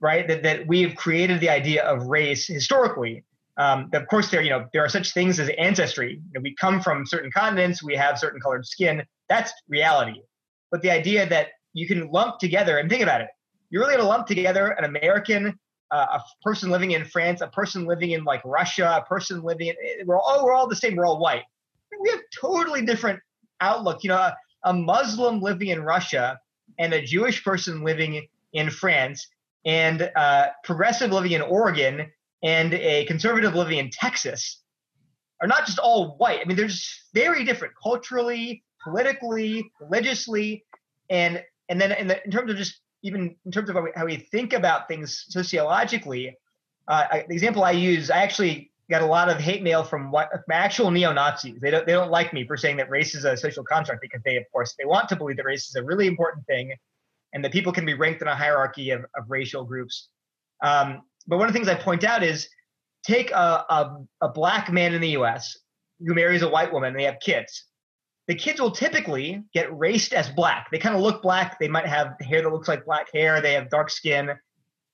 right? 0.00 0.26
That, 0.26 0.42
that 0.44 0.66
we 0.66 0.82
have 0.82 0.94
created 0.94 1.40
the 1.40 1.50
idea 1.50 1.84
of 1.84 2.06
race 2.06 2.46
historically. 2.46 3.24
Um, 3.58 3.90
of 3.92 4.06
course, 4.06 4.30
there 4.30 4.40
you 4.40 4.50
know 4.50 4.66
there 4.72 4.84
are 4.84 4.88
such 4.88 5.12
things 5.12 5.40
as 5.40 5.50
ancestry. 5.58 6.12
You 6.12 6.32
know, 6.34 6.40
we 6.40 6.54
come 6.54 6.80
from 6.80 7.04
certain 7.04 7.30
continents, 7.30 7.82
we 7.82 7.96
have 7.96 8.18
certain 8.18 8.40
colored 8.40 8.64
skin. 8.64 9.02
That's 9.28 9.52
reality. 9.68 10.22
But 10.70 10.82
the 10.82 10.90
idea 10.90 11.28
that 11.28 11.48
you 11.72 11.86
can 11.86 12.10
lump 12.10 12.38
together 12.38 12.78
and 12.78 12.88
think 12.88 13.02
about 13.02 13.20
it, 13.20 13.28
you're 13.70 13.82
really 13.82 13.94
going 13.94 14.04
to 14.04 14.08
lump 14.08 14.26
together 14.26 14.68
an 14.70 14.84
American, 14.84 15.58
uh, 15.90 16.06
a 16.18 16.20
person 16.42 16.70
living 16.70 16.92
in 16.92 17.04
France, 17.04 17.40
a 17.40 17.48
person 17.48 17.84
living 17.84 18.12
in 18.12 18.22
like 18.22 18.40
Russia, 18.44 19.02
a 19.02 19.08
person 19.08 19.42
living 19.42 19.68
in 19.68 20.06
we're 20.06 20.18
all, 20.18 20.36
oh 20.38 20.44
we're 20.44 20.54
all 20.54 20.68
the 20.68 20.76
same. 20.76 20.94
We're 20.94 21.06
all 21.06 21.18
white. 21.18 21.42
We 22.00 22.10
have 22.10 22.20
totally 22.40 22.86
different 22.86 23.18
outlook. 23.60 24.04
You 24.04 24.10
know, 24.10 24.16
a, 24.18 24.36
a 24.64 24.72
Muslim 24.72 25.40
living 25.40 25.68
in 25.68 25.82
Russia 25.82 26.38
and 26.78 26.92
a 26.92 27.02
Jewish 27.02 27.42
person 27.42 27.82
living 27.82 28.26
in 28.52 28.70
France 28.70 29.26
and 29.64 30.10
uh, 30.14 30.46
progressive 30.62 31.10
living 31.10 31.32
in 31.32 31.42
Oregon 31.42 32.10
and 32.42 32.74
a 32.74 33.04
conservative 33.06 33.54
living 33.54 33.78
in 33.78 33.90
Texas 33.90 34.62
are 35.40 35.48
not 35.48 35.66
just 35.66 35.78
all 35.78 36.16
white. 36.16 36.40
I 36.40 36.44
mean, 36.44 36.56
they're 36.56 36.68
just 36.68 37.02
very 37.14 37.44
different 37.44 37.74
culturally, 37.80 38.64
politically, 38.82 39.70
religiously, 39.80 40.64
and 41.10 41.42
and 41.68 41.80
then 41.80 41.92
in, 41.92 42.08
the, 42.08 42.24
in 42.24 42.30
terms 42.30 42.50
of 42.50 42.56
just 42.56 42.80
even 43.02 43.36
in 43.44 43.52
terms 43.52 43.68
of 43.68 43.76
how 43.76 43.82
we, 43.82 43.90
how 43.94 44.06
we 44.06 44.16
think 44.16 44.52
about 44.52 44.88
things 44.88 45.24
sociologically. 45.28 46.36
Uh, 46.88 47.04
I, 47.10 47.24
the 47.28 47.34
example 47.34 47.62
I 47.64 47.72
use, 47.72 48.10
I 48.10 48.18
actually 48.18 48.72
got 48.90 49.02
a 49.02 49.06
lot 49.06 49.28
of 49.28 49.38
hate 49.38 49.62
mail 49.62 49.84
from 49.84 50.10
what 50.10 50.30
actual 50.50 50.90
neo 50.90 51.12
Nazis. 51.12 51.60
They 51.60 51.70
don't 51.70 51.86
they 51.86 51.92
don't 51.92 52.10
like 52.10 52.32
me 52.32 52.46
for 52.46 52.56
saying 52.56 52.78
that 52.78 52.90
race 52.90 53.14
is 53.14 53.24
a 53.24 53.36
social 53.36 53.64
construct 53.64 54.00
because 54.00 54.22
they 54.24 54.36
of 54.36 54.44
course 54.52 54.74
they 54.78 54.84
want 54.84 55.08
to 55.10 55.16
believe 55.16 55.36
that 55.36 55.44
race 55.44 55.68
is 55.68 55.74
a 55.74 55.82
really 55.82 56.06
important 56.06 56.46
thing, 56.46 56.72
and 57.32 57.44
that 57.44 57.52
people 57.52 57.72
can 57.72 57.84
be 57.84 57.94
ranked 57.94 58.22
in 58.22 58.28
a 58.28 58.34
hierarchy 58.34 58.90
of, 58.90 59.04
of 59.16 59.24
racial 59.28 59.64
groups. 59.64 60.08
Um, 60.62 61.02
but 61.28 61.38
one 61.38 61.46
of 61.46 61.52
the 61.52 61.58
things 61.58 61.68
I 61.68 61.76
point 61.76 62.02
out 62.02 62.24
is 62.24 62.48
take 63.04 63.30
a, 63.30 63.64
a, 63.68 63.98
a 64.22 64.28
black 64.28 64.72
man 64.72 64.94
in 64.94 65.00
the 65.00 65.10
U.S. 65.10 65.56
who 66.04 66.14
marries 66.14 66.42
a 66.42 66.48
white 66.48 66.72
woman 66.72 66.88
and 66.88 66.98
they 66.98 67.04
have 67.04 67.20
kids. 67.20 67.66
The 68.26 68.34
kids 68.34 68.60
will 68.60 68.72
typically 68.72 69.44
get 69.54 69.76
raced 69.78 70.12
as 70.12 70.28
black. 70.28 70.68
They 70.70 70.78
kind 70.78 70.96
of 70.96 71.00
look 71.00 71.22
black. 71.22 71.58
They 71.60 71.68
might 71.68 71.86
have 71.86 72.16
hair 72.20 72.42
that 72.42 72.52
looks 72.52 72.68
like 72.68 72.84
black 72.84 73.06
hair. 73.14 73.40
They 73.40 73.54
have 73.54 73.70
dark 73.70 73.88
skin, 73.88 74.32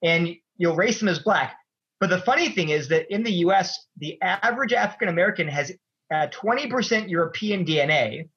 and 0.03 0.37
you'll 0.59 0.76
race 0.76 1.01
them 1.01 1.09
as 1.09 1.18
black 1.18 1.57
but 2.05 2.11
the 2.11 2.20
funny 2.20 2.51
thing 2.51 2.68
is 2.68 2.89
that 2.89 3.11
in 3.11 3.22
the 3.22 3.32
US, 3.47 3.87
the 3.97 4.20
average 4.20 4.74
African 4.74 5.09
American 5.09 5.49
has 5.49 5.72
uh, 6.12 6.26
20% 6.26 7.09
European 7.09 7.64
DNA. 7.64 8.28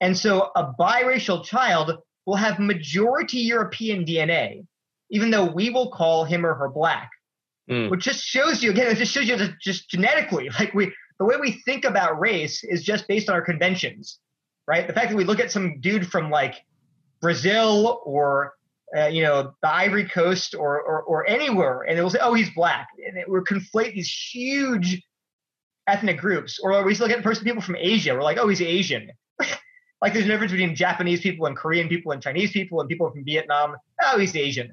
And 0.00 0.18
so 0.18 0.50
a 0.56 0.72
biracial 0.78 1.44
child 1.44 1.92
will 2.26 2.34
have 2.34 2.58
majority 2.58 3.38
European 3.38 4.04
DNA, 4.04 4.66
even 5.12 5.30
though 5.30 5.44
we 5.44 5.70
will 5.70 5.90
call 5.90 6.24
him 6.24 6.44
or 6.44 6.54
her 6.54 6.68
black. 6.68 7.10
Mm. 7.70 7.90
Which 7.90 8.02
just 8.02 8.24
shows 8.24 8.60
you 8.60 8.72
again, 8.72 8.88
it 8.88 8.96
just 8.96 9.12
shows 9.12 9.28
you 9.28 9.36
that 9.36 9.60
just 9.60 9.88
genetically, 9.88 10.48
like 10.58 10.74
we 10.74 10.92
the 11.20 11.24
way 11.24 11.36
we 11.36 11.62
think 11.64 11.84
about 11.84 12.18
race 12.18 12.64
is 12.64 12.82
just 12.82 13.06
based 13.06 13.28
on 13.28 13.36
our 13.36 13.42
conventions, 13.42 14.18
right? 14.66 14.88
The 14.88 14.92
fact 14.92 15.10
that 15.10 15.16
we 15.16 15.24
look 15.24 15.38
at 15.38 15.52
some 15.52 15.80
dude 15.80 16.08
from 16.08 16.28
like 16.28 16.56
Brazil 17.20 18.02
or 18.04 18.54
uh, 18.96 19.06
you 19.06 19.22
know, 19.22 19.54
the 19.62 19.72
Ivory 19.72 20.06
Coast 20.06 20.54
or, 20.54 20.82
or, 20.82 21.02
or 21.02 21.26
anywhere, 21.26 21.80
and 21.82 21.98
it 21.98 22.02
will 22.02 22.10
say, 22.10 22.18
oh, 22.20 22.34
he's 22.34 22.50
black. 22.50 22.88
And 23.06 23.16
it 23.16 23.26
will 23.26 23.42
conflate 23.42 23.94
these 23.94 24.10
huge 24.10 25.02
ethnic 25.86 26.18
groups. 26.18 26.60
Or 26.62 26.84
we 26.84 26.94
look 26.96 27.10
at 27.10 27.22
person, 27.22 27.44
people 27.44 27.62
from 27.62 27.76
Asia, 27.76 28.12
we're 28.14 28.22
like, 28.22 28.36
oh, 28.38 28.48
he's 28.48 28.60
Asian. 28.60 29.10
Like 30.02 30.14
there's 30.14 30.26
no 30.26 30.32
difference 30.32 30.50
between 30.50 30.74
Japanese 30.74 31.20
people 31.20 31.46
and 31.46 31.56
Korean 31.56 31.88
people 31.88 32.10
and 32.10 32.20
Chinese 32.20 32.50
people 32.50 32.80
and 32.80 32.88
people 32.88 33.08
from 33.12 33.24
Vietnam. 33.24 33.76
Oh, 34.02 34.18
he's 34.18 34.34
Asian. 34.34 34.72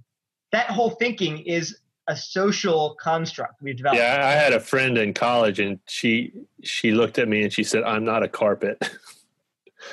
That 0.52 0.68
whole 0.68 0.92
thinking 0.92 1.40
is 1.40 1.78
a 2.08 2.16
social 2.16 2.96
construct 3.00 3.62
we've 3.62 3.78
developed. 3.78 4.02
Yeah, 4.02 4.20
I 4.24 4.32
had 4.32 4.54
a 4.54 4.60
friend 4.60 4.98
in 4.98 5.14
college, 5.14 5.60
and 5.60 5.80
she 5.88 6.34
she 6.64 6.92
looked 6.92 7.20
at 7.20 7.28
me 7.28 7.44
and 7.44 7.54
she 7.54 7.64
said, 7.64 7.84
"I'm 7.84 8.04
not 8.04 8.24
a 8.24 8.28
carpet." 8.28 8.84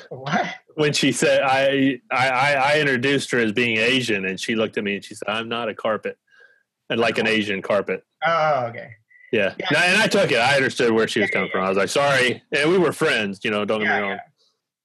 What? 0.09 0.47
when 0.77 0.93
she 0.93 1.11
said 1.11 1.41
I, 1.43 1.99
I 2.11 2.53
I 2.55 2.79
introduced 2.79 3.31
her 3.31 3.39
as 3.39 3.51
being 3.51 3.77
Asian, 3.77 4.25
and 4.25 4.39
she 4.39 4.55
looked 4.55 4.77
at 4.77 4.83
me 4.83 4.95
and 4.95 5.03
she 5.03 5.15
said, 5.15 5.27
"I'm 5.27 5.49
not 5.49 5.69
a 5.69 5.73
carpet," 5.73 6.17
and 6.89 6.99
like 6.99 7.17
an 7.17 7.25
uh-huh. 7.25 7.35
Asian 7.35 7.61
carpet. 7.61 8.05
Oh, 8.25 8.65
okay. 8.69 8.91
Yeah, 9.31 9.53
Yeah. 9.59 9.67
No, 9.71 9.79
and 9.79 10.01
I 10.01 10.07
took 10.07 10.31
it. 10.31 10.37
I 10.37 10.55
understood 10.55 10.91
where 10.91 11.07
she 11.07 11.19
was 11.19 11.29
Yeah, 11.29 11.33
coming 11.33 11.47
yeah, 11.47 11.59
from. 11.59 11.65
I 11.65 11.69
was 11.69 11.77
like, 11.77 11.89
"Sorry," 11.89 12.43
and 12.51 12.69
we 12.69 12.77
were 12.77 12.93
friends. 12.93 13.41
You 13.43 13.51
know, 13.51 13.65
don't 13.65 13.81
get 13.81 13.95
me 13.95 14.01
wrong. 14.01 14.19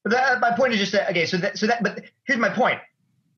But 0.03 0.13
that, 0.13 0.41
my 0.41 0.53
point 0.53 0.73
is 0.73 0.81
just 0.81 0.93
that 0.93 1.11
okay. 1.11 1.27
So 1.27 1.37
that 1.37 1.59
so 1.59 1.67
that 1.67 1.83
but 1.83 2.03
here's 2.25 2.41
my 2.41 2.49
point. 2.49 2.81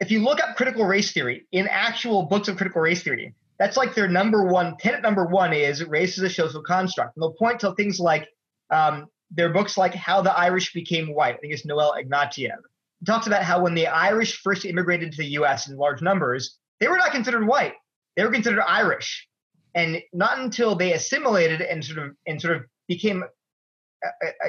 If 0.00 0.10
you 0.10 0.20
look 0.20 0.42
up 0.42 0.56
critical 0.56 0.84
race 0.84 1.12
theory 1.12 1.46
in 1.52 1.68
actual 1.68 2.24
books 2.24 2.48
of 2.48 2.56
critical 2.56 2.82
race 2.82 3.02
theory, 3.02 3.34
that's 3.58 3.76
like 3.76 3.94
their 3.94 4.08
number 4.08 4.44
one 4.44 4.76
tenet. 4.78 5.02
Number 5.02 5.26
one 5.26 5.52
is 5.52 5.84
race 5.84 6.18
is 6.18 6.24
a 6.24 6.30
social 6.30 6.62
construct. 6.62 7.16
And 7.16 7.22
they'll 7.22 7.34
point 7.34 7.60
to 7.60 7.74
things 7.74 8.00
like 8.00 8.28
um, 8.70 9.06
their 9.30 9.52
books 9.52 9.76
like 9.76 9.94
How 9.94 10.22
the 10.22 10.36
Irish 10.36 10.72
Became 10.72 11.14
White. 11.14 11.36
I 11.36 11.38
think 11.38 11.52
it's 11.52 11.64
Noel 11.64 11.94
Ignatiev. 11.98 12.58
Talks 13.06 13.26
about 13.26 13.42
how 13.42 13.62
when 13.62 13.74
the 13.74 13.86
Irish 13.86 14.40
first 14.40 14.64
immigrated 14.64 15.12
to 15.12 15.18
the 15.18 15.26
U.S. 15.32 15.68
in 15.68 15.76
large 15.76 16.00
numbers, 16.00 16.58
they 16.80 16.88
were 16.88 16.96
not 16.96 17.12
considered 17.12 17.46
white; 17.46 17.74
they 18.16 18.24
were 18.24 18.30
considered 18.30 18.62
Irish, 18.66 19.28
and 19.74 20.00
not 20.14 20.38
until 20.38 20.74
they 20.74 20.94
assimilated 20.94 21.60
and 21.60 21.84
sort 21.84 21.98
of 21.98 22.16
and 22.26 22.40
sort 22.40 22.56
of 22.56 22.62
became 22.88 23.22
uh, 23.22 24.26
uh, 24.26 24.48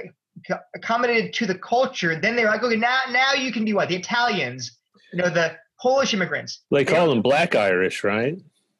uh, 0.53 0.57
accommodated 0.73 1.33
to 1.33 1.45
the 1.45 1.55
culture, 1.55 2.19
then 2.19 2.35
they're 2.35 2.47
like, 2.47 2.63
okay, 2.63 2.77
now 2.77 3.01
now 3.09 3.33
you 3.33 3.51
can 3.51 3.65
be 3.65 3.73
white. 3.73 3.89
The 3.89 3.97
Italians, 3.97 4.79
you 5.15 5.21
know, 5.21 5.29
the 5.29 5.55
Polish 5.81 6.13
immigrants. 6.13 6.61
They 6.71 6.83
call 6.83 7.09
them 7.09 7.21
Black 7.21 7.55
Irish, 7.55 8.03
right? 8.03 8.37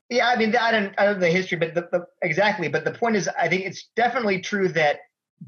Yeah, 0.10 0.28
I 0.28 0.36
mean, 0.36 0.56
I 0.56 0.72
don't, 0.72 0.94
I 0.98 1.06
don't 1.06 1.16
know 1.16 1.20
the 1.22 1.32
history, 1.32 1.58
but 1.58 1.74
the, 1.74 1.88
the, 1.92 2.06
exactly. 2.22 2.68
But 2.68 2.84
the 2.84 2.92
point 2.92 3.16
is, 3.16 3.30
I 3.40 3.48
think 3.48 3.64
it's 3.64 3.90
definitely 3.96 4.42
true 4.42 4.68
that 4.70 5.00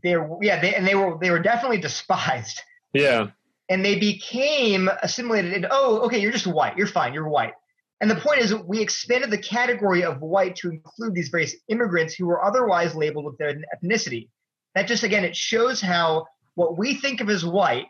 they're, 0.01 0.27
yeah, 0.41 0.61
they, 0.61 0.73
and 0.73 0.87
they 0.87 0.95
were, 0.95 1.17
they 1.21 1.29
were 1.29 1.39
definitely 1.39 1.77
despised, 1.81 2.61
Yeah, 2.93 3.27
and 3.69 3.83
they 3.83 3.99
became 3.99 4.89
assimilated. 5.03 5.53
And 5.53 5.67
oh, 5.69 5.99
okay, 6.05 6.19
you're 6.19 6.31
just 6.31 6.47
white. 6.47 6.77
You're 6.77 6.87
fine. 6.87 7.13
You're 7.13 7.27
white. 7.27 7.53
And 7.99 8.09
the 8.09 8.15
point 8.15 8.39
is, 8.39 8.55
we 8.55 8.79
expanded 8.79 9.29
the 9.29 9.37
category 9.37 10.03
of 10.03 10.21
white 10.21 10.55
to 10.57 10.69
include 10.69 11.15
these 11.15 11.29
various 11.29 11.55
immigrants 11.67 12.13
who 12.13 12.27
were 12.27 12.43
otherwise 12.43 12.95
labeled 12.95 13.25
with 13.25 13.37
their 13.37 13.55
ethnicity. 13.75 14.29
That 14.73 14.87
just 14.87 15.03
again, 15.03 15.25
it 15.25 15.35
shows 15.35 15.81
how 15.81 16.27
what 16.55 16.77
we 16.77 16.93
think 16.93 17.19
of 17.19 17.29
as 17.29 17.45
white 17.45 17.87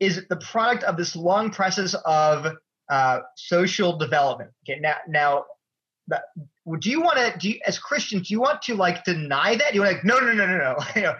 is 0.00 0.26
the 0.28 0.36
product 0.36 0.84
of 0.84 0.96
this 0.96 1.14
long 1.16 1.50
process 1.50 1.94
of 2.04 2.46
uh, 2.90 3.20
social 3.36 3.96
development. 3.96 4.50
Okay, 4.68 4.80
now, 4.80 4.96
now, 5.08 5.44
do 6.78 6.90
you 6.90 7.00
want 7.00 7.16
to, 7.18 7.34
do 7.38 7.50
you, 7.50 7.60
as 7.66 7.78
Christians, 7.78 8.28
do 8.28 8.34
you 8.34 8.40
want 8.40 8.62
to 8.62 8.74
like 8.74 9.04
deny 9.04 9.56
that? 9.56 9.74
You 9.74 9.80
want 9.80 9.92
to 9.92 9.96
like, 9.96 10.04
no, 10.04 10.18
no, 10.18 10.32
no, 10.32 10.46
no, 10.46 10.58
no. 10.58 10.76
you 10.96 11.02
know, 11.02 11.14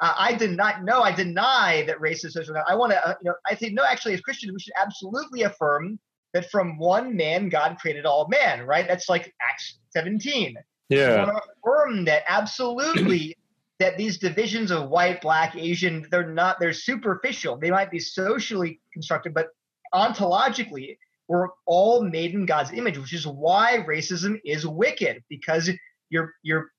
uh, 0.00 0.14
I 0.16 0.34
did 0.34 0.56
not. 0.56 0.84
No, 0.84 1.02
I 1.02 1.12
deny 1.12 1.84
that 1.86 2.00
race 2.00 2.24
is 2.24 2.34
social. 2.34 2.56
I 2.66 2.74
want 2.74 2.92
to, 2.92 3.08
uh, 3.08 3.14
you 3.22 3.30
know, 3.30 3.36
I 3.48 3.54
say 3.54 3.70
no. 3.70 3.84
Actually, 3.84 4.14
as 4.14 4.20
Christians, 4.20 4.52
we 4.52 4.58
should 4.58 4.72
absolutely 4.80 5.42
affirm 5.42 5.98
that 6.32 6.50
from 6.50 6.78
one 6.78 7.16
man 7.16 7.48
God 7.48 7.78
created 7.80 8.04
all 8.04 8.26
man. 8.28 8.66
Right? 8.66 8.88
That's 8.88 9.08
like 9.08 9.32
Acts 9.40 9.78
17. 9.90 10.56
We 10.90 10.96
yeah, 10.96 11.24
want 11.24 11.36
to 11.36 11.42
affirm 11.62 12.04
that 12.06 12.24
absolutely 12.26 13.36
that 13.80 13.96
these 13.96 14.18
divisions 14.18 14.70
of 14.70 14.88
white, 14.88 15.20
black, 15.20 15.56
Asian, 15.56 16.06
they're 16.10 16.30
not, 16.30 16.60
they're 16.60 16.72
superficial. 16.72 17.56
They 17.56 17.70
might 17.70 17.90
be 17.90 17.98
socially 17.98 18.80
constructed, 18.92 19.34
but 19.34 19.48
ontologically, 19.92 20.96
we're 21.28 21.48
all 21.66 22.02
made 22.02 22.34
in 22.34 22.46
God's 22.46 22.72
image, 22.72 22.98
which 22.98 23.12
is 23.12 23.26
why 23.26 23.84
racism 23.88 24.38
is 24.44 24.66
wicked, 24.66 25.22
because 25.28 25.70
you're 26.10 26.34
you're 26.42 26.70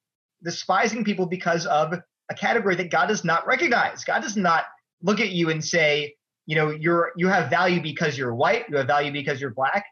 despising 0.44 1.04
people 1.04 1.26
because 1.26 1.66
of 1.66 1.94
a 2.30 2.34
category 2.36 2.76
that 2.76 2.92
God 2.92 3.08
does 3.08 3.24
not 3.24 3.46
recognize. 3.48 4.04
God 4.04 4.22
does 4.22 4.38
not 4.38 4.66
look 5.02 5.20
at 5.20 5.30
you 5.30 5.50
and 5.50 5.64
say, 5.64 6.16
you 6.46 6.56
know, 6.56 6.70
you're 6.70 7.12
you 7.18 7.28
have 7.28 7.50
value 7.50 7.82
because 7.82 8.18
you're 8.18 8.36
white, 8.36 8.66
you 8.70 8.78
have 8.78 8.88
value 8.88 9.12
because 9.12 9.42
you're 9.42 9.54
black. 9.54 9.86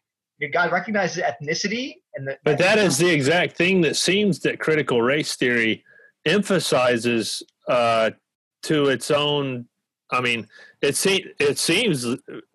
God 0.52 0.74
recognizes 0.74 1.24
ethnicity 1.24 1.96
and 2.16 2.28
the, 2.28 2.38
but 2.44 2.58
that 2.58 2.78
is 2.78 2.98
the 2.98 3.10
exact 3.10 3.56
thing 3.56 3.80
that 3.82 3.96
seems 3.96 4.40
that 4.40 4.60
critical 4.60 5.02
race 5.02 5.36
theory 5.36 5.86
emphasizes 6.26 7.44
uh, 7.68 8.12
to 8.64 8.86
its 8.86 9.12
own. 9.12 9.68
I 10.12 10.22
mean, 10.22 10.48
it 10.82 10.96
se- 10.96 11.34
it 11.40 11.58
seems 11.58 12.06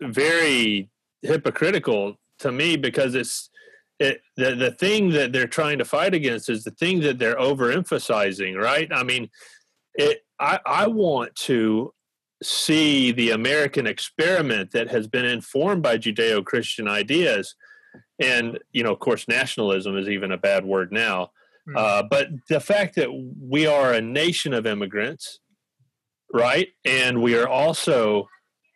very 0.00 0.90
hypocritical 1.22 2.16
to 2.38 2.52
me 2.52 2.76
because 2.76 3.14
it's 3.14 3.50
it 3.98 4.22
the 4.36 4.54
the 4.54 4.70
thing 4.70 5.10
that 5.10 5.32
they're 5.32 5.46
trying 5.46 5.78
to 5.78 5.84
fight 5.84 6.14
against 6.14 6.48
is 6.48 6.64
the 6.64 6.70
thing 6.70 7.00
that 7.00 7.18
they're 7.18 7.36
overemphasizing, 7.36 8.56
right? 8.56 8.88
I 8.92 9.02
mean, 9.02 9.28
it. 9.94 10.24
I 10.38 10.60
I 10.64 10.86
want 10.86 11.34
to 11.36 11.92
see 12.42 13.10
the 13.10 13.32
American 13.32 13.86
experiment 13.86 14.70
that 14.70 14.88
has 14.88 15.08
been 15.08 15.24
informed 15.24 15.82
by 15.82 15.98
Judeo-Christian 15.98 16.86
ideas, 16.86 17.56
and 18.20 18.58
you 18.72 18.84
know, 18.84 18.92
of 18.92 19.00
course, 19.00 19.26
nationalism 19.26 19.96
is 19.96 20.08
even 20.08 20.30
a 20.30 20.38
bad 20.38 20.64
word 20.64 20.92
now. 20.92 21.32
Hmm. 21.68 21.76
Uh, 21.76 22.02
but 22.04 22.28
the 22.48 22.60
fact 22.60 22.94
that 22.96 23.08
we 23.40 23.66
are 23.66 23.92
a 23.92 24.00
nation 24.00 24.54
of 24.54 24.66
immigrants, 24.66 25.40
right, 26.32 26.68
and 26.84 27.22
we 27.22 27.36
are 27.36 27.48
also 27.48 28.28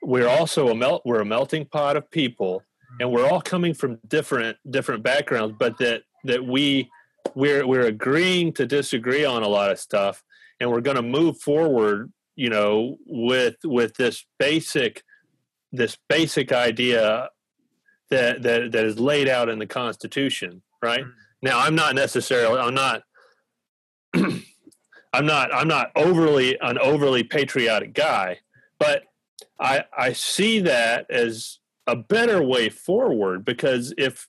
we're 0.03 0.29
also 0.29 0.69
a 0.69 0.75
melt 0.75 1.03
we're 1.05 1.21
a 1.21 1.25
melting 1.25 1.65
pot 1.67 1.97
of 1.97 2.11
people, 2.11 2.63
and 3.01 3.11
we're 3.11 3.27
all 3.27 3.41
coming 3.41 3.73
from 3.73 3.99
different 4.09 4.59
different 4.69 5.03
backgrounds, 5.03 5.55
but 5.59 5.79
that 5.79 6.03
that 6.25 6.45
we 6.45 6.91
we're 7.35 7.67
we're 7.67 7.87
agreeing 7.87 8.53
to 8.55 8.67
disagree 8.67 9.25
on 9.25 9.43
a 9.43 9.49
lot 9.49 9.71
of 9.71 9.79
stuff, 9.79 10.23
and 10.61 10.71
we're 10.71 10.81
going 10.81 10.97
to 10.97 11.03
move 11.03 11.39
forward, 11.41 12.13
you 12.37 12.51
know, 12.51 12.99
with 13.07 13.57
with 13.65 13.95
this 13.95 14.27
basic 14.39 15.03
this 15.73 15.97
basic 16.09 16.53
idea 16.53 17.31
that 18.11 18.43
that 18.43 18.73
that 18.73 18.85
is 18.85 18.99
laid 18.99 19.29
out 19.29 19.49
in 19.49 19.59
the 19.59 19.67
Constitution, 19.67 20.63
right? 20.83 21.05
Mhm. 21.05 21.13
Now, 21.43 21.59
I'm 21.59 21.75
not 21.75 21.95
necessarily 21.95 22.59
I'm 22.59 22.75
not 22.75 23.03
I'm 25.13 25.27
not 25.27 25.53
I'm 25.53 25.69
not 25.69 25.91
overly 25.97 26.59
an 26.61 26.79
overly 26.79 27.25
patriotic 27.25 27.93
guy, 27.93 28.39
but 28.79 29.03
I 29.61 29.85
I 29.97 30.13
see 30.13 30.61
that 30.61 31.11
as 31.11 31.59
a 31.87 31.97
better 31.97 32.43
way 32.43 32.69
forward 32.69 33.45
because 33.45 33.93
if 33.99 34.29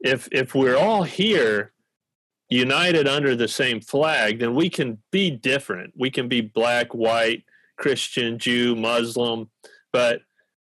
if 0.00 0.28
if 0.32 0.54
we're 0.54 0.76
all 0.76 1.02
here 1.02 1.72
united 2.48 3.08
under 3.08 3.34
the 3.34 3.48
same 3.48 3.80
flag, 3.80 4.38
then 4.38 4.54
we 4.54 4.70
can 4.70 4.98
be 5.10 5.30
different. 5.30 5.92
We 5.96 6.10
can 6.10 6.28
be 6.28 6.40
black, 6.40 6.94
white, 6.94 7.44
Christian, 7.76 8.38
Jew, 8.38 8.76
Muslim, 8.76 9.50
but 9.92 10.20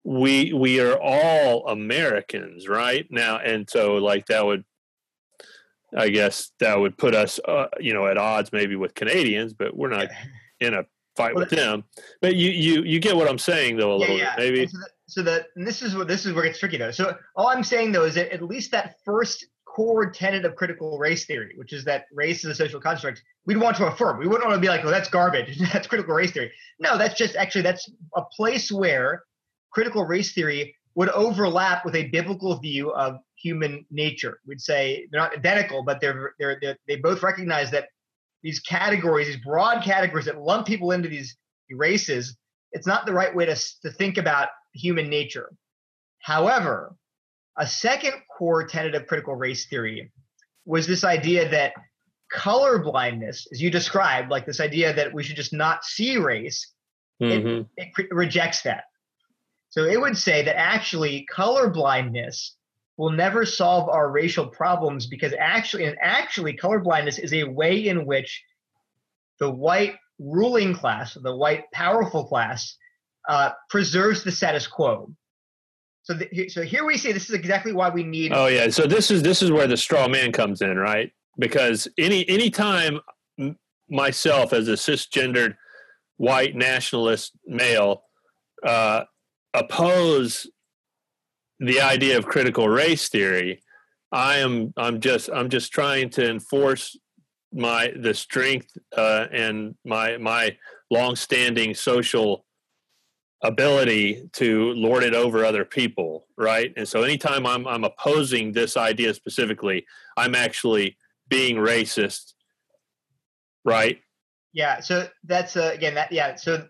we 0.04 0.54
we 0.54 0.80
are 0.80 1.00
all 1.00 1.68
Americans, 1.68 2.68
right? 2.68 3.06
Now 3.12 3.38
and 3.38 3.70
so 3.70 3.96
like 3.96 4.28
that 4.28 4.46
would 4.46 4.64
I 5.96 6.10
guess 6.10 6.52
that 6.60 6.80
would 6.80 6.98
put 6.98 7.16
us 7.16 7.40
uh, 7.48 7.68
you 7.80 7.94
know 7.94 8.08
at 8.08 8.18
odds 8.18 8.52
maybe 8.52 8.76
with 8.76 8.94
Canadians, 8.94 9.54
but 9.54 9.76
we're 9.76 9.90
not 9.90 10.08
in 10.60 10.74
a 10.74 10.84
fight 11.16 11.36
Well, 11.36 11.46
with 11.46 11.52
them. 11.52 11.84
But 12.22 12.36
you 12.36 12.50
you 12.52 12.84
you 12.84 13.00
get 13.00 13.16
what 13.16 13.30
I'm 13.30 13.40
saying 13.40 13.78
though 13.78 13.94
a 13.94 13.98
little 13.98 14.18
bit 14.18 14.30
maybe. 14.38 14.68
So 14.68 14.78
that, 14.78 14.90
so 15.08 15.24
that 15.24 15.48
and 15.56 15.66
this 15.66 15.82
is 15.82 15.96
what 15.96 16.08
this 16.08 16.26
is 16.26 16.34
where 16.34 16.44
it 16.44 16.50
gets 16.50 16.60
tricky 16.60 16.78
though. 16.78 16.92
So 16.92 17.16
all 17.36 17.48
I'm 17.48 17.64
saying 17.64 17.92
though 17.92 18.06
is 18.06 18.16
that 18.16 18.34
at 18.34 18.42
least 18.42 18.72
that 18.72 18.96
first 19.06 19.46
core 19.66 20.10
tenet 20.10 20.46
of 20.46 20.56
critical 20.56 20.98
race 20.98 21.26
theory, 21.26 21.54
which 21.58 21.74
is 21.74 21.84
that 21.84 22.06
race 22.14 22.46
is 22.46 22.52
a 22.52 22.56
social 22.56 22.80
construct, 22.80 23.22
we'd 23.46 23.58
want 23.58 23.76
to 23.78 23.86
affirm. 23.88 24.18
We 24.18 24.28
wouldn't 24.28 24.46
want 24.46 24.56
to 24.56 24.62
be 24.62 24.70
like, 24.70 24.86
oh, 24.86 24.90
that's 24.90 25.10
garbage. 25.10 25.58
that's 25.74 25.88
critical 25.88 26.16
race 26.16 26.32
theory. 26.32 26.52
No, 26.80 26.98
that's 26.98 27.16
just 27.16 27.36
actually 27.36 27.64
that's 27.64 27.90
a 28.16 28.22
place 28.36 28.72
where 28.72 29.24
critical 29.72 30.06
race 30.06 30.34
theory 30.34 30.76
would 30.96 31.10
overlap 31.10 31.84
with 31.84 31.96
a 31.96 32.08
biblical 32.08 32.58
view 32.60 32.92
of 32.94 33.18
human 33.46 33.86
nature. 33.92 34.40
We'd 34.48 34.62
say 34.62 35.08
they're 35.12 35.22
not 35.22 35.34
identical, 35.38 35.84
but 35.84 36.02
they're, 36.02 36.34
they're, 36.40 36.58
they're 36.62 36.78
they 36.88 36.96
both 36.96 37.22
recognize 37.22 37.70
that 37.72 37.90
these 38.42 38.60
categories, 38.60 39.28
these 39.28 39.44
broad 39.44 39.84
categories 39.84 40.26
that 40.26 40.40
lump 40.40 40.66
people 40.66 40.92
into 40.92 41.08
these 41.10 41.38
races, 41.72 42.36
it's 42.72 42.88
not 42.88 43.06
the 43.06 43.14
right 43.14 43.34
way 43.36 43.46
to, 43.46 43.56
to 43.84 43.92
think 43.92 44.18
about 44.18 44.50
human 44.74 45.10
nature. 45.10 45.52
However, 46.20 46.96
a 47.58 47.68
second 47.68 48.14
core 48.36 48.66
tenet 48.68 48.96
of 48.96 49.08
critical 49.08 49.36
race 49.36 49.68
theory 49.68 50.12
was 50.66 50.88
this 50.88 51.04
idea 51.04 51.48
that 51.50 51.74
color 52.32 52.80
blindness, 52.80 53.48
as 53.52 53.62
you 53.62 53.70
described, 53.70 54.32
like 54.32 54.46
this 54.46 54.60
idea 54.60 54.94
that 54.94 55.14
we 55.14 55.24
should 55.24 55.36
just 55.36 55.54
not 55.54 55.84
see 55.86 56.18
race, 56.18 56.74
Mhm. 57.22 57.70
it 57.78 57.94
cre- 57.94 58.12
rejects 58.12 58.64
that. 58.64 58.86
So 59.70 59.86
it 59.86 60.00
would 60.02 60.18
say 60.18 60.44
that 60.44 60.58
actually 60.58 61.26
color 61.26 61.70
blindness 61.70 62.55
will 62.98 63.12
never 63.12 63.46
solve 63.46 63.90
our 63.90 64.10
racial 64.10 64.48
problems 64.48 65.08
because 65.08 65.34
actually 65.38 65.86
and 65.86 65.98
actually 66.02 66.54
color 66.54 66.80
blindness 66.80 67.18
is 67.18 67.34
a 67.34 67.44
way 67.44 67.88
in 67.88 68.06
which 68.06 68.44
the 69.40 69.50
white 69.50 69.96
ruling 70.20 70.74
class, 70.74 71.14
the 71.16 71.36
white 71.36 71.64
powerful 71.74 72.26
class, 72.26 72.78
uh, 73.28 73.52
preserves 73.70 74.24
the 74.24 74.32
status 74.32 74.66
quo. 74.68 75.12
So, 76.04 76.14
the, 76.14 76.50
so 76.50 76.62
here 76.62 76.86
we 76.86 76.98
see 76.98 77.12
this 77.12 77.30
is 77.30 77.36
exactly 77.36 77.74
why 77.74 77.90
we 77.90 78.04
need. 78.04 78.32
Oh 78.34 78.46
yeah, 78.46 78.70
so 78.70 78.86
this 78.86 79.10
is 79.10 79.24
this 79.24 79.42
is 79.42 79.52
where 79.52 79.68
the 79.68 79.76
straw 79.76 80.08
man 80.08 80.32
comes 80.32 80.62
in, 80.62 80.78
right? 80.78 81.12
Because 81.38 81.88
any 81.98 82.28
any 82.30 82.52
time 82.52 83.02
myself 83.90 84.54
as 84.54 84.68
a 84.68 84.74
cisgendered 84.74 85.56
white 86.18 86.56
nationalist 86.56 87.32
male 87.48 88.04
uh, 88.64 89.04
oppose 89.54 90.48
the 91.60 91.82
idea 91.82 92.18
of 92.18 92.26
critical 92.26 92.68
race 92.68 93.10
theory, 93.10 93.62
I 94.12 94.38
am 94.38 94.74
I'm 94.78 95.00
just 95.00 95.30
I'm 95.34 95.50
just 95.50 95.72
trying 95.72 96.10
to 96.12 96.30
enforce 96.30 96.98
my 97.54 97.92
the 97.96 98.14
strength 98.14 98.78
uh, 98.96 99.28
and 99.32 99.76
my 99.86 100.18
my 100.18 100.58
longstanding 100.92 101.74
social 101.74 102.46
ability 103.44 104.30
to 104.34 104.72
lord 104.74 105.04
it 105.04 105.14
over 105.14 105.46
other 105.46 105.66
people, 105.66 106.28
right? 106.38 106.74
And 106.78 106.88
so 106.88 107.04
anytime 107.04 107.46
I'm 107.46 107.68
I'm 107.68 107.84
opposing 107.84 108.52
this 108.52 108.78
idea 108.78 109.14
specifically, 109.14 109.86
I'm 110.18 110.36
actually 110.36 110.98
being 111.30 111.56
racist, 111.58 112.34
right? 113.64 114.00
Yeah. 114.54 114.80
So 114.80 115.08
that's 115.24 115.58
uh, 115.58 115.72
again 115.74 115.96
that 115.96 116.12
yeah. 116.12 116.36
So 116.36 116.68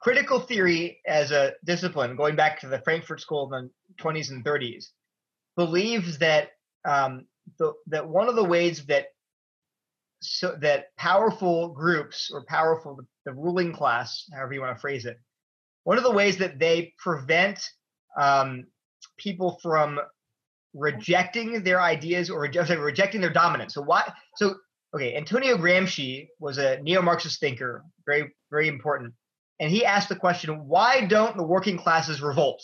critical 0.00 0.40
theory 0.40 1.00
as 1.06 1.30
a 1.30 1.54
discipline, 1.64 2.16
going 2.16 2.36
back 2.36 2.60
to 2.60 2.68
the 2.68 2.80
Frankfurt 2.80 3.20
School 3.20 3.52
in 3.54 3.70
the 3.88 4.02
20s 4.02 4.30
and 4.30 4.44
30s, 4.44 4.86
believes 5.56 6.18
that 6.18 6.50
um, 6.84 7.26
the, 7.58 7.72
that 7.88 8.06
one 8.06 8.28
of 8.28 8.36
the 8.36 8.44
ways 8.44 8.84
that 8.86 9.06
so 10.20 10.56
that 10.60 10.96
powerful 10.96 11.68
groups 11.68 12.30
or 12.32 12.44
powerful 12.44 12.98
the, 13.24 13.32
ruling 13.32 13.72
class, 13.72 14.24
however 14.34 14.54
you 14.54 14.60
want 14.60 14.76
to 14.76 14.80
phrase 14.80 15.04
it, 15.04 15.18
one 15.84 15.96
of 15.96 16.04
the 16.04 16.10
ways 16.10 16.36
that 16.38 16.58
they 16.58 16.92
prevent 16.98 17.60
um, 18.18 18.64
people 19.16 19.58
from 19.62 20.00
rejecting 20.74 21.62
their 21.62 21.80
ideas 21.80 22.30
or 22.30 22.40
rejecting 22.40 23.20
their 23.20 23.32
dominance. 23.32 23.74
So 23.74 23.82
why? 23.82 24.12
So 24.36 24.56
okay, 24.94 25.16
Antonio 25.16 25.56
Gramsci 25.56 26.28
was 26.40 26.58
a 26.58 26.80
neo-Marxist 26.82 27.40
thinker, 27.40 27.84
very 28.06 28.34
very 28.50 28.68
important, 28.68 29.14
and 29.60 29.70
he 29.70 29.84
asked 29.84 30.08
the 30.08 30.16
question: 30.16 30.66
Why 30.66 31.06
don't 31.06 31.36
the 31.36 31.42
working 31.42 31.76
classes 31.76 32.22
revolt? 32.22 32.62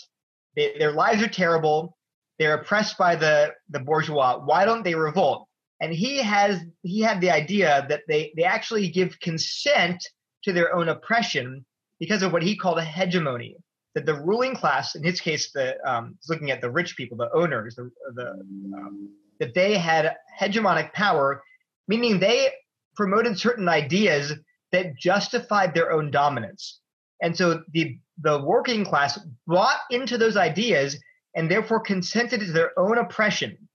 They, 0.57 0.77
their 0.79 0.93
lives 0.93 1.23
are 1.23 1.29
terrible. 1.29 1.97
They're 2.39 2.55
oppressed 2.55 2.99
by 2.99 3.17
the 3.17 3.53
the 3.71 3.81
bourgeois. 3.81 4.41
Why 4.45 4.65
don't 4.65 4.85
they 4.85 4.95
revolt? 4.95 5.49
And 5.81 5.93
he 5.93 6.19
has 6.19 6.61
he 6.83 7.01
had 7.01 7.21
the 7.21 7.31
idea 7.31 7.87
that 7.89 8.03
they 8.09 8.33
they 8.37 8.45
actually 8.45 8.89
give 8.89 9.19
consent 9.21 10.05
to 10.45 10.53
their 10.53 10.75
own 10.75 10.89
oppression 10.89 11.65
because 11.99 12.23
of 12.23 12.33
what 12.33 12.43
he 12.43 12.57
called 12.57 12.79
a 12.79 12.85
hegemony. 12.85 13.57
That 13.95 14.07
the 14.07 14.21
ruling 14.21 14.57
class, 14.57 14.97
in 14.97 15.05
his 15.05 15.21
case, 15.21 15.53
the 15.53 15.77
um, 15.89 16.19
looking 16.29 16.51
at 16.51 16.61
the 16.61 16.71
rich 16.71 16.97
people, 16.97 17.17
the 17.17 17.33
owners, 17.33 17.77
the, 17.77 17.91
the 18.15 18.31
um, 18.31 19.11
that 19.39 19.55
they 19.55 19.79
had 19.79 20.17
hegemonic 20.41 20.93
power, 20.93 21.43
meaning 21.87 22.19
they 22.19 22.51
promoted 22.97 23.39
certain 23.39 23.69
ideas 23.69 24.33
that 24.73 24.97
justified 24.97 25.75
their 25.75 25.93
own 25.93 26.11
dominance. 26.11 26.81
And 27.23 27.37
so 27.37 27.63
the 27.73 27.99
the 28.19 28.43
working 28.43 28.85
class 28.85 29.19
bought 29.47 29.81
into 29.91 30.19
those 30.19 30.37
ideas 30.37 30.97
and 31.35 31.51
therefore 31.51 31.81
consented 31.81 32.41
to 32.41 32.53
their 32.53 32.79
own 32.79 32.99
oppression. 32.99 33.69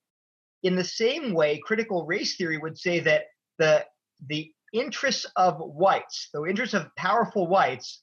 In 0.63 0.75
the 0.75 0.83
same 0.83 1.33
way, 1.33 1.59
critical 1.63 2.05
race 2.05 2.35
theory 2.35 2.57
would 2.57 2.77
say 2.77 2.99
that 3.01 3.23
the 3.57 3.85
the 4.27 4.51
interests 4.73 5.25
of 5.35 5.57
whites, 5.57 6.29
the 6.33 6.43
interests 6.43 6.75
of 6.75 6.93
powerful 6.95 7.47
whites, 7.47 8.01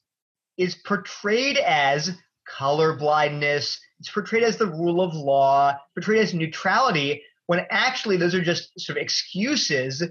is 0.57 0.75
portrayed 0.75 1.57
as 1.57 2.11
color 2.47 2.95
blindness. 2.95 3.79
It's 3.99 4.11
portrayed 4.11 4.43
as 4.43 4.57
the 4.57 4.67
rule 4.67 5.01
of 5.01 5.13
law, 5.13 5.75
portrayed 5.95 6.21
as 6.21 6.33
neutrality, 6.33 7.23
when 7.47 7.65
actually 7.69 8.17
those 8.17 8.35
are 8.35 8.41
just 8.41 8.77
sort 8.79 8.97
of 8.97 9.01
excuses 9.01 10.03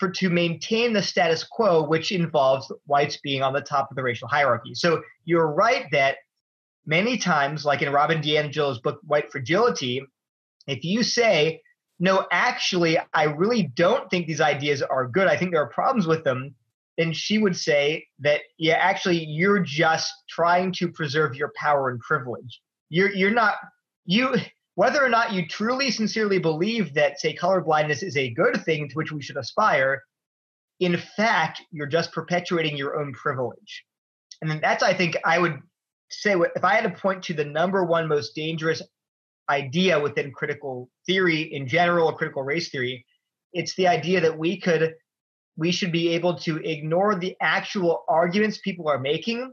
for 0.00 0.10
to 0.10 0.30
maintain 0.30 0.94
the 0.94 1.02
status 1.02 1.44
quo, 1.44 1.86
which 1.86 2.10
involves 2.10 2.72
whites 2.86 3.18
being 3.18 3.42
on 3.42 3.52
the 3.52 3.60
top 3.60 3.90
of 3.90 3.96
the 3.96 4.02
racial 4.02 4.26
hierarchy. 4.26 4.74
So 4.74 5.02
you're 5.26 5.52
right 5.52 5.84
that 5.92 6.16
many 6.86 7.18
times, 7.18 7.66
like 7.66 7.82
in 7.82 7.92
Robin 7.92 8.22
DiAngelo's 8.22 8.80
book 8.80 8.98
White 9.06 9.30
Fragility, 9.30 10.02
if 10.66 10.84
you 10.84 11.02
say, 11.02 11.60
no, 11.98 12.26
actually, 12.32 12.98
I 13.12 13.24
really 13.24 13.64
don't 13.74 14.08
think 14.10 14.26
these 14.26 14.40
ideas 14.40 14.80
are 14.80 15.06
good. 15.06 15.28
I 15.28 15.36
think 15.36 15.52
there 15.52 15.62
are 15.62 15.68
problems 15.68 16.06
with 16.06 16.24
them. 16.24 16.54
Then 16.96 17.12
she 17.12 17.36
would 17.36 17.56
say 17.56 18.06
that, 18.20 18.40
yeah, 18.58 18.76
actually, 18.76 19.22
you're 19.24 19.60
just 19.60 20.10
trying 20.28 20.72
to 20.72 20.88
preserve 20.88 21.36
your 21.36 21.52
power 21.56 21.90
and 21.90 22.00
privilege. 22.00 22.62
You're 22.88 23.12
you're 23.12 23.30
not 23.30 23.56
you 24.06 24.34
whether 24.80 25.04
or 25.04 25.10
not 25.10 25.34
you 25.34 25.46
truly 25.46 25.90
sincerely 25.90 26.38
believe 26.38 26.94
that 26.94 27.20
say 27.20 27.36
colorblindness 27.36 28.02
is 28.02 28.16
a 28.16 28.30
good 28.30 28.64
thing 28.64 28.88
to 28.88 28.94
which 28.94 29.12
we 29.12 29.20
should 29.20 29.36
aspire 29.36 30.02
in 30.78 30.96
fact 30.96 31.60
you're 31.70 31.86
just 31.98 32.12
perpetuating 32.12 32.78
your 32.78 32.98
own 32.98 33.12
privilege. 33.12 33.84
And 34.40 34.50
then 34.50 34.58
that's 34.62 34.82
i 34.82 34.94
think 34.94 35.18
i 35.22 35.38
would 35.38 35.58
say 36.10 36.34
if 36.56 36.64
i 36.64 36.72
had 36.76 36.84
to 36.84 36.98
point 36.98 37.22
to 37.24 37.34
the 37.34 37.44
number 37.44 37.84
one 37.84 38.08
most 38.08 38.34
dangerous 38.34 38.80
idea 39.50 40.00
within 40.00 40.32
critical 40.32 40.88
theory 41.06 41.42
in 41.42 41.68
general 41.68 42.10
critical 42.14 42.42
race 42.42 42.70
theory 42.70 43.04
it's 43.52 43.74
the 43.74 43.86
idea 43.86 44.18
that 44.22 44.38
we 44.38 44.56
could 44.56 44.94
we 45.58 45.72
should 45.72 45.92
be 45.92 46.08
able 46.14 46.36
to 46.46 46.56
ignore 46.56 47.14
the 47.16 47.36
actual 47.42 48.02
arguments 48.08 48.56
people 48.64 48.88
are 48.88 48.98
making 48.98 49.52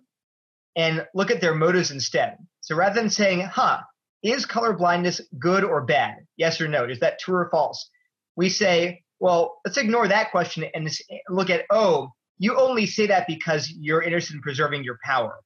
and 0.78 1.06
look 1.14 1.32
at 1.32 1.42
their 1.42 1.56
motives 1.56 1.92
instead. 1.92 2.38
So 2.62 2.78
rather 2.78 2.96
than 3.02 3.10
saying 3.10 3.42
huh 3.42 3.82
is 4.28 4.46
color 4.46 4.74
blindness 4.74 5.22
good 5.40 5.64
or 5.64 5.82
bad? 5.82 6.26
Yes 6.38 6.60
or 6.60 6.68
no? 6.68 6.86
Is 6.86 7.00
that 7.00 7.20
true 7.20 7.36
or 7.36 7.50
false? 7.50 7.90
We 8.36 8.50
say, 8.50 9.04
well, 9.20 9.60
let's 9.66 9.78
ignore 9.78 10.08
that 10.08 10.32
question 10.32 10.66
and 10.74 10.90
look 11.30 11.50
at, 11.50 11.66
oh, 11.72 12.12
you 12.38 12.56
only 12.56 12.86
say 12.86 13.08
that 13.08 13.26
because 13.28 13.72
you're 13.72 14.02
interested 14.02 14.36
in 14.36 14.42
preserving 14.42 14.84
your 14.84 15.00
power. 15.04 15.40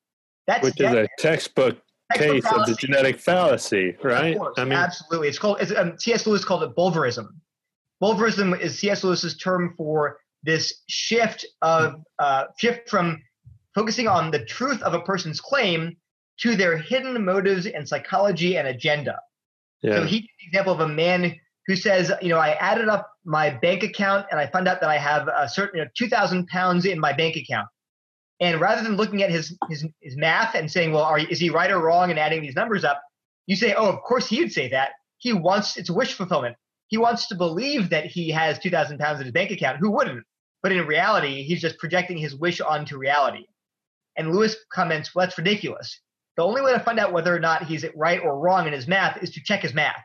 That's 0.47 0.63
which 0.63 0.81
is 0.81 0.91
a 0.91 1.07
textbook, 1.19 1.77
textbook 2.11 2.33
case 2.33 2.43
fallacy. 2.43 2.71
of 2.71 2.77
the 2.77 2.87
genetic 2.87 3.19
fallacy, 3.19 3.95
right? 4.03 4.37
Course, 4.37 4.55
I 4.57 4.65
mean, 4.65 4.73
absolutely. 4.73 5.29
It's 5.29 5.39
called. 5.39 5.57
It's, 5.61 5.71
um, 5.73 5.97
C.S. 5.97 6.27
Lewis 6.27 6.43
called 6.43 6.63
it 6.63 6.75
bulverism. 6.75 7.27
Bulverism 8.03 8.59
is 8.59 8.77
C.S. 8.79 9.03
Lewis's 9.03 9.37
term 9.37 9.73
for 9.77 10.17
this 10.43 10.81
shift 10.89 11.45
of 11.61 12.01
uh, 12.19 12.45
shift 12.57 12.89
from 12.89 13.21
focusing 13.75 14.07
on 14.07 14.31
the 14.31 14.43
truth 14.43 14.81
of 14.81 14.93
a 14.93 15.01
person's 15.01 15.39
claim 15.39 15.95
to 16.41 16.55
their 16.55 16.77
hidden 16.77 17.23
motives 17.23 17.65
and 17.65 17.87
psychology 17.87 18.57
and 18.57 18.67
agenda. 18.67 19.19
Yeah. 19.81 19.95
So 19.95 20.05
he 20.05 20.21
gives 20.21 20.33
the 20.39 20.47
example 20.47 20.73
of 20.73 20.79
a 20.79 20.87
man 20.87 21.35
who 21.67 21.75
says, 21.75 22.11
you 22.21 22.29
know, 22.29 22.37
I 22.37 22.51
added 22.53 22.87
up 22.87 23.11
my 23.23 23.51
bank 23.51 23.83
account 23.83 24.25
and 24.31 24.39
I 24.39 24.47
found 24.47 24.67
out 24.67 24.81
that 24.81 24.89
I 24.89 24.97
have 24.97 25.27
a 25.27 25.47
certain, 25.47 25.79
you 25.79 25.85
know, 25.85 25.91
2,000 25.95 26.47
pounds 26.47 26.85
in 26.85 26.99
my 26.99 27.13
bank 27.13 27.35
account. 27.35 27.67
And 28.39 28.59
rather 28.59 28.81
than 28.81 28.95
looking 28.95 29.21
at 29.21 29.29
his, 29.29 29.55
his, 29.69 29.85
his 30.01 30.17
math 30.17 30.55
and 30.55 30.71
saying, 30.71 30.91
well, 30.91 31.03
are, 31.03 31.19
is 31.19 31.39
he 31.39 31.51
right 31.51 31.69
or 31.69 31.79
wrong 31.79 32.09
and 32.09 32.17
adding 32.17 32.41
these 32.41 32.55
numbers 32.55 32.83
up, 32.83 33.01
you 33.45 33.55
say, 33.55 33.75
oh, 33.75 33.87
of 33.87 34.01
course 34.01 34.27
he'd 34.27 34.51
say 34.51 34.69
that. 34.69 34.91
He 35.19 35.33
wants, 35.33 35.77
it's 35.77 35.91
wish 35.91 36.13
fulfillment. 36.13 36.55
He 36.87 36.97
wants 36.97 37.27
to 37.27 37.35
believe 37.35 37.91
that 37.91 38.07
he 38.07 38.31
has 38.31 38.57
2,000 38.57 38.97
pounds 38.97 39.19
in 39.19 39.25
his 39.25 39.33
bank 39.33 39.51
account. 39.51 39.77
Who 39.77 39.91
wouldn't? 39.91 40.23
But 40.63 40.71
in 40.71 40.85
reality, 40.87 41.43
he's 41.43 41.61
just 41.61 41.77
projecting 41.77 42.17
his 42.17 42.35
wish 42.35 42.59
onto 42.59 42.97
reality. 42.97 43.45
And 44.17 44.33
Lewis 44.33 44.55
comments, 44.73 45.13
well, 45.13 45.25
that's 45.25 45.37
ridiculous. 45.37 45.99
The 46.41 46.47
only 46.47 46.63
way 46.63 46.73
to 46.73 46.79
find 46.79 46.97
out 46.97 47.13
whether 47.13 47.35
or 47.35 47.39
not 47.39 47.67
he's 47.67 47.85
right 47.95 48.19
or 48.19 48.39
wrong 48.39 48.65
in 48.65 48.73
his 48.73 48.87
math 48.87 49.21
is 49.21 49.29
to 49.33 49.43
check 49.43 49.61
his 49.61 49.75
math. 49.75 50.01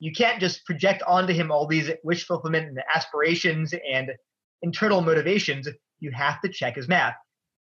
You 0.00 0.10
can't 0.10 0.40
just 0.40 0.66
project 0.66 1.00
onto 1.06 1.32
him 1.32 1.52
all 1.52 1.64
these 1.64 1.92
wish 2.02 2.26
fulfillment 2.26 2.66
and 2.66 2.80
aspirations 2.92 3.72
and 3.88 4.10
internal 4.62 5.00
motivations. 5.00 5.68
You 6.00 6.10
have 6.10 6.40
to 6.40 6.48
check 6.48 6.74
his 6.74 6.88
math. 6.88 7.14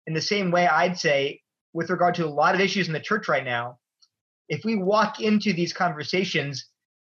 In 0.05 0.13
the 0.13 0.22
same 0.22 0.51
way, 0.51 0.67
I'd 0.67 0.99
say, 0.99 1.41
with 1.74 1.89
regard 1.89 2.13
to 2.13 2.28
a 2.28 2.30
lot 2.30 2.53
of 2.53 2.61
issues 2.61 2.86
in 2.86 2.93
the 2.93 2.99
church 2.99 3.28
right 3.28 3.43
now, 3.43 3.80
if 4.49 4.63
we 4.63 4.76
walk 4.76 5.19
into 5.19 5.51
these 5.51 5.74
conversations 5.74 6.67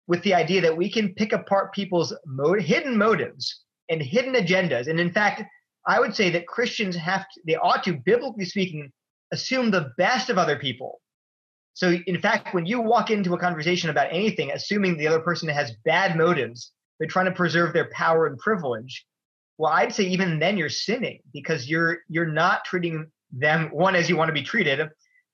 with 0.08 0.22
the 0.24 0.34
idea 0.34 0.60
that 0.60 0.76
we 0.76 0.92
can 0.92 1.14
pick 1.14 1.32
apart 1.32 1.72
people's 1.72 2.12
hidden 2.58 2.98
motives 2.98 3.62
and 3.88 4.02
hidden 4.02 4.34
agendas, 4.34 4.88
and 4.88 5.00
in 5.00 5.10
fact, 5.10 5.42
I 5.86 6.00
would 6.00 6.14
say 6.14 6.28
that 6.28 6.46
Christians 6.46 6.96
have 6.96 7.22
to, 7.22 7.40
they 7.46 7.56
ought 7.56 7.82
to, 7.84 7.94
biblically 7.94 8.44
speaking, 8.44 8.92
assume 9.32 9.70
the 9.70 9.92
best 9.96 10.30
of 10.30 10.38
other 10.38 10.56
people. 10.56 11.00
So, 11.74 11.96
in 12.06 12.20
fact, 12.20 12.54
when 12.54 12.66
you 12.66 12.80
walk 12.80 13.10
into 13.10 13.34
a 13.34 13.38
conversation 13.38 13.90
about 13.90 14.08
anything, 14.10 14.50
assuming 14.50 14.96
the 14.96 15.06
other 15.06 15.20
person 15.20 15.48
has 15.48 15.76
bad 15.84 16.16
motives, 16.16 16.72
they're 16.98 17.08
trying 17.08 17.26
to 17.26 17.32
preserve 17.32 17.72
their 17.72 17.88
power 17.92 18.26
and 18.26 18.36
privilege. 18.38 19.06
Well, 19.58 19.72
I'd 19.72 19.94
say 19.94 20.04
even 20.04 20.38
then 20.38 20.56
you're 20.56 20.70
sinning 20.70 21.20
because 21.32 21.68
you're 21.68 21.98
you're 22.08 22.26
not 22.26 22.64
treating 22.64 23.06
them 23.30 23.68
one 23.72 23.94
as 23.94 24.08
you 24.08 24.16
want 24.16 24.28
to 24.28 24.32
be 24.32 24.42
treated. 24.42 24.88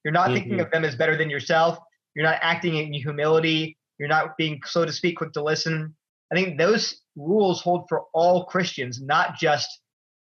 You're 0.04 0.12
not 0.12 0.26
mm-hmm. 0.26 0.34
thinking 0.34 0.60
of 0.60 0.70
them 0.70 0.84
as 0.84 0.96
better 0.96 1.16
than 1.16 1.30
yourself. 1.30 1.78
You're 2.14 2.26
not 2.26 2.38
acting 2.42 2.76
in 2.76 2.92
humility. 2.92 3.78
You're 3.98 4.08
not 4.08 4.36
being 4.36 4.60
so 4.66 4.84
to 4.84 4.92
speak, 4.92 5.16
quick 5.16 5.32
to 5.32 5.42
listen. 5.42 5.94
I 6.30 6.34
think 6.34 6.58
those 6.58 7.00
rules 7.16 7.62
hold 7.62 7.86
for 7.88 8.04
all 8.12 8.44
Christians, 8.44 9.00
not 9.00 9.38
just 9.38 9.68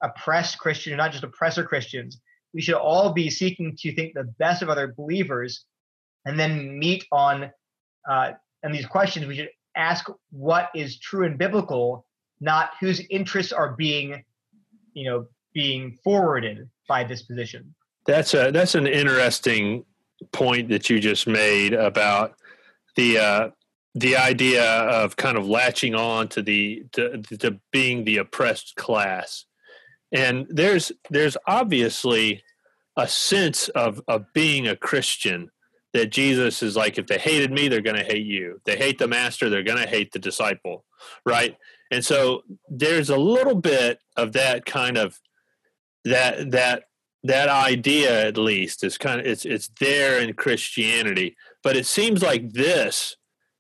oppressed 0.04 0.60
Christians, 0.60 0.98
not 0.98 1.12
just 1.12 1.24
oppressor 1.24 1.64
Christians 1.64 2.20
we 2.54 2.62
should 2.62 2.76
all 2.76 3.14
be 3.14 3.30
seeking 3.30 3.76
to 3.80 3.94
think 3.94 4.14
the 4.14 4.26
best 4.40 4.62
of 4.62 4.70
other 4.70 4.94
believers 4.96 5.66
and 6.26 6.40
then 6.40 6.78
meet 6.78 7.06
on 7.12 7.52
uh, 8.10 8.32
and 8.64 8.74
these 8.74 8.86
questions 8.86 9.26
we 9.26 9.36
should 9.36 9.50
ask 9.76 10.10
what 10.32 10.70
is 10.76 11.00
true 11.00 11.26
and 11.26 11.38
biblical 11.38 12.06
not 12.40 12.72
whose 12.80 13.02
interests 13.10 13.52
are 13.54 13.74
being 13.74 14.24
you 14.94 15.10
know 15.10 15.26
being 15.54 15.98
forwarded 16.04 16.70
by 16.88 17.04
this 17.04 17.22
position. 17.22 17.74
That's 18.06 18.34
a 18.34 18.52
that's 18.52 18.76
an 18.76 18.88
interesting 18.88 19.86
point 20.32 20.70
that 20.70 20.90
you 20.90 21.00
just 21.00 21.28
made 21.28 21.74
about 21.74 22.36
the 22.96 23.18
uh, 23.18 23.50
the 23.96 24.16
idea 24.18 24.66
of 24.66 25.16
kind 25.16 25.38
of 25.38 25.48
latching 25.48 25.96
on 25.96 26.28
to 26.30 26.42
the 26.42 26.86
to, 26.94 27.22
to 27.22 27.60
being 27.72 28.04
the 28.04 28.18
oppressed 28.18 28.76
class 28.76 29.46
and 30.12 30.48
there's 30.50 30.92
there's 31.10 31.38
obviously 31.48 32.44
a 32.98 33.08
sense 33.08 33.70
of 33.70 34.02
of 34.08 34.26
being 34.34 34.68
a 34.68 34.76
christian 34.76 35.50
that 35.94 36.12
jesus 36.12 36.62
is 36.62 36.76
like 36.76 36.98
if 36.98 37.08
they 37.08 37.18
hated 37.18 37.52
me 37.52 37.68
they're 37.68 37.82
going 37.82 37.96
to 37.96 38.04
hate 38.04 38.26
you. 38.26 38.62
They 38.66 38.78
hate 38.78 38.98
the 38.98 39.08
master 39.08 39.50
they're 39.50 39.64
going 39.64 39.82
to 39.82 39.90
hate 39.90 40.12
the 40.12 40.20
disciple 40.20 40.86
right? 41.26 41.58
And 41.90 42.04
so 42.04 42.44
there's 42.70 43.10
a 43.10 43.18
little 43.18 43.56
bit 43.56 44.00
of 44.18 44.34
that 44.34 44.66
kind 44.66 44.98
of 44.98 45.20
that 46.06 46.52
that 46.52 46.84
that 47.24 47.50
idea 47.50 48.26
at 48.26 48.38
least 48.38 48.84
is 48.84 48.98
kind 48.98 49.20
of 49.20 49.28
it's 49.28 49.46
it's 49.46 49.70
there 49.80 50.20
in 50.20 50.34
christianity. 50.34 51.36
But 51.64 51.76
it 51.76 51.86
seems 51.86 52.22
like 52.22 52.52
this 52.52 53.16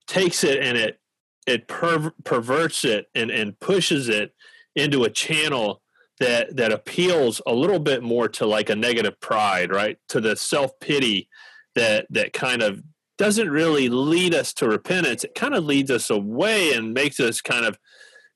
takes 0.07 0.43
it 0.43 0.59
and 0.61 0.77
it 0.77 0.99
it 1.45 1.67
per- 1.67 2.13
perverts 2.23 2.85
it 2.85 3.07
and 3.13 3.29
and 3.29 3.59
pushes 3.59 4.09
it 4.09 4.33
into 4.75 5.03
a 5.03 5.09
channel 5.09 5.81
that 6.21 6.55
that 6.55 6.71
appeals 6.71 7.41
a 7.47 7.53
little 7.53 7.79
bit 7.79 8.03
more 8.03 8.27
to 8.29 8.45
like 8.45 8.69
a 8.69 8.75
negative 8.75 9.19
pride 9.19 9.71
right? 9.71 9.97
To 10.09 10.21
the 10.21 10.35
self-pity 10.35 11.27
that 11.75 12.05
that 12.11 12.31
kind 12.31 12.61
of 12.61 12.83
doesn't 13.17 13.49
really 13.49 13.89
lead 13.89 14.33
us 14.33 14.53
to 14.53 14.67
repentance. 14.67 15.23
It 15.23 15.35
kind 15.35 15.53
of 15.53 15.65
leads 15.65 15.91
us 15.91 16.09
away 16.09 16.73
and 16.73 16.93
makes 16.93 17.19
us 17.19 17.41
kind 17.41 17.65
of 17.65 17.77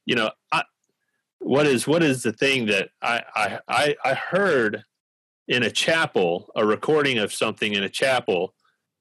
you 0.05 0.15
know 0.15 0.31
I, 0.51 0.63
what 1.39 1.67
is 1.67 1.87
what 1.87 2.01
is 2.01 2.23
the 2.23 2.33
thing 2.33 2.65
that 2.67 2.89
I, 3.01 3.59
I 3.67 3.95
i 4.03 4.13
heard 4.13 4.83
in 5.47 5.63
a 5.63 5.71
chapel 5.71 6.51
a 6.55 6.65
recording 6.65 7.19
of 7.19 7.31
something 7.31 7.73
in 7.73 7.83
a 7.83 7.89
chapel 7.89 8.55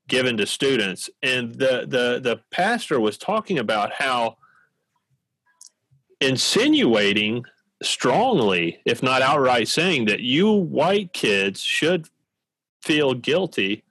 given 0.08 0.36
to 0.36 0.46
students 0.46 1.08
and 1.22 1.54
the 1.54 1.86
the 1.88 2.20
the 2.22 2.40
pastor 2.50 3.00
was 3.00 3.16
talking 3.16 3.58
about 3.58 3.92
how 3.92 4.36
insinuating 6.20 7.44
strongly 7.82 8.78
if 8.84 9.02
not 9.02 9.22
outright 9.22 9.68
saying 9.68 10.06
that 10.06 10.20
you 10.20 10.50
white 10.50 11.12
kids 11.12 11.60
should 11.60 12.08
feel 12.82 13.14
guilty 13.14 13.82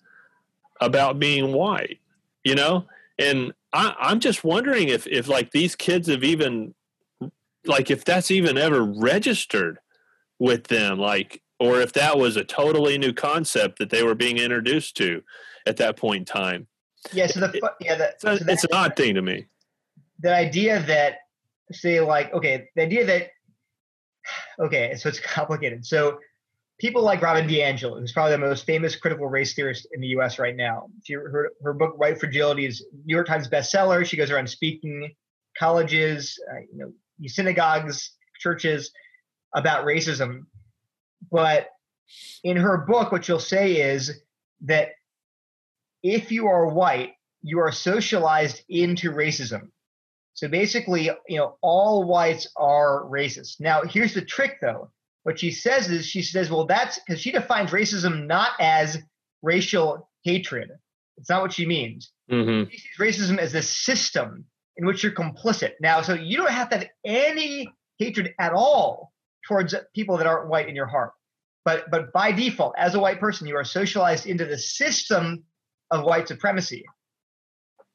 about 0.82 1.20
being 1.20 1.54
white 1.54 2.00
you 2.44 2.56
know 2.56 2.86
and 3.20 3.54
I, 3.74 3.96
i'm 4.00 4.20
just 4.20 4.44
wondering 4.44 4.90
if 4.90 5.06
if 5.08 5.28
like 5.28 5.52
these 5.52 5.76
kids 5.76 6.08
have 6.08 6.24
even 6.24 6.74
like 7.66 7.92
if 7.92 8.04
that's 8.06 8.32
even 8.32 8.58
ever 8.58 8.84
registered 8.84 9.80
with 10.40 10.66
them 10.68 10.98
like 10.98 11.44
or 11.60 11.80
if 11.80 11.94
that 11.94 12.18
was 12.18 12.36
a 12.36 12.44
totally 12.44 12.98
new 12.98 13.14
concept 13.14 13.80
that 13.80 13.90
they 13.90 14.04
were 14.04 14.16
being 14.16 14.38
introduced 14.38 14.98
to 14.98 15.24
at 15.66 15.78
that 15.78 15.96
point 15.96 16.20
in 16.20 16.26
time. 16.26 16.68
Yeah, 17.14 17.28
so 17.28 17.40
the 17.42 17.74
yeah, 17.80 17.96
the, 17.96 18.14
so 18.18 18.36
so 18.36 18.46
it's 18.48 18.64
an 18.64 18.70
odd 18.74 18.96
thing 18.96 19.16
to 19.16 19.22
me. 19.22 19.46
The 20.20 20.34
idea 20.34 20.84
that 20.88 21.20
say 21.72 22.00
like 22.00 22.34
okay, 22.34 22.70
the 22.76 22.84
idea 22.84 23.06
that 23.06 23.30
okay, 24.60 24.96
so 24.96 25.10
it's 25.10 25.20
complicated. 25.36 25.86
So 25.86 26.20
people 26.80 27.02
like 27.02 27.22
Robin 27.22 27.48
DiAngelo, 27.48 28.00
who's 28.00 28.12
probably 28.12 28.32
the 28.34 28.38
most 28.40 28.66
famous 28.66 28.96
critical 28.96 29.28
race 29.28 29.54
theorist 29.54 29.88
in 29.94 30.02
the 30.02 30.08
U.S. 30.08 30.40
right 30.40 30.56
now. 30.56 30.88
She, 31.04 31.14
her 31.14 31.52
her 31.64 31.74
book 31.74 31.98
White 31.98 32.20
Fragility 32.20 32.66
is 32.66 32.86
New 33.06 33.16
York 33.16 33.28
Times 33.28 33.48
bestseller. 33.48 34.06
She 34.06 34.18
goes 34.18 34.32
around 34.32 34.50
speaking 34.50 35.12
colleges, 35.58 36.40
uh, 36.52 36.60
you 36.72 36.78
know, 36.78 36.92
synagogues, 37.28 38.12
churches 38.40 38.92
about 39.56 39.86
racism. 39.86 40.46
But 41.32 41.70
in 42.44 42.58
her 42.58 42.78
book, 42.78 43.12
what 43.12 43.26
she'll 43.26 43.40
say 43.40 43.94
is 43.94 44.22
that 44.62 44.90
if 46.02 46.32
you 46.32 46.48
are 46.48 46.68
white, 46.68 47.14
you 47.42 47.60
are 47.60 47.72
socialized 47.72 48.62
into 48.68 49.12
racism. 49.12 49.70
So 50.34 50.48
basically, 50.48 51.10
you 51.28 51.38
know, 51.38 51.58
all 51.62 52.06
whites 52.06 52.48
are 52.58 53.06
racist. 53.06 53.60
Now, 53.60 53.84
here's 53.84 54.14
the 54.14 54.22
trick 54.22 54.58
though. 54.62 54.90
What 55.24 55.40
she 55.40 55.52
says 55.52 55.90
is 55.90 56.06
she 56.06 56.22
says, 56.22 56.50
well, 56.50 56.66
that's 56.66 57.00
because 57.00 57.22
she 57.22 57.32
defines 57.32 57.72
racism 57.72 58.26
not 58.26 58.52
as 58.60 58.98
racial 59.42 60.10
hatred. 60.24 60.72
It's 61.18 61.30
not 61.30 61.42
what 61.42 61.54
she 61.54 61.66
means. 61.66 62.12
Mm-hmm. 62.32 62.70
She 62.72 62.78
sees 62.78 62.98
racism 63.00 63.38
as 63.38 63.54
a 63.54 63.62
system 63.62 64.46
in 64.78 64.86
which 64.86 65.04
you're 65.04 65.12
complicit. 65.12 65.74
Now, 65.80 66.02
so 66.02 66.14
you 66.14 66.38
don't 66.38 66.50
have 66.50 66.70
to 66.70 66.80
have 66.80 66.88
any 67.06 67.72
hatred 68.00 68.34
at 68.40 68.54
all 68.54 69.14
towards 69.48 69.76
people 69.94 70.18
that 70.18 70.28
aren't 70.28 70.50
white 70.50 70.68
in 70.68 70.76
your 70.76 70.88
heart. 70.88 71.12
But 71.66 71.90
but 71.92 72.12
by 72.12 72.32
default, 72.32 72.74
as 72.78 72.96
a 72.96 73.00
white 73.00 73.20
person, 73.20 73.48
you 73.48 73.56
are 73.56 73.64
socialized 73.64 74.26
into 74.26 74.46
the 74.46 74.58
system 74.58 75.44
of 75.92 76.04
white 76.04 76.28
supremacy. 76.28 76.84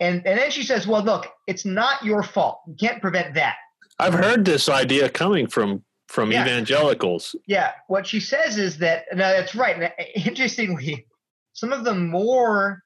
And 0.01 0.25
and 0.27 0.39
then 0.39 0.51
she 0.51 0.63
says, 0.63 0.87
"Well, 0.87 1.03
look, 1.03 1.27
it's 1.47 1.65
not 1.65 2.05
your 2.05 2.23
fault. 2.23 2.61
You 2.67 2.75
can't 2.79 3.01
prevent 3.01 3.35
that." 3.35 3.57
I've 3.99 4.15
heard 4.15 4.45
this 4.45 4.69
idea 4.69 5.09
coming 5.09 5.47
from 5.47 5.83
from 6.09 6.31
Yeah. 6.33 6.43
evangelicals. 6.43 7.35
Yeah, 7.47 7.73
what 7.89 8.07
she 8.07 8.21
says 8.21 8.57
is 8.59 8.79
that 8.79 9.05
no, 9.13 9.19
that's 9.19 9.55
right. 9.55 9.77
And 9.77 9.93
interestingly, 10.27 11.07
some 11.53 11.73
of 11.73 11.85
the 11.85 11.95
more 11.95 12.83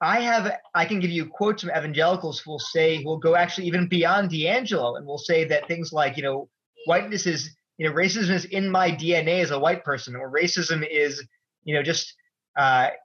I 0.00 0.18
have, 0.20 0.52
I 0.74 0.84
can 0.84 0.98
give 0.98 1.10
you 1.10 1.26
quotes 1.26 1.62
from 1.62 1.70
evangelicals 1.70 2.40
who 2.40 2.50
will 2.50 2.58
say, 2.58 2.96
who 2.96 3.04
will 3.04 3.18
go 3.18 3.36
actually 3.36 3.68
even 3.68 3.86
beyond 3.86 4.30
DiAngelo 4.30 4.96
and 4.96 5.06
will 5.06 5.18
say 5.18 5.44
that 5.44 5.68
things 5.68 5.92
like, 5.92 6.16
you 6.16 6.24
know, 6.24 6.48
whiteness 6.86 7.24
is, 7.24 7.54
you 7.78 7.88
know, 7.88 7.94
racism 7.94 8.30
is 8.30 8.44
in 8.46 8.68
my 8.68 8.90
DNA 8.90 9.40
as 9.42 9.52
a 9.52 9.58
white 9.60 9.84
person, 9.84 10.16
or 10.16 10.28
racism 10.28 10.84
is, 10.90 11.24
you 11.62 11.72
know, 11.72 11.84
just, 11.84 12.12
uh, 12.56 12.88
you 12.88 12.88
know, 12.88 12.90
I- 12.90 12.98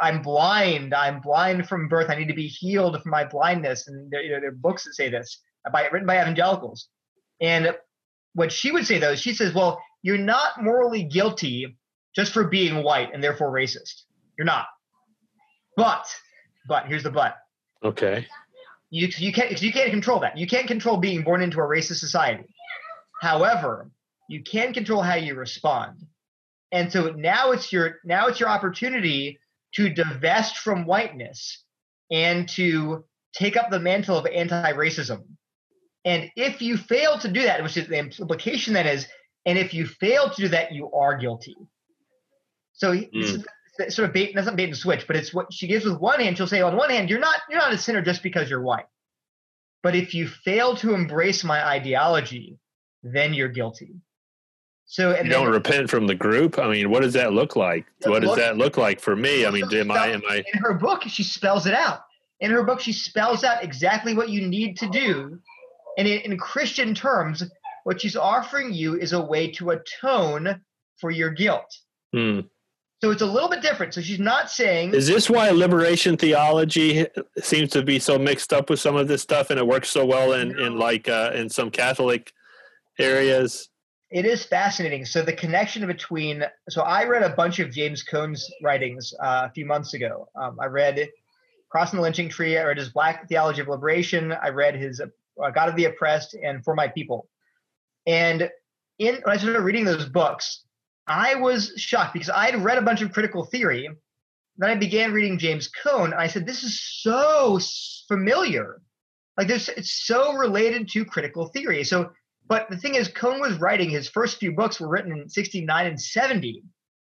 I'm 0.00 0.22
blind. 0.22 0.94
I'm 0.94 1.20
blind 1.20 1.68
from 1.68 1.88
birth. 1.88 2.10
I 2.10 2.16
need 2.16 2.28
to 2.28 2.34
be 2.34 2.46
healed 2.46 3.00
from 3.02 3.10
my 3.10 3.24
blindness. 3.24 3.88
And 3.88 4.10
there, 4.10 4.22
you 4.22 4.30
know, 4.32 4.40
there 4.40 4.50
are 4.50 4.52
books 4.52 4.84
that 4.84 4.94
say 4.94 5.08
this 5.08 5.40
by 5.72 5.88
written 5.88 6.06
by 6.06 6.20
evangelicals. 6.20 6.88
And 7.40 7.74
what 8.34 8.52
she 8.52 8.70
would 8.70 8.86
say 8.86 8.98
though, 8.98 9.14
she 9.14 9.32
says, 9.32 9.54
well, 9.54 9.80
you're 10.02 10.18
not 10.18 10.62
morally 10.62 11.02
guilty 11.02 11.78
just 12.14 12.32
for 12.32 12.44
being 12.44 12.82
white 12.82 13.10
and 13.12 13.22
therefore 13.22 13.52
racist. 13.52 14.02
You're 14.36 14.46
not. 14.46 14.66
But, 15.76 16.06
but 16.68 16.86
here's 16.86 17.02
the 17.02 17.10
but. 17.10 17.36
Okay. 17.84 18.26
You 18.90 19.08
you 19.18 19.32
can't 19.32 19.62
you 19.62 19.72
can't 19.72 19.90
control 19.90 20.18
that. 20.20 20.36
You 20.36 20.46
can't 20.46 20.66
control 20.66 20.96
being 20.96 21.22
born 21.22 21.42
into 21.42 21.60
a 21.60 21.62
racist 21.62 21.98
society. 21.98 22.44
However, 23.20 23.90
you 24.28 24.42
can 24.42 24.74
control 24.74 25.02
how 25.02 25.14
you 25.14 25.34
respond. 25.36 26.06
And 26.72 26.92
so 26.92 27.10
now 27.10 27.52
it's 27.52 27.72
your 27.72 27.96
now 28.04 28.28
it's 28.28 28.40
your 28.40 28.48
opportunity 28.48 29.38
to 29.74 29.88
divest 29.88 30.58
from 30.58 30.86
whiteness 30.86 31.64
and 32.10 32.48
to 32.50 33.04
take 33.32 33.56
up 33.56 33.70
the 33.70 33.80
mantle 33.80 34.16
of 34.16 34.26
anti-racism. 34.26 35.22
And 36.04 36.30
if 36.36 36.62
you 36.62 36.76
fail 36.76 37.18
to 37.18 37.28
do 37.28 37.42
that, 37.42 37.62
which 37.62 37.76
is 37.76 37.88
the 37.88 37.98
implication 37.98 38.74
that 38.74 38.86
is, 38.86 39.06
and 39.46 39.58
if 39.58 39.74
you 39.74 39.86
fail 39.86 40.30
to 40.30 40.42
do 40.42 40.48
that, 40.48 40.72
you 40.72 40.90
are 40.92 41.16
guilty. 41.16 41.56
So 42.72 42.94
hmm. 42.94 43.04
is 43.12 43.44
it's 43.78 43.96
sort 43.96 44.08
of 44.08 44.14
bait, 44.14 44.32
that's 44.34 44.46
not 44.46 44.56
bait 44.56 44.64
and 44.64 44.76
switch, 44.76 45.06
but 45.06 45.16
it's 45.16 45.32
what 45.32 45.52
she 45.52 45.66
gives 45.66 45.84
with 45.84 45.98
one 45.98 46.20
hand. 46.20 46.36
She'll 46.36 46.46
say, 46.46 46.60
on 46.60 46.76
one 46.76 46.90
hand, 46.90 47.08
you're 47.08 47.18
not 47.18 47.40
you're 47.48 47.58
not 47.58 47.72
a 47.72 47.78
sinner 47.78 48.02
just 48.02 48.22
because 48.22 48.50
you're 48.50 48.62
white. 48.62 48.86
But 49.82 49.94
if 49.94 50.14
you 50.14 50.28
fail 50.28 50.76
to 50.76 50.94
embrace 50.94 51.42
my 51.42 51.66
ideology, 51.66 52.58
then 53.02 53.32
you're 53.32 53.48
guilty. 53.48 53.94
So 54.92 55.12
and 55.12 55.26
You 55.26 55.32
don't 55.32 55.48
repent 55.48 55.88
from 55.88 56.08
the 56.08 56.16
group. 56.16 56.58
I 56.58 56.68
mean, 56.68 56.90
what 56.90 57.02
does 57.02 57.12
that 57.12 57.32
look 57.32 57.54
like? 57.54 57.86
What 58.02 58.22
does 58.22 58.34
that 58.34 58.56
look 58.56 58.76
like 58.76 58.98
for 58.98 59.14
me? 59.14 59.46
I 59.46 59.50
mean, 59.50 59.64
am 59.72 59.90
I 59.92 60.08
am 60.08 60.22
I 60.28 60.42
in 60.52 60.60
her 60.60 60.74
book 60.74 61.04
she 61.06 61.22
spells 61.22 61.66
it 61.66 61.74
out 61.74 62.00
in 62.40 62.50
her 62.50 62.62
book 62.62 62.80
she 62.80 62.92
spells 62.92 63.44
out 63.44 63.62
exactly 63.62 64.14
what 64.14 64.30
you 64.30 64.46
need 64.46 64.76
to 64.78 64.88
do 64.88 65.38
and 65.98 66.08
in, 66.08 66.32
in 66.32 66.38
christian 66.38 66.94
terms 66.94 67.42
what 67.84 68.00
she's 68.00 68.16
offering 68.16 68.72
you 68.72 68.98
is 68.98 69.12
a 69.12 69.20
way 69.20 69.50
to 69.50 69.70
atone 69.70 70.60
for 70.96 71.10
your 71.10 71.30
guilt 71.30 71.78
hmm. 72.12 72.40
so 73.02 73.10
it's 73.10 73.22
a 73.22 73.26
little 73.26 73.48
bit 73.48 73.62
different 73.62 73.94
so 73.94 74.00
she's 74.00 74.18
not 74.18 74.50
saying 74.50 74.94
Is 74.94 75.06
this 75.06 75.30
why 75.30 75.50
liberation 75.50 76.16
theology 76.16 77.06
seems 77.38 77.70
to 77.70 77.82
be 77.82 77.98
so 77.98 78.18
mixed 78.18 78.52
up 78.52 78.70
with 78.70 78.80
some 78.80 78.96
of 78.96 79.08
this 79.08 79.22
stuff, 79.22 79.50
and 79.50 79.58
it 79.58 79.66
works 79.66 79.90
so 79.90 80.04
well 80.04 80.32
in 80.32 80.58
in 80.58 80.76
like 80.78 81.08
uh, 81.08 81.32
in 81.34 81.48
some 81.48 81.70
Catholic 81.70 82.32
areas? 82.98 83.68
It 84.10 84.26
is 84.26 84.44
fascinating 84.44 85.04
so 85.04 85.22
the 85.22 85.32
connection 85.32 85.86
between 85.86 86.44
so 86.68 86.82
i 86.82 87.04
read 87.04 87.22
a 87.22 87.28
bunch 87.28 87.60
of 87.60 87.70
james 87.70 88.02
cone's 88.02 88.50
writings 88.60 89.14
uh, 89.22 89.46
a 89.48 89.52
few 89.52 89.64
months 89.64 89.94
ago 89.94 90.28
um, 90.34 90.58
i 90.60 90.66
read 90.66 91.08
crossing 91.68 91.98
the 91.98 92.02
lynching 92.02 92.28
tree 92.28 92.58
i 92.58 92.64
read 92.64 92.76
his 92.76 92.88
black 92.88 93.28
theology 93.28 93.60
of 93.60 93.68
liberation 93.68 94.32
i 94.32 94.48
read 94.48 94.74
his 94.74 95.00
uh, 95.00 95.50
god 95.50 95.68
of 95.68 95.76
the 95.76 95.84
oppressed 95.84 96.34
and 96.34 96.64
for 96.64 96.74
my 96.74 96.88
people 96.88 97.28
and 98.06 98.50
in 98.98 99.14
when 99.22 99.34
i 99.34 99.36
started 99.36 99.60
reading 99.60 99.84
those 99.84 100.06
books 100.06 100.64
I 101.10 101.34
was 101.34 101.72
shocked 101.76 102.12
because 102.12 102.30
I 102.30 102.46
had 102.46 102.62
read 102.62 102.78
a 102.78 102.82
bunch 102.82 103.02
of 103.02 103.12
critical 103.12 103.44
theory. 103.44 103.88
Then 104.56 104.70
I 104.70 104.76
began 104.76 105.12
reading 105.12 105.38
James 105.38 105.68
Cone, 105.68 106.12
and 106.12 106.20
I 106.20 106.28
said, 106.28 106.46
"This 106.46 106.62
is 106.62 106.80
so 106.80 107.58
familiar. 108.06 108.80
Like 109.36 109.48
this, 109.48 109.68
it's 109.68 109.92
so 110.06 110.34
related 110.34 110.88
to 110.90 111.04
critical 111.04 111.46
theory." 111.48 111.82
So, 111.82 112.12
but 112.50 112.68
the 112.68 112.76
thing 112.76 112.96
is, 112.96 113.06
Cone 113.06 113.40
was 113.40 113.60
writing 113.60 113.90
his 113.90 114.08
first 114.08 114.40
few 114.40 114.50
books 114.50 114.80
were 114.80 114.88
written 114.88 115.12
in 115.12 115.28
'69 115.28 115.86
and 115.86 116.02
'70, 116.02 116.64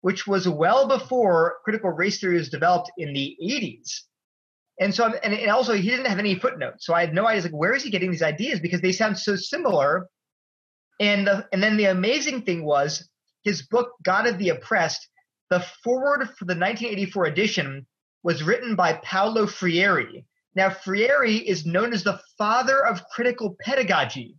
which 0.02 0.28
was 0.28 0.46
well 0.46 0.90
before 0.90 1.60
critical 1.64 1.90
race 1.90 2.20
theory 2.20 2.36
was 2.36 2.50
developed 2.50 2.92
in 2.98 3.14
the 3.14 3.38
'80s. 3.42 4.02
And 4.82 4.94
so, 4.94 5.06
and, 5.06 5.50
also, 5.50 5.74
he 5.74 5.90
didn't 5.90 6.08
have 6.08 6.20
any 6.20 6.36
footnotes, 6.36 6.86
so 6.86 6.94
I 6.94 7.00
had 7.00 7.14
no 7.14 7.28
idea. 7.28 7.44
Like, 7.44 7.54
where 7.54 7.74
is 7.74 7.84
he 7.84 7.90
getting 7.90 8.12
these 8.12 8.22
ideas? 8.22 8.60
Because 8.60 8.82
they 8.82 8.92
sound 8.92 9.18
so 9.18 9.38
similar. 9.38 10.10
And 11.00 11.26
the, 11.26 11.48
and 11.54 11.64
then 11.64 11.78
the 11.78 11.86
amazing 11.86 12.42
thing 12.42 12.66
was 12.66 13.08
his 13.44 13.62
book 13.62 13.92
God 14.04 14.28
of 14.28 14.38
the 14.38 14.50
Oppressed. 14.50 15.08
The 15.50 15.66
foreword 15.82 16.28
for 16.38 16.44
the 16.44 16.56
1984 16.56 17.26
edition 17.26 17.88
was 18.22 18.44
written 18.44 18.76
by 18.76 19.00
Paulo 19.04 19.48
Freire. 19.48 20.24
Now, 20.56 20.72
Freire 20.72 21.24
is 21.24 21.66
known 21.66 21.94
as 21.94 22.04
the 22.04 22.20
father 22.38 22.86
of 22.86 23.08
critical 23.14 23.56
pedagogy. 23.62 24.36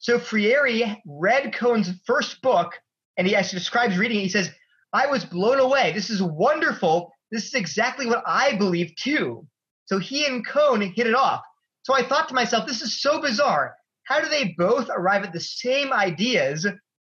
So 0.00 0.18
Freire 0.18 0.96
read 1.06 1.54
Cone's 1.54 1.90
first 2.06 2.42
book, 2.42 2.72
and 3.16 3.26
he 3.26 3.36
actually 3.36 3.58
describes 3.58 3.96
reading. 3.96 4.18
It. 4.18 4.22
He 4.22 4.28
says, 4.28 4.50
"I 4.92 5.06
was 5.06 5.24
blown 5.24 5.60
away. 5.60 5.92
This 5.92 6.10
is 6.10 6.22
wonderful. 6.22 7.12
This 7.30 7.44
is 7.44 7.54
exactly 7.54 8.06
what 8.06 8.24
I 8.26 8.56
believe 8.56 8.96
too." 8.96 9.46
So 9.84 9.98
he 9.98 10.26
and 10.26 10.46
Cone 10.46 10.80
hit 10.80 11.06
it 11.06 11.14
off. 11.14 11.42
So 11.82 11.94
I 11.94 12.02
thought 12.02 12.28
to 12.28 12.34
myself, 12.34 12.66
this 12.66 12.82
is 12.82 13.00
so 13.00 13.20
bizarre. 13.20 13.76
How 14.04 14.20
do 14.20 14.28
they 14.28 14.54
both 14.56 14.88
arrive 14.90 15.24
at 15.24 15.32
the 15.32 15.40
same 15.40 15.92
ideas, 15.92 16.66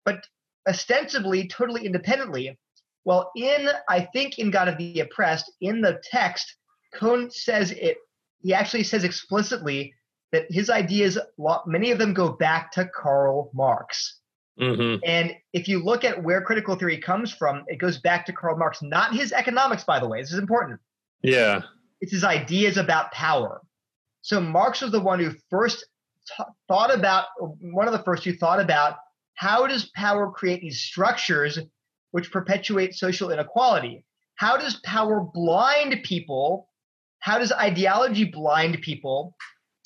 but 0.04 0.26
ostensibly 0.68 1.48
totally 1.48 1.86
independently? 1.86 2.58
Well, 3.04 3.32
in 3.36 3.70
I 3.90 4.02
think 4.14 4.40
in 4.40 4.52
God 4.52 4.68
of 4.68 4.78
the 4.78 5.00
Oppressed, 5.00 5.52
in 5.62 5.82
the 5.82 6.02
text, 6.04 6.56
Cone 6.94 7.30
says 7.32 7.72
it. 7.72 7.98
He 8.42 8.54
actually 8.54 8.84
says 8.84 9.04
explicitly 9.04 9.94
that 10.32 10.46
his 10.50 10.70
ideas, 10.70 11.18
many 11.66 11.92
of 11.92 12.00
them 12.00 12.14
go 12.14 12.30
back 12.30 12.72
to 12.74 12.90
Karl 12.94 13.52
Marx. 13.54 14.20
Mm-hmm. 14.60 15.04
And 15.06 15.36
if 15.54 15.68
you 15.68 15.84
look 15.84 16.04
at 16.04 16.24
where 16.24 16.42
critical 16.42 16.76
theory 16.76 16.98
comes 16.98 17.34
from, 17.34 17.64
it 17.68 17.78
goes 17.78 17.98
back 17.98 18.26
to 18.26 18.34
Karl 18.34 18.58
Marx, 18.58 18.82
not 18.82 19.14
his 19.14 19.34
economics, 19.34 19.84
by 19.84 20.00
the 20.00 20.08
way. 20.08 20.22
This 20.22 20.32
is 20.32 20.40
important. 20.40 20.80
Yeah. 21.22 21.62
It's 22.02 22.12
his 22.12 22.24
ideas 22.24 22.78
about 22.78 23.12
power. 23.12 23.62
So 24.22 24.40
Marx 24.40 24.82
was 24.82 24.92
the 24.92 25.00
one 25.00 25.20
who 25.20 25.32
first 25.50 25.86
t- 26.38 26.44
thought 26.68 26.94
about, 26.94 27.26
one 27.40 27.88
of 27.88 27.94
the 27.94 28.04
first 28.04 28.24
who 28.24 28.34
thought 28.34 28.60
about 28.60 28.96
how 29.36 29.68
does 29.68 29.92
power 29.96 30.32
create 30.32 30.62
these 30.62 30.80
structures 30.80 31.60
which 32.12 32.32
perpetuate 32.32 32.96
social 32.96 33.32
inequality? 33.32 34.06
How 34.36 34.58
does 34.58 34.80
power 34.86 35.20
blind 35.34 36.02
people? 36.04 36.70
How 37.20 37.38
does 37.38 37.52
ideology 37.52 38.24
blind 38.24 38.82
people? 38.82 39.36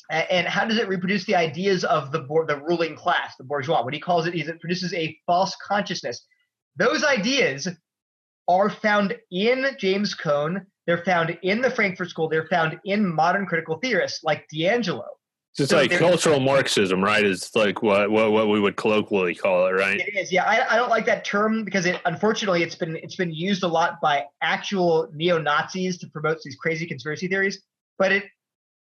And 0.09 0.47
how 0.47 0.65
does 0.65 0.77
it 0.77 0.87
reproduce 0.87 1.25
the 1.25 1.35
ideas 1.35 1.83
of 1.83 2.11
the 2.11 2.21
the 2.47 2.61
ruling 2.67 2.95
class, 2.95 3.35
the 3.37 3.43
bourgeois? 3.43 3.83
What 3.83 3.93
he 3.93 3.99
calls 3.99 4.25
it 4.25 4.33
is 4.33 4.47
it 4.47 4.59
produces 4.59 4.93
a 4.93 5.17
false 5.27 5.55
consciousness. 5.65 6.25
Those 6.77 7.03
ideas 7.03 7.67
are 8.47 8.69
found 8.69 9.15
in 9.31 9.67
James 9.77 10.15
Cone. 10.15 10.65
They're 10.87 11.03
found 11.05 11.37
in 11.43 11.61
the 11.61 11.69
Frankfurt 11.69 12.09
School. 12.09 12.27
They're 12.27 12.47
found 12.47 12.79
in 12.85 13.07
modern 13.07 13.45
critical 13.45 13.77
theorists 13.77 14.23
like 14.23 14.45
DiAngelo. 14.53 15.05
So 15.53 15.63
it's 15.63 15.71
so 15.71 15.77
like 15.77 15.91
cultural 15.91 16.39
Marxism, 16.39 17.03
right? 17.03 17.23
Is 17.23 17.55
like 17.55 17.83
what, 17.83 18.09
what 18.09 18.31
what 18.31 18.49
we 18.49 18.59
would 18.59 18.75
colloquially 18.77 19.35
call 19.35 19.67
it, 19.67 19.71
right? 19.71 19.99
It 19.99 20.15
is. 20.15 20.31
Yeah, 20.31 20.45
I, 20.45 20.73
I 20.73 20.75
don't 20.77 20.89
like 20.89 21.05
that 21.05 21.25
term 21.25 21.63
because 21.63 21.85
it 21.85 21.99
unfortunately 22.05 22.63
it's 22.63 22.75
been 22.75 22.95
it's 22.97 23.15
been 23.15 23.33
used 23.33 23.63
a 23.63 23.67
lot 23.67 23.99
by 24.01 24.25
actual 24.41 25.09
neo 25.13 25.37
Nazis 25.39 25.97
to 25.99 26.07
promote 26.07 26.41
these 26.43 26.55
crazy 26.55 26.85
conspiracy 26.85 27.27
theories. 27.27 27.61
But 27.97 28.11
it 28.11 28.25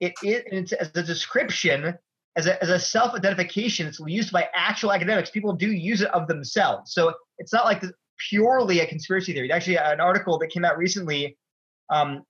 it, 0.00 0.12
it 0.22 0.44
it's 0.50 0.72
as 0.72 0.90
a 0.94 1.02
description 1.02 1.96
as 2.36 2.46
a, 2.46 2.62
as 2.62 2.70
a 2.70 2.78
self 2.78 3.14
identification. 3.14 3.86
It's 3.86 4.00
used 4.06 4.32
by 4.32 4.48
actual 4.54 4.92
academics. 4.92 5.30
People 5.30 5.52
do 5.52 5.70
use 5.70 6.02
it 6.02 6.08
of 6.08 6.26
themselves. 6.26 6.92
So 6.92 7.14
it's 7.38 7.52
not 7.52 7.64
like 7.64 7.82
purely 8.28 8.80
a 8.80 8.86
conspiracy 8.86 9.32
theory. 9.32 9.52
Actually, 9.52 9.78
an 9.78 10.00
article 10.00 10.38
that 10.38 10.48
came 10.48 10.64
out 10.64 10.78
recently 10.78 11.36
um, 11.90 12.22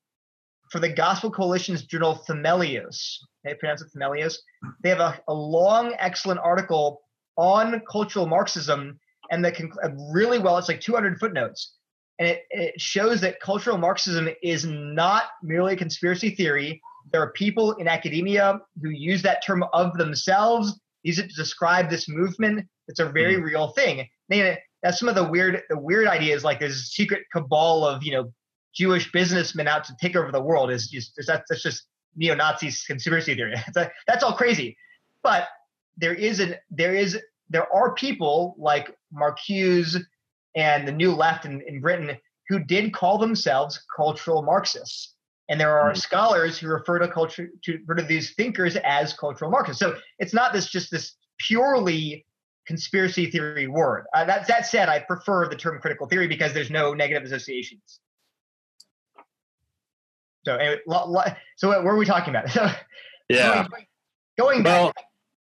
for 0.71 0.79
the 0.79 0.89
Gospel 0.89 1.31
Coalition's 1.31 1.85
journal 1.85 2.23
Themelios 2.29 3.19
they 3.45 3.55
pronounce 3.55 3.83
it 3.83 3.89
Themelios. 3.95 4.39
They 4.83 4.89
have 4.89 5.01
a, 5.01 5.21
a 5.29 5.35
long, 5.35 5.95
excellent 5.99 6.41
article 6.41 7.03
on 7.37 7.83
cultural 7.91 8.27
Marxism, 8.27 8.99
and 9.31 9.45
that 9.45 9.55
can 9.55 9.71
really 10.13 10.39
well. 10.39 10.59
It's 10.59 10.69
like 10.69 10.81
200 10.81 11.19
footnotes, 11.19 11.75
and 12.19 12.29
it, 12.29 12.45
it 12.51 12.81
shows 12.81 13.21
that 13.21 13.41
cultural 13.41 13.77
Marxism 13.77 14.29
is 14.43 14.65
not 14.65 15.25
merely 15.43 15.75
a 15.75 15.77
conspiracy 15.77 16.31
theory. 16.31 16.81
There 17.13 17.23
are 17.23 17.33
people 17.33 17.73
in 17.73 17.89
academia 17.89 18.61
who 18.83 18.91
use 18.91 19.23
that 19.23 19.45
term 19.45 19.65
of 19.73 19.97
themselves, 19.97 20.81
use 21.03 21.19
it 21.19 21.29
to 21.29 21.35
describe 21.35 21.91
this 21.91 22.09
movement. 22.09 22.67
It's 22.89 23.01
a 23.01 23.09
very 23.09 23.37
mm. 23.37 23.45
real 23.45 23.69
thing. 23.69 24.09
They, 24.29 24.59
that's 24.83 24.99
some 24.99 25.09
of 25.09 25.15
the 25.15 25.25
weird, 25.25 25.63
the 25.69 25.79
weird 25.79 26.07
ideas. 26.07 26.45
Like 26.45 26.61
there's 26.61 26.77
a 26.77 26.85
secret 26.85 27.23
cabal 27.33 27.87
of 27.87 28.03
you 28.03 28.13
know 28.13 28.33
Jewish 28.75 29.11
businessmen 29.13 29.69
out 29.69 29.85
to 29.85 29.97
take 30.01 30.17
over 30.17 30.33
the 30.33 30.43
world. 30.43 30.71
Is 30.71 30.89
just 30.89 31.15
that's, 31.27 31.45
that's 31.49 31.63
just 31.63 31.87
neo-Nazi 32.17 32.71
conspiracy 32.87 33.35
theory. 33.35 33.55
that's 34.07 34.23
all 34.23 34.35
crazy. 34.35 34.77
But 35.23 35.49
there 35.97 36.15
is 36.15 36.41
an 36.41 36.57
there 36.71 36.95
is 36.95 37.19
there 37.49 37.73
are 37.73 37.95
people 37.95 38.55
like 38.59 38.95
Marcuse 39.15 40.01
and 40.55 40.87
the 40.87 40.93
New 40.93 41.13
Left 41.13 41.45
in, 41.45 41.63
in 41.67 41.81
Britain 41.81 42.17
who 42.49 42.59
did 42.59 42.93
call 42.93 43.19
themselves 43.19 43.83
cultural 43.95 44.43
Marxists. 44.43 45.14
And 45.49 45.61
there 45.61 45.79
are 45.79 45.91
mm-hmm. 45.91 45.99
scholars 45.99 46.59
who 46.59 46.69
refer 46.69 46.99
to 46.99 47.09
culture 47.09 47.51
to 47.65 47.79
refer 47.87 47.95
to 48.01 48.03
these 48.03 48.35
thinkers 48.35 48.77
as 48.77 49.13
cultural 49.13 49.51
Marxists. 49.51 49.81
So 49.81 49.97
it's 50.19 50.33
not 50.33 50.53
this 50.53 50.69
just 50.69 50.91
this 50.91 51.17
purely 51.39 52.25
conspiracy 52.67 53.31
theory 53.31 53.67
word. 53.67 54.07
Uh, 54.15 54.25
that 54.25 54.47
that 54.49 54.67
said, 54.67 54.89
I 54.89 55.01
prefer 55.01 55.49
the 55.49 55.57
term 55.57 55.79
critical 55.81 56.07
theory 56.07 56.27
because 56.27 56.55
there's 56.55 56.71
no 56.71 56.95
negative 56.95 57.25
associations. 57.25 58.01
So, 60.45 60.57
anyway, 60.57 60.81
so 61.57 61.69
what 61.69 61.85
were 61.85 61.97
we 61.97 62.05
talking 62.05 62.35
about? 62.35 62.55
yeah. 63.29 63.67
Going, 63.69 63.87
going 64.39 64.63
back. 64.63 64.83
Well, 64.83 64.93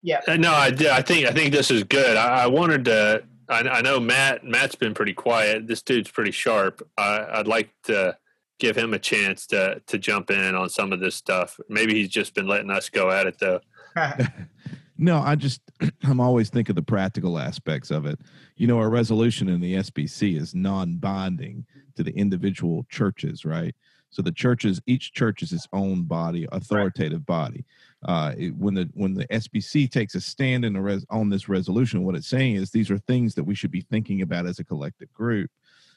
yeah. 0.04 0.22
Uh, 0.28 0.38
no, 0.38 0.52
I 0.52 0.68
I 0.68 1.02
think 1.02 1.28
I 1.28 1.32
think 1.32 1.52
this 1.52 1.72
is 1.72 1.84
good. 1.84 2.18
I, 2.18 2.44
I 2.44 2.48
wanted 2.48 2.86
to. 2.86 3.24
I, 3.50 3.60
I, 3.60 3.82
know 3.82 4.00
Matt. 4.00 4.46
Matt's 4.46 4.76
been 4.76 4.94
pretty 4.94 5.14
quiet. 5.14 5.68
This 5.68 5.82
dude's 5.82 6.10
pretty 6.10 6.32
sharp. 6.32 6.88
I, 6.98 7.26
I'd 7.34 7.48
like 7.48 7.70
to 7.84 8.18
give 8.62 8.78
him 8.78 8.94
a 8.94 9.00
chance 9.00 9.48
to 9.48 9.82
to 9.88 9.98
jump 9.98 10.30
in 10.30 10.56
on 10.56 10.70
some 10.70 10.94
of 10.94 11.00
this 11.00 11.16
stuff. 11.16 11.60
Maybe 11.68 11.96
he's 11.96 12.10
just 12.10 12.36
been 12.36 12.48
letting 12.48 12.70
us 12.70 12.90
go 12.90 13.10
at 13.10 13.26
it 13.26 13.40
though. 13.40 13.60
no, 14.98 15.20
I 15.20 15.36
just 15.36 15.62
I'm 16.04 16.22
always 16.22 16.50
thinking 16.50 16.76
the 16.76 16.84
practical 16.84 17.40
aspects 17.40 17.90
of 17.90 18.06
it. 18.06 18.20
You 18.56 18.68
know, 18.68 18.78
our 18.78 18.90
resolution 18.90 19.50
in 19.50 19.60
the 19.60 19.76
SBC 19.76 20.40
is 20.40 20.54
non-binding 20.54 21.66
to 21.96 22.04
the 22.04 22.12
individual 22.12 22.86
churches, 22.90 23.44
right? 23.44 23.76
So 24.12 24.22
the 24.22 24.32
churches, 24.32 24.80
each 24.86 25.14
church 25.14 25.42
is 25.42 25.54
its 25.54 25.68
own 25.74 26.04
body, 26.04 26.46
authoritative 26.52 27.22
right. 27.22 27.26
body. 27.26 27.66
Uh, 28.04 28.34
it, 28.38 28.56
when 28.56 28.76
the 28.76 28.88
when 28.94 29.16
the 29.16 29.28
SBC 29.28 29.90
takes 29.90 30.14
a 30.14 30.22
stand 30.22 30.66
in 30.66 30.74
the 30.74 30.82
res, 30.82 31.04
on 31.10 31.30
this 31.30 31.50
resolution, 31.50 32.04
what 32.04 32.16
it's 32.16 32.28
saying 32.28 32.56
is 32.56 32.70
these 32.70 32.92
are 32.92 33.00
things 33.00 33.34
that 33.34 33.44
we 33.44 33.56
should 33.56 33.72
be 33.72 33.82
thinking 33.82 34.22
about 34.22 34.46
as 34.46 34.60
a 34.60 34.64
collective 34.64 35.12
group. 35.14 35.50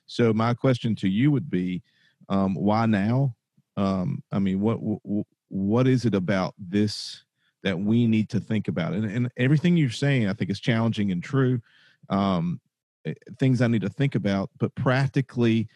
So 0.06 0.32
my 0.32 0.54
question 0.54 0.94
to 0.96 1.08
you 1.08 1.30
would 1.30 1.50
be, 1.50 1.82
um, 2.28 2.54
why 2.54 2.86
now? 2.86 3.34
Um, 3.76 4.22
I 4.32 4.38
mean, 4.38 4.60
what, 4.60 4.76
what 4.80 5.26
what 5.48 5.86
is 5.86 6.04
it 6.04 6.14
about 6.14 6.54
this 6.58 7.24
that 7.62 7.78
we 7.78 8.06
need 8.06 8.28
to 8.30 8.40
think 8.40 8.68
about? 8.68 8.92
And, 8.92 9.04
and 9.04 9.30
everything 9.36 9.76
you're 9.76 9.90
saying, 9.90 10.28
I 10.28 10.32
think, 10.32 10.50
is 10.50 10.60
challenging 10.60 11.12
and 11.12 11.22
true. 11.22 11.60
Um, 12.08 12.60
eh, 13.04 13.14
things 13.38 13.62
I 13.62 13.68
need 13.68 13.82
to 13.82 13.88
think 13.88 14.14
about, 14.14 14.50
but 14.58 14.74
practically 14.74 15.68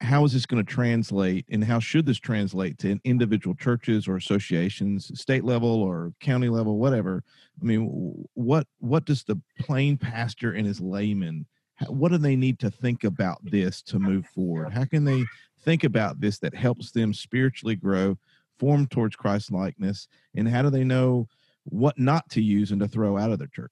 how 0.00 0.24
is 0.24 0.32
this 0.32 0.46
going 0.46 0.64
to 0.64 0.72
translate 0.72 1.44
and 1.50 1.64
how 1.64 1.80
should 1.80 2.06
this 2.06 2.18
translate 2.18 2.78
to 2.78 2.98
individual 3.04 3.54
churches 3.56 4.06
or 4.06 4.16
associations 4.16 5.10
state 5.20 5.44
level 5.44 5.82
or 5.82 6.12
county 6.20 6.48
level 6.48 6.78
whatever 6.78 7.24
i 7.60 7.64
mean 7.64 8.14
what 8.34 8.66
what 8.78 9.04
does 9.04 9.24
the 9.24 9.40
plain 9.58 9.96
pastor 9.96 10.52
and 10.52 10.66
his 10.66 10.80
layman 10.80 11.44
what 11.86 12.10
do 12.10 12.18
they 12.18 12.36
need 12.36 12.58
to 12.58 12.70
think 12.70 13.04
about 13.04 13.38
this 13.44 13.82
to 13.82 13.98
move 13.98 14.26
forward 14.26 14.72
how 14.72 14.84
can 14.84 15.04
they 15.04 15.24
think 15.64 15.84
about 15.84 16.20
this 16.20 16.38
that 16.38 16.54
helps 16.54 16.90
them 16.90 17.14
spiritually 17.14 17.76
grow 17.76 18.16
form 18.58 18.86
towards 18.86 19.16
christ 19.16 19.52
likeness 19.52 20.08
and 20.34 20.48
how 20.48 20.62
do 20.62 20.70
they 20.70 20.84
know 20.84 21.28
what 21.64 21.98
not 21.98 22.28
to 22.30 22.42
use 22.42 22.72
and 22.72 22.80
to 22.80 22.88
throw 22.88 23.16
out 23.16 23.30
of 23.30 23.38
their 23.38 23.48
church 23.48 23.70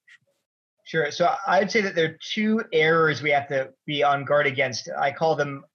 Sure. 0.87 1.11
So 1.11 1.35
I'd 1.45 1.69
say 1.69 1.81
that 1.81 1.95
there 1.95 2.11
are 2.11 2.17
two 2.21 2.63
errors 2.71 3.21
we 3.21 3.29
have 3.31 3.49
to 3.49 3.73
be 3.85 4.05
on 4.05 4.23
guard 4.23 4.47
against. 4.47 4.87
I 4.97 5.11
call 5.11 5.35
them 5.35 5.65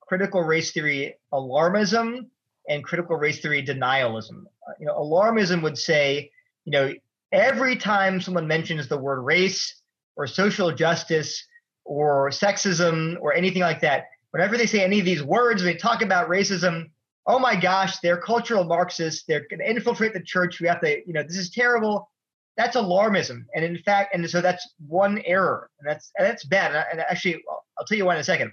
critical 0.00 0.42
race 0.42 0.72
theory 0.72 1.16
alarmism 1.30 2.28
and 2.66 2.82
critical 2.82 3.16
race 3.16 3.40
theory 3.40 3.62
denialism. 3.62 4.44
Uh, 4.66 4.72
you 4.80 4.86
know, 4.86 4.94
alarmism 4.94 5.62
would 5.62 5.76
say, 5.76 6.30
you 6.64 6.72
know, 6.72 6.90
every 7.32 7.76
time 7.76 8.18
someone 8.18 8.46
mentions 8.46 8.88
the 8.88 8.96
word 8.96 9.20
race 9.20 9.82
or 10.16 10.26
social 10.26 10.72
justice 10.72 11.44
or 11.86 12.30
sexism 12.30 13.16
or 13.20 13.34
anything 13.34 13.62
like 13.62 13.80
that, 13.80 14.06
whenever 14.30 14.56
they 14.56 14.66
say 14.66 14.84
any 14.84 14.98
of 14.98 15.04
these 15.04 15.22
words, 15.22 15.62
they 15.62 15.74
talk 15.74 16.02
about 16.02 16.28
racism. 16.28 16.90
Oh 17.26 17.38
my 17.38 17.56
gosh, 17.56 17.98
they're 18.00 18.20
cultural 18.20 18.64
Marxists. 18.64 19.24
They're 19.26 19.46
going 19.48 19.60
to 19.60 19.70
infiltrate 19.70 20.12
the 20.12 20.22
church. 20.22 20.60
We 20.60 20.68
have 20.68 20.80
to, 20.82 20.98
you 21.06 21.12
know, 21.12 21.22
this 21.22 21.38
is 21.38 21.50
terrible. 21.50 22.10
That's 22.56 22.76
alarmism, 22.76 23.44
and 23.54 23.64
in 23.64 23.76
fact, 23.78 24.14
and 24.14 24.28
so 24.30 24.40
that's 24.40 24.66
one 24.86 25.20
error, 25.26 25.68
and 25.78 25.88
that's 25.88 26.10
and 26.16 26.26
that's 26.26 26.44
bad. 26.46 26.86
And 26.90 27.00
actually, 27.00 27.42
I'll 27.78 27.84
tell 27.84 27.98
you 27.98 28.06
why 28.06 28.14
in 28.14 28.20
a 28.20 28.24
second. 28.24 28.50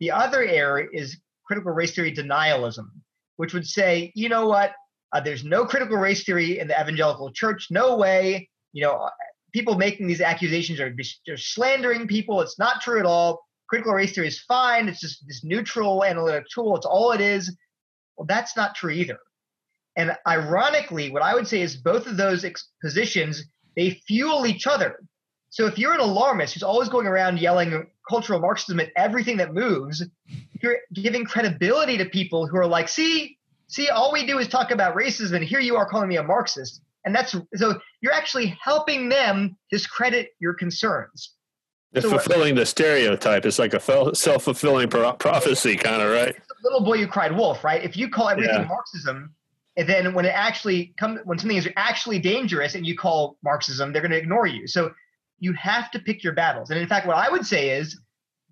The 0.00 0.10
other 0.10 0.42
error 0.42 0.80
is 0.80 1.18
critical 1.46 1.72
race 1.72 1.94
theory 1.94 2.14
denialism, 2.14 2.86
which 3.36 3.52
would 3.52 3.66
say, 3.66 4.10
you 4.14 4.30
know 4.30 4.46
what, 4.46 4.72
uh, 5.12 5.20
there's 5.20 5.44
no 5.44 5.66
critical 5.66 5.98
race 5.98 6.24
theory 6.24 6.58
in 6.58 6.68
the 6.68 6.80
evangelical 6.80 7.30
church. 7.30 7.68
No 7.70 7.96
way. 7.96 8.48
You 8.72 8.84
know, 8.84 9.08
people 9.52 9.76
making 9.76 10.06
these 10.06 10.20
accusations 10.20 10.80
are 10.80 10.94
they're 11.26 11.36
slandering 11.36 12.06
people. 12.06 12.40
It's 12.40 12.58
not 12.58 12.80
true 12.80 12.98
at 12.98 13.06
all. 13.06 13.44
Critical 13.68 13.94
race 13.94 14.14
theory 14.14 14.28
is 14.28 14.40
fine. 14.40 14.88
It's 14.88 15.00
just 15.00 15.26
this 15.26 15.44
neutral 15.44 16.04
analytic 16.04 16.44
tool. 16.52 16.76
It's 16.76 16.86
all 16.86 17.12
it 17.12 17.20
is. 17.20 17.56
Well, 18.16 18.26
that's 18.26 18.56
not 18.56 18.74
true 18.74 18.90
either. 18.90 19.18
And 19.96 20.16
ironically, 20.26 21.10
what 21.10 21.22
I 21.22 21.34
would 21.34 21.46
say 21.46 21.60
is 21.60 21.76
both 21.76 22.06
of 22.06 22.16
those 22.16 22.44
ex- 22.44 22.68
positions 22.82 23.44
they 23.76 23.90
fuel 24.06 24.46
each 24.46 24.66
other. 24.66 25.00
So 25.50 25.66
if 25.66 25.78
you're 25.78 25.92
an 25.92 26.00
alarmist 26.00 26.54
who's 26.54 26.62
always 26.62 26.88
going 26.88 27.06
around 27.06 27.38
yelling 27.38 27.86
cultural 28.08 28.40
Marxism 28.40 28.80
at 28.80 28.90
everything 28.96 29.36
that 29.38 29.52
moves, 29.52 30.02
you're 30.62 30.78
giving 30.94 31.24
credibility 31.24 31.98
to 31.98 32.06
people 32.06 32.46
who 32.46 32.56
are 32.56 32.66
like, 32.66 32.88
see, 32.88 33.38
see, 33.68 33.88
all 33.88 34.12
we 34.12 34.26
do 34.26 34.38
is 34.38 34.48
talk 34.48 34.70
about 34.70 34.96
racism, 34.96 35.36
and 35.36 35.44
here 35.44 35.60
you 35.60 35.76
are 35.76 35.86
calling 35.86 36.08
me 36.08 36.16
a 36.16 36.22
Marxist. 36.22 36.80
And 37.04 37.14
that's 37.14 37.34
so 37.54 37.80
you're 38.00 38.12
actually 38.12 38.56
helping 38.62 39.08
them 39.08 39.56
discredit 39.70 40.30
your 40.40 40.54
concerns. 40.54 41.34
They're 41.92 42.02
so 42.02 42.10
fulfilling 42.10 42.54
the 42.54 42.64
stereotype. 42.64 43.44
It's 43.44 43.58
like 43.58 43.74
a 43.74 43.80
self 44.14 44.44
fulfilling 44.44 44.88
prophecy, 44.88 45.76
kind 45.76 46.00
of, 46.00 46.10
right? 46.10 46.34
Little 46.62 46.84
boy 46.84 46.98
who 46.98 47.06
cried 47.06 47.36
wolf, 47.36 47.64
right? 47.64 47.82
If 47.82 47.96
you 47.96 48.08
call 48.08 48.28
everything 48.28 48.60
yeah. 48.60 48.66
Marxism, 48.66 49.34
and 49.76 49.88
then 49.88 50.14
when 50.14 50.24
it 50.24 50.34
actually 50.34 50.94
comes, 50.96 51.20
when 51.24 51.38
something 51.38 51.56
is 51.56 51.68
actually 51.76 52.18
dangerous 52.18 52.74
and 52.74 52.86
you 52.86 52.96
call 52.96 53.36
Marxism, 53.42 53.92
they're 53.92 54.02
going 54.02 54.12
to 54.12 54.18
ignore 54.18 54.46
you. 54.46 54.66
So 54.66 54.92
you 55.38 55.52
have 55.54 55.90
to 55.90 55.98
pick 55.98 56.22
your 56.22 56.32
battles. 56.34 56.70
And 56.70 56.78
in 56.78 56.86
fact, 56.86 57.06
what 57.06 57.16
I 57.16 57.28
would 57.28 57.44
say 57.44 57.70
is 57.70 57.98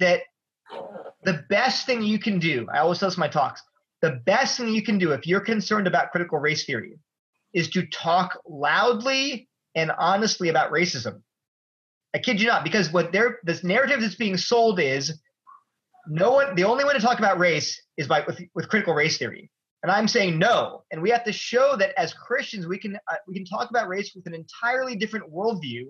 that 0.01 0.23
the 1.25 1.45
best 1.49 1.87
thing 1.87 2.03
you 2.03 2.19
can 2.19 2.39
do, 2.39 2.67
I 2.73 2.79
always 2.79 2.99
tell 2.99 3.09
this 3.09 3.17
in 3.17 3.21
my 3.21 3.29
talks, 3.29 3.63
the 4.03 4.21
best 4.27 4.57
thing 4.57 4.69
you 4.69 4.83
can 4.83 4.99
do 4.99 5.13
if 5.13 5.27
you're 5.27 5.41
concerned 5.41 5.87
about 5.87 6.11
critical 6.11 6.39
race 6.39 6.65
theory 6.65 6.95
is 7.53 7.71
to 7.71 7.87
talk 7.87 8.41
loudly 8.47 9.49
and 9.75 9.91
honestly 9.99 10.49
about 10.49 10.73
racism. 10.73 11.23
I 12.15 12.19
kid 12.19 12.41
you 12.41 12.49
not, 12.49 12.65
because 12.65 12.93
what 12.93 13.13
they're 13.13 13.39
this 13.45 13.63
narrative 13.63 14.01
that's 14.01 14.17
being 14.17 14.37
sold 14.37 14.81
is 14.81 15.21
no 16.09 16.33
one 16.33 16.55
the 16.55 16.65
only 16.65 16.85
way 16.85 16.93
to 16.93 17.01
talk 17.01 17.19
about 17.19 17.39
race 17.39 17.81
is 17.97 18.09
by 18.09 18.25
with, 18.27 18.41
with 18.55 18.69
critical 18.69 18.95
race 18.95 19.19
theory. 19.19 19.51
And 19.83 19.91
I'm 19.91 20.09
saying 20.09 20.39
no. 20.39 20.83
And 20.91 21.01
we 21.01 21.11
have 21.11 21.25
to 21.25 21.33
show 21.33 21.75
that 21.77 21.99
as 21.99 22.13
Christians, 22.13 22.67
we 22.67 22.79
can 22.79 22.97
uh, 22.97 23.17
we 23.29 23.35
can 23.35 23.45
talk 23.45 23.71
about 23.71 23.89
race 23.89 24.13
with 24.15 24.27
an 24.27 24.35
entirely 24.35 24.97
different 24.97 25.33
worldview 25.33 25.85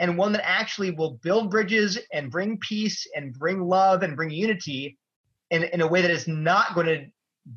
and 0.00 0.16
one 0.16 0.32
that 0.32 0.48
actually 0.48 0.90
will 0.90 1.18
build 1.22 1.50
bridges 1.50 1.98
and 2.12 2.30
bring 2.30 2.58
peace 2.58 3.06
and 3.14 3.32
bring 3.32 3.60
love 3.60 4.02
and 4.02 4.16
bring 4.16 4.30
unity 4.30 4.98
in, 5.50 5.64
in 5.64 5.82
a 5.82 5.86
way 5.86 6.02
that 6.02 6.10
is 6.10 6.26
not 6.26 6.74
going 6.74 6.86
to 6.86 7.06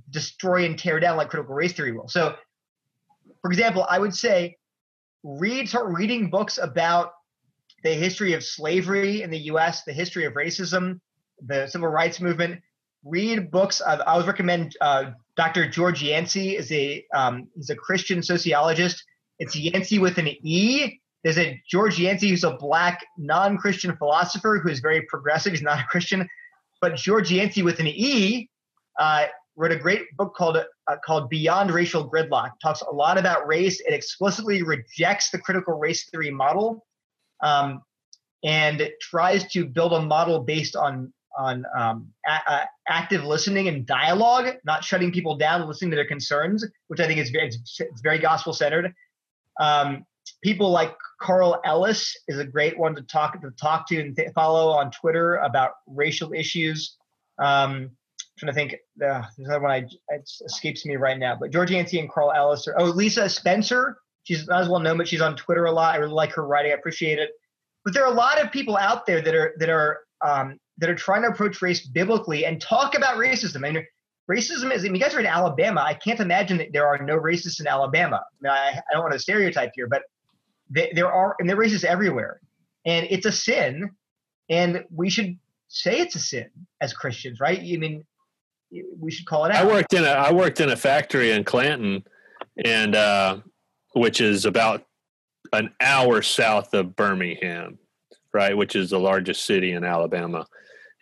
destroy 0.10 0.66
and 0.66 0.78
tear 0.78 1.00
down 1.00 1.18
like 1.18 1.30
critical 1.30 1.56
race 1.56 1.74
theory 1.74 1.94
will. 1.94 2.10
So, 2.10 2.36
for 3.44 3.52
example, 3.52 3.86
I 3.90 4.00
would 4.00 4.16
say 4.16 4.56
read 5.24 5.68
start 5.70 5.94
reading 5.94 6.30
books 6.30 6.58
about 6.58 7.12
the 7.84 7.94
history 7.94 8.34
of 8.34 8.44
slavery 8.44 9.22
in 9.22 9.30
the 9.30 9.38
U.S., 9.40 9.84
the 9.84 9.92
history 9.92 10.24
of 10.24 10.34
racism, 10.34 11.02
the 11.46 11.68
civil 11.68 11.90
rights 11.90 12.22
movement. 12.22 12.62
Read 13.04 13.52
books. 13.52 13.82
I 13.82 13.98
always 13.98 14.28
recommend 14.28 14.78
uh, 14.80 15.12
Dr. 15.36 15.70
George 15.70 16.02
Yancey 16.02 16.56
is 16.56 16.72
a 16.72 17.06
um, 17.14 17.50
he's 17.54 17.70
a 17.70 17.76
Christian 17.76 18.24
sociologist. 18.24 19.04
It's 19.40 19.58
Yancey 19.58 20.00
with 20.00 20.18
an 20.18 20.30
E. 20.30 21.02
There's 21.26 21.38
a 21.38 21.62
George 21.70 22.00
Yancey 22.00 22.30
who's 22.30 22.46
a 22.46 22.56
black 22.56 23.06
non-Christian 23.18 23.98
philosopher 23.98 24.62
who 24.64 24.70
is 24.70 24.80
very 24.80 25.02
progressive. 25.10 25.52
He's 25.52 25.62
not 25.62 25.80
a 25.82 25.84
Christian, 25.84 26.30
but 26.80 26.96
George 26.96 27.30
Yancey 27.30 27.62
with 27.62 27.80
an 27.80 27.88
E 27.88 28.50
uh, 28.98 29.26
wrote 29.56 29.72
a 29.72 29.76
great 29.78 30.16
book 30.18 30.34
called 30.36 30.58
uh, 30.58 30.96
called 31.06 31.30
Beyond 31.30 31.72
Racial 31.72 32.10
Gridlock. 32.10 32.52
Talks 32.62 32.82
a 32.82 32.92
lot 32.92 33.18
about 33.18 33.48
race. 33.48 33.80
It 33.82 33.94
explicitly 33.94 34.64
rejects 34.64 35.30
the 35.30 35.40
critical 35.40 35.78
race 35.78 36.10
theory 36.10 36.32
model, 36.32 36.86
um, 37.42 37.82
and 38.44 38.90
tries 39.00 39.50
to 39.52 39.66
build 39.66 39.94
a 39.94 40.02
model 40.02 40.40
based 40.40 40.76
on 40.76 41.14
on 41.38 41.66
um, 41.76 42.14
a- 42.28 42.52
a- 42.54 42.70
active 42.88 43.24
listening 43.24 43.68
and 43.68 43.86
dialogue, 43.88 44.56
not 44.66 44.84
shutting 44.84 45.12
people 45.12 45.36
down, 45.36 45.68
listening 45.68 45.90
to 45.90 45.96
their 45.96 46.06
concerns, 46.08 46.64
which 46.90 47.00
I 47.00 47.08
think 47.08 47.20
is 47.20 47.32
very, 47.32 47.48
it's 47.48 48.02
very 48.04 48.20
gospel 48.20 48.54
centered. 48.54 48.94
Um, 49.60 50.06
people 50.44 50.70
like 50.70 50.96
Carl 51.20 51.60
Ellis 51.66 52.16
is 52.28 52.38
a 52.38 52.46
great 52.46 52.78
one 52.78 52.96
to 52.96 53.02
talk 53.02 53.42
to 53.42 53.52
talk 53.52 53.88
to 53.88 54.00
and 54.00 54.16
th- 54.16 54.30
follow 54.34 54.70
on 54.72 54.92
Twitter 54.92 55.38
about 55.38 55.72
racial 55.88 56.34
issues. 56.34 56.98
Um, 57.40 57.92
trying 58.38 58.52
to 58.52 58.54
think. 58.54 58.74
Uh, 58.74 58.78
there's 58.98 59.48
another 59.48 59.62
one 59.62 59.72
I, 59.72 59.88
it 60.10 60.30
escapes 60.46 60.86
me 60.86 60.96
right 60.96 61.18
now. 61.18 61.38
But 61.40 61.52
George 61.52 61.72
Yancey 61.72 62.00
and 62.00 62.10
Carl 62.10 62.32
Ellis. 62.32 62.68
Oh, 62.78 62.86
Lisa 62.86 63.30
Spencer. 63.30 63.98
She's 64.24 64.48
not 64.48 64.62
as 64.62 64.70
well 64.70 64.80
known, 64.80 64.98
but 64.98 65.08
she's 65.08 65.22
on 65.22 65.36
Twitter 65.36 65.66
a 65.66 65.72
lot. 65.72 65.96
I 65.96 65.98
really 65.98 66.14
like 66.14 66.32
her 66.34 66.48
writing. 66.48 66.72
I 66.72 66.76
appreciate 66.76 67.20
it. 67.20 67.32
But 67.84 67.94
there 67.94 68.06
are 68.06 68.12
a 68.12 68.16
lot 68.16 68.42
of 68.42 68.52
people 68.52 68.78
out 68.78 69.06
there 69.06 69.22
that 69.22 69.36
are 69.36 69.54
that 69.60 69.70
are 69.70 70.00
um, 70.26 70.58
that 70.78 70.90
are 70.90 70.96
trying 70.96 71.24
to 71.24 71.28
approach 71.28 71.62
race 71.62 71.86
biblically 71.86 72.46
and 72.46 72.62
talk 72.62 72.96
about 72.96 73.18
racism. 73.18 73.68
And 73.68 73.86
racism 74.32 74.74
is. 74.74 74.84
I 74.84 74.88
mean, 74.88 74.96
you 74.96 75.02
guys 75.02 75.14
are 75.14 75.20
in 75.20 75.26
Alabama. 75.26 75.82
I 75.82 75.94
can't 75.94 76.20
imagine 76.20 76.58
that 76.58 76.70
there 76.72 76.88
are 76.88 76.98
no 76.98 77.20
racists 77.20 77.60
in 77.60 77.68
Alabama. 77.68 78.18
I, 78.18 78.44
mean, 78.44 78.52
I, 78.52 78.80
I 78.90 78.94
don't 78.94 79.04
want 79.04 79.14
to 79.14 79.20
stereotype 79.20 79.72
here, 79.76 79.88
but 79.88 80.04
they, 80.70 80.92
there 80.96 81.12
are, 81.12 81.36
and 81.40 81.50
there 81.50 81.58
are 81.58 81.64
racists 81.64 81.84
everywhere, 81.84 82.40
and 82.86 83.06
it's 83.10 83.26
a 83.26 83.32
sin, 83.32 83.92
and 84.50 84.86
we 84.90 85.10
should 85.10 85.38
say 85.68 86.00
it's 86.00 86.16
a 86.16 86.20
sin 86.20 86.50
as 86.80 86.94
Christians, 86.94 87.40
right? 87.40 87.60
I 87.60 87.78
mean, 87.78 88.06
we 89.00 89.12
should 89.12 89.26
call 89.26 89.46
it 89.46 89.52
out. 89.52 89.66
I 89.66 89.68
worked 89.68 89.94
in 89.94 90.04
a 90.04 90.10
I 90.10 90.32
worked 90.32 90.60
in 90.60 90.70
a 90.70 90.76
factory 90.76 91.32
in 91.32 91.44
Clanton, 91.44 92.04
and 92.64 92.96
uh, 92.96 93.38
which 93.94 94.22
is 94.22 94.46
about 94.46 94.86
an 95.52 95.72
hour 95.82 96.22
south 96.22 96.74
of 96.74 96.96
Birmingham, 96.96 97.78
right, 98.34 98.56
which 98.56 98.76
is 98.76 98.90
the 98.90 99.00
largest 99.00 99.46
city 99.46 99.74
in 99.74 99.84
Alabama, 99.84 100.46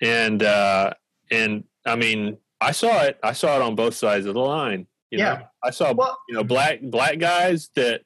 and 0.02 0.44
uh, 0.44 0.92
and 1.30 1.64
I 1.86 1.96
mean 1.96 2.38
I 2.60 2.72
saw 2.72 3.04
it 3.04 3.20
I 3.24 3.34
saw 3.34 3.56
it 3.56 3.62
on 3.62 3.76
both 3.76 3.96
sides 3.96 4.26
of 4.26 4.34
the 4.34 4.42
line. 4.42 4.88
You 5.10 5.20
yeah, 5.20 5.34
know? 5.34 5.42
I 5.64 5.70
saw 5.72 5.94
well, 5.94 6.18
you 6.28 6.36
know 6.36 6.44
black 6.44 6.80
black 6.82 7.20
guys 7.20 7.70
that 7.76 8.02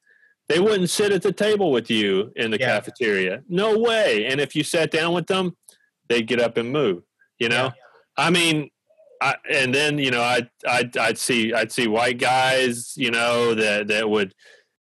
they 0.47 0.59
wouldn't 0.59 0.89
sit 0.89 1.11
at 1.11 1.21
the 1.21 1.31
table 1.31 1.71
with 1.71 1.89
you 1.89 2.31
in 2.35 2.51
the 2.51 2.59
yeah. 2.59 2.67
cafeteria. 2.67 3.43
No 3.49 3.79
way. 3.79 4.27
And 4.27 4.39
if 4.39 4.55
you 4.55 4.63
sat 4.63 4.91
down 4.91 5.13
with 5.13 5.25
them, 5.25 5.57
they'd 6.07 6.27
get 6.27 6.39
up 6.39 6.57
and 6.57 6.71
move. 6.71 7.03
You 7.39 7.49
know, 7.49 7.65
yeah. 7.65 7.71
I 8.17 8.29
mean, 8.29 8.69
I, 9.21 9.35
and 9.49 9.73
then 9.73 9.97
you 9.97 10.11
know 10.11 10.21
I'd, 10.21 10.49
I'd 10.67 10.97
I'd 10.97 11.17
see 11.17 11.53
I'd 11.53 11.71
see 11.71 11.87
white 11.87 12.19
guys 12.19 12.93
you 12.97 13.11
know 13.11 13.53
that 13.55 13.87
that 13.87 14.09
would 14.09 14.33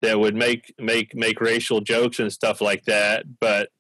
that 0.03 0.19
would 0.19 0.35
make 0.35 0.75
make 0.79 1.15
make 1.15 1.41
racial 1.41 1.81
jokes 1.81 2.21
and 2.21 2.33
stuff 2.33 2.61
like 2.61 2.85
that. 2.85 3.25
But 3.41 3.71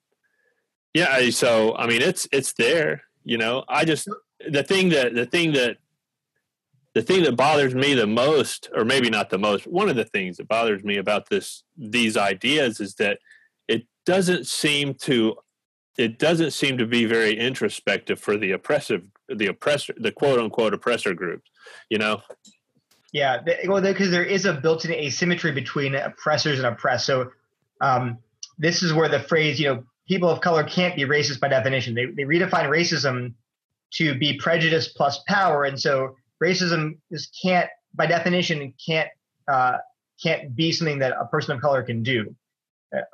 yeah, 0.94 1.30
so 1.30 1.76
I 1.76 1.86
mean 1.86 2.02
it's 2.02 2.28
it's 2.32 2.52
there. 2.54 3.02
You 3.24 3.38
know, 3.38 3.64
I 3.68 3.84
just 3.84 4.08
the 4.48 4.62
thing 4.62 4.88
that 4.90 5.14
the 5.14 5.26
thing 5.26 5.52
that 5.52 5.76
the 6.94 7.02
thing 7.02 7.22
that 7.22 7.36
bothers 7.36 7.74
me 7.74 7.94
the 7.94 8.06
most, 8.06 8.70
or 8.74 8.84
maybe 8.84 9.10
not 9.10 9.30
the 9.30 9.38
most, 9.38 9.66
one 9.66 9.88
of 9.88 9.96
the 9.96 10.04
things 10.04 10.38
that 10.38 10.48
bothers 10.48 10.82
me 10.82 10.96
about 10.96 11.28
this 11.28 11.62
these 11.76 12.16
ideas 12.16 12.80
is 12.80 12.94
that 12.94 13.18
it 13.68 13.86
doesn't 14.06 14.46
seem 14.46 14.94
to 14.94 15.36
it 15.98 16.18
doesn't 16.18 16.52
seem 16.52 16.78
to 16.78 16.86
be 16.86 17.04
very 17.04 17.36
introspective 17.36 18.18
for 18.18 18.36
the 18.38 18.52
oppressive 18.52 19.06
the 19.28 19.46
oppressor 19.46 19.94
the 19.98 20.12
quote 20.12 20.38
unquote 20.38 20.72
oppressor 20.72 21.12
groups 21.12 21.50
you 21.90 21.98
know? 21.98 22.22
Yeah 23.12 23.42
well 23.66 23.82
because 23.82 24.10
there 24.10 24.24
is 24.24 24.46
a 24.46 24.54
built-in 24.54 24.92
asymmetry 24.92 25.52
between 25.52 25.94
oppressors 25.94 26.58
and 26.58 26.66
oppressed. 26.66 27.06
So 27.06 27.30
um, 27.80 28.18
this 28.58 28.82
is 28.82 28.92
where 28.92 29.08
the 29.08 29.20
phrase 29.20 29.58
you 29.60 29.68
know 29.68 29.84
people 30.08 30.28
of 30.28 30.40
color 30.40 30.64
can't 30.64 30.96
be 30.96 31.02
racist 31.02 31.38
by 31.38 31.48
definition. 31.48 31.94
They, 31.94 32.06
they 32.06 32.22
redefine 32.22 32.68
racism 32.68 33.34
to 33.94 34.18
be 34.18 34.38
prejudice 34.38 34.88
plus 34.88 35.22
power. 35.28 35.64
And 35.64 35.78
so 35.78 36.16
racism 36.42 36.98
just 37.12 37.36
can't 37.42 37.68
by 37.94 38.06
definition 38.06 38.72
can't 38.84 39.08
uh, 39.50 39.78
can't 40.22 40.54
be 40.54 40.72
something 40.72 40.98
that 40.98 41.14
a 41.18 41.26
person 41.26 41.54
of 41.54 41.60
color 41.60 41.82
can 41.82 42.02
do. 42.02 42.34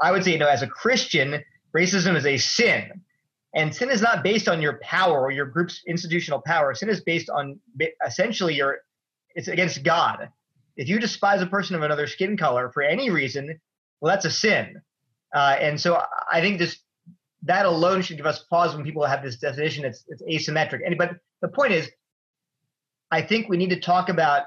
I 0.00 0.12
would 0.12 0.24
say 0.24 0.32
you 0.32 0.38
know 0.38 0.48
as 0.48 0.62
a 0.62 0.68
christian 0.68 1.42
racism 1.76 2.16
is 2.16 2.26
a 2.26 2.36
sin. 2.36 3.02
And 3.54 3.74
sin 3.74 3.90
is 3.90 4.02
not 4.02 4.24
based 4.24 4.48
on 4.48 4.60
your 4.60 4.80
power 4.82 5.20
or 5.20 5.30
your 5.30 5.46
group's 5.46 5.82
institutional 5.86 6.40
power. 6.40 6.74
Sin 6.74 6.88
is 6.88 7.00
based 7.00 7.30
on 7.30 7.58
essentially 8.04 8.54
your, 8.54 8.78
it's 9.34 9.48
against 9.48 9.84
God. 9.84 10.28
If 10.76 10.88
you 10.88 10.98
despise 10.98 11.40
a 11.40 11.46
person 11.46 11.76
of 11.76 11.82
another 11.82 12.08
skin 12.08 12.36
color 12.36 12.70
for 12.72 12.82
any 12.82 13.10
reason, 13.10 13.60
well, 14.00 14.12
that's 14.12 14.24
a 14.24 14.30
sin. 14.30 14.80
Uh, 15.32 15.56
and 15.60 15.80
so 15.80 16.02
I 16.32 16.40
think 16.40 16.58
this 16.58 16.78
that 17.44 17.66
alone 17.66 18.00
should 18.00 18.16
give 18.16 18.26
us 18.26 18.44
pause 18.50 18.74
when 18.74 18.84
people 18.84 19.04
have 19.04 19.22
this 19.22 19.36
definition. 19.36 19.84
It's 19.84 20.04
it's 20.08 20.22
asymmetric. 20.22 20.80
And 20.84 20.96
but 20.96 21.16
the 21.42 21.48
point 21.48 21.72
is, 21.72 21.90
I 23.10 23.22
think 23.22 23.48
we 23.48 23.56
need 23.56 23.70
to 23.70 23.80
talk 23.80 24.08
about 24.08 24.44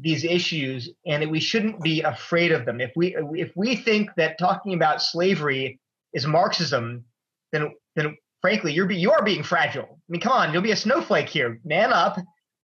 these 0.00 0.24
issues 0.24 0.90
and 1.06 1.22
that 1.22 1.28
we 1.28 1.40
shouldn't 1.40 1.80
be 1.82 2.02
afraid 2.02 2.52
of 2.52 2.64
them. 2.64 2.80
If 2.80 2.92
we 2.96 3.16
if 3.16 3.52
we 3.54 3.76
think 3.76 4.10
that 4.16 4.38
talking 4.38 4.74
about 4.74 5.02
slavery 5.02 5.80
is 6.14 6.26
Marxism, 6.26 7.04
then 7.52 7.74
then 7.96 8.16
frankly 8.40 8.72
you're 8.72 8.86
be, 8.86 8.96
you 8.96 9.12
are 9.12 9.24
being 9.24 9.42
fragile. 9.42 9.88
I 9.90 10.08
mean, 10.08 10.20
come 10.20 10.32
on, 10.32 10.52
you'll 10.52 10.62
be 10.62 10.72
a 10.72 10.76
snowflake 10.76 11.28
here. 11.28 11.60
Man 11.64 11.92
up. 11.92 12.18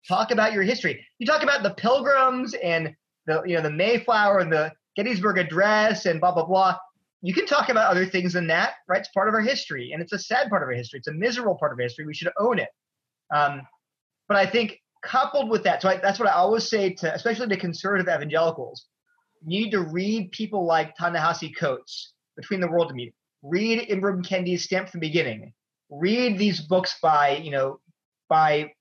Talk 0.07 0.31
about 0.31 0.51
your 0.51 0.63
history. 0.63 1.05
You 1.19 1.25
talk 1.25 1.43
about 1.43 1.63
the 1.63 1.73
Pilgrims 1.75 2.53
and 2.55 2.93
the 3.25 3.41
you 3.45 3.55
know 3.55 3.61
the 3.61 3.71
Mayflower 3.71 4.39
and 4.39 4.51
the 4.51 4.71
Gettysburg 4.95 5.37
Address 5.37 6.05
and 6.05 6.19
blah 6.19 6.33
blah 6.33 6.45
blah. 6.45 6.77
You 7.21 7.33
can 7.33 7.45
talk 7.45 7.69
about 7.69 7.89
other 7.89 8.05
things 8.05 8.33
than 8.33 8.47
that, 8.47 8.73
right? 8.89 8.99
It's 8.99 9.09
part 9.09 9.29
of 9.29 9.33
our 9.33 9.41
history, 9.41 9.93
and 9.93 10.01
it's 10.01 10.11
a 10.11 10.19
sad 10.19 10.49
part 10.49 10.61
of 10.61 10.67
our 10.67 10.73
history. 10.73 10.99
It's 10.99 11.07
a 11.07 11.13
miserable 11.13 11.55
part 11.55 11.71
of 11.71 11.77
our 11.77 11.83
history. 11.83 12.05
We 12.05 12.13
should 12.13 12.33
own 12.37 12.59
it. 12.59 12.67
Um, 13.33 13.61
but 14.27 14.35
I 14.35 14.45
think 14.45 14.81
coupled 15.03 15.49
with 15.49 15.63
that, 15.63 15.81
so 15.81 15.89
I, 15.89 15.97
that's 15.97 16.19
what 16.19 16.27
I 16.27 16.33
always 16.33 16.67
say 16.67 16.93
to, 16.95 17.13
especially 17.13 17.47
to 17.47 17.57
conservative 17.57 18.07
evangelicals, 18.07 18.87
you 19.45 19.63
need 19.65 19.71
to 19.71 19.81
read 19.81 20.31
people 20.31 20.65
like 20.65 20.95
Ta-Nehisi 20.95 21.55
Coates, 21.55 22.13
Between 22.35 22.59
the 22.59 22.67
World 22.67 22.87
and 22.87 22.97
Me. 22.97 23.13
Read 23.43 23.89
Ibram 23.89 24.25
Kendi's 24.25 24.63
Stamp 24.63 24.89
from 24.89 25.01
the 25.01 25.07
Beginning. 25.07 25.53
Read 25.89 26.37
these 26.37 26.61
books 26.61 26.97
by, 27.01 27.37
you 27.37 27.51
know, 27.51 27.79
by 28.29 28.71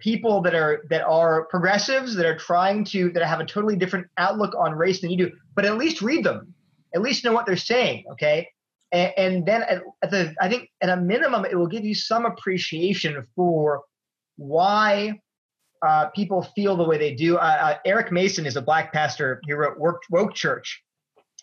people 0.00 0.40
that 0.42 0.54
are 0.54 0.84
that 0.90 1.02
are 1.02 1.44
progressives 1.46 2.14
that 2.14 2.26
are 2.26 2.36
trying 2.36 2.84
to 2.84 3.10
that 3.12 3.24
have 3.24 3.40
a 3.40 3.46
totally 3.46 3.76
different 3.76 4.06
outlook 4.18 4.54
on 4.58 4.72
race 4.72 5.00
than 5.00 5.10
you 5.10 5.16
do 5.16 5.30
but 5.54 5.64
at 5.64 5.78
least 5.78 6.02
read 6.02 6.22
them. 6.22 6.54
At 6.94 7.02
least 7.02 7.24
know 7.24 7.32
what 7.32 7.46
they're 7.46 7.56
saying 7.56 8.04
okay? 8.12 8.48
And, 8.92 9.12
and 9.16 9.46
then 9.46 9.62
at, 9.62 9.82
at, 10.02 10.10
the 10.10 10.34
i 10.40 10.48
think 10.48 10.70
at 10.80 10.90
a 10.90 10.96
minimum 10.96 11.44
it 11.44 11.56
will 11.56 11.66
give 11.66 11.84
you 11.84 11.94
some 11.94 12.26
appreciation 12.26 13.24
for 13.34 13.82
why 14.36 15.18
uh, 15.86 16.06
people 16.14 16.42
feel 16.54 16.76
the 16.76 16.84
way 16.84 16.98
they 16.98 17.14
do. 17.14 17.36
Uh, 17.36 17.58
uh, 17.60 17.74
eric 17.86 18.12
mason 18.12 18.46
is 18.46 18.56
a 18.56 18.62
black 18.62 18.92
pastor. 18.92 19.40
He 19.46 19.52
wrote 19.52 19.78
woke, 19.78 20.00
woke 20.10 20.34
church. 20.34 20.82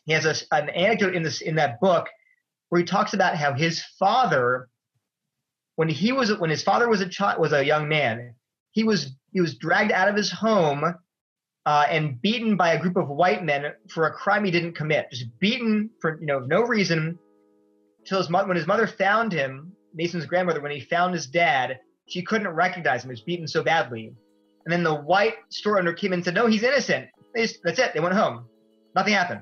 He 0.06 0.14
has 0.14 0.26
a, 0.26 0.56
an 0.56 0.70
anecdote 0.70 1.16
in 1.16 1.24
this 1.24 1.42
in 1.42 1.56
that 1.56 1.80
book 1.80 2.08
where 2.74 2.80
he 2.80 2.86
talks 2.88 3.14
about 3.14 3.38
how 3.38 3.54
his 3.54 3.84
father 4.00 4.68
when 5.76 5.88
he 5.88 6.12
was 6.12 6.36
when 6.40 6.50
his 6.50 6.64
father 6.64 6.90
was 6.90 7.02
a 7.02 7.08
child 7.08 7.40
was 7.40 7.54
a 7.54 7.64
young 7.64 7.88
man 7.88 8.34
he 8.72 8.84
was 8.84 9.12
he 9.32 9.42
was 9.42 9.54
dragged 9.60 9.92
out 9.92 10.10
of 10.10 10.16
his 10.16 10.32
home 10.32 10.84
uh, 11.68 11.86
and 11.88 12.20
beaten 12.20 12.58
by 12.58 12.74
a 12.74 12.82
group 12.82 12.98
of 12.98 13.08
white 13.08 13.44
men 13.44 13.74
for 13.90 14.08
a 14.08 14.12
crime 14.12 14.44
he 14.44 14.50
didn't 14.50 14.74
commit. 14.74 15.12
Just 15.12 15.28
beaten 15.40 15.92
for 16.02 16.20
you 16.20 16.26
know 16.26 16.40
no 16.40 16.64
reason. 16.64 17.20
Till 18.08 18.18
his 18.18 18.30
mother, 18.30 18.48
when 18.48 18.58
his 18.58 18.66
mother 18.66 18.88
found 18.88 19.32
him, 19.32 19.72
Mason's 19.94 20.26
grandmother, 20.26 20.60
when 20.60 20.72
he 20.72 20.82
found 20.82 21.14
his 21.14 21.28
dad, 21.28 21.80
she 22.10 22.24
couldn't 22.24 22.50
recognize 22.50 23.04
him. 23.04 23.12
He 23.12 23.14
was 23.14 23.22
beaten 23.22 23.48
so 23.48 23.64
badly. 23.64 24.14
And 24.66 24.74
then 24.74 24.82
the 24.82 24.96
white 24.96 25.36
store 25.50 25.78
owner 25.78 25.94
came 25.94 26.12
in 26.12 26.18
and 26.18 26.26
said, 26.26 26.34
"No, 26.34 26.48
he's 26.48 26.64
innocent." 26.64 27.10
Just, 27.38 27.60
that's 27.64 27.78
it. 27.78 27.94
They 27.94 28.00
went 28.00 28.16
home. 28.16 28.46
Nothing 28.96 29.14
happened. 29.14 29.42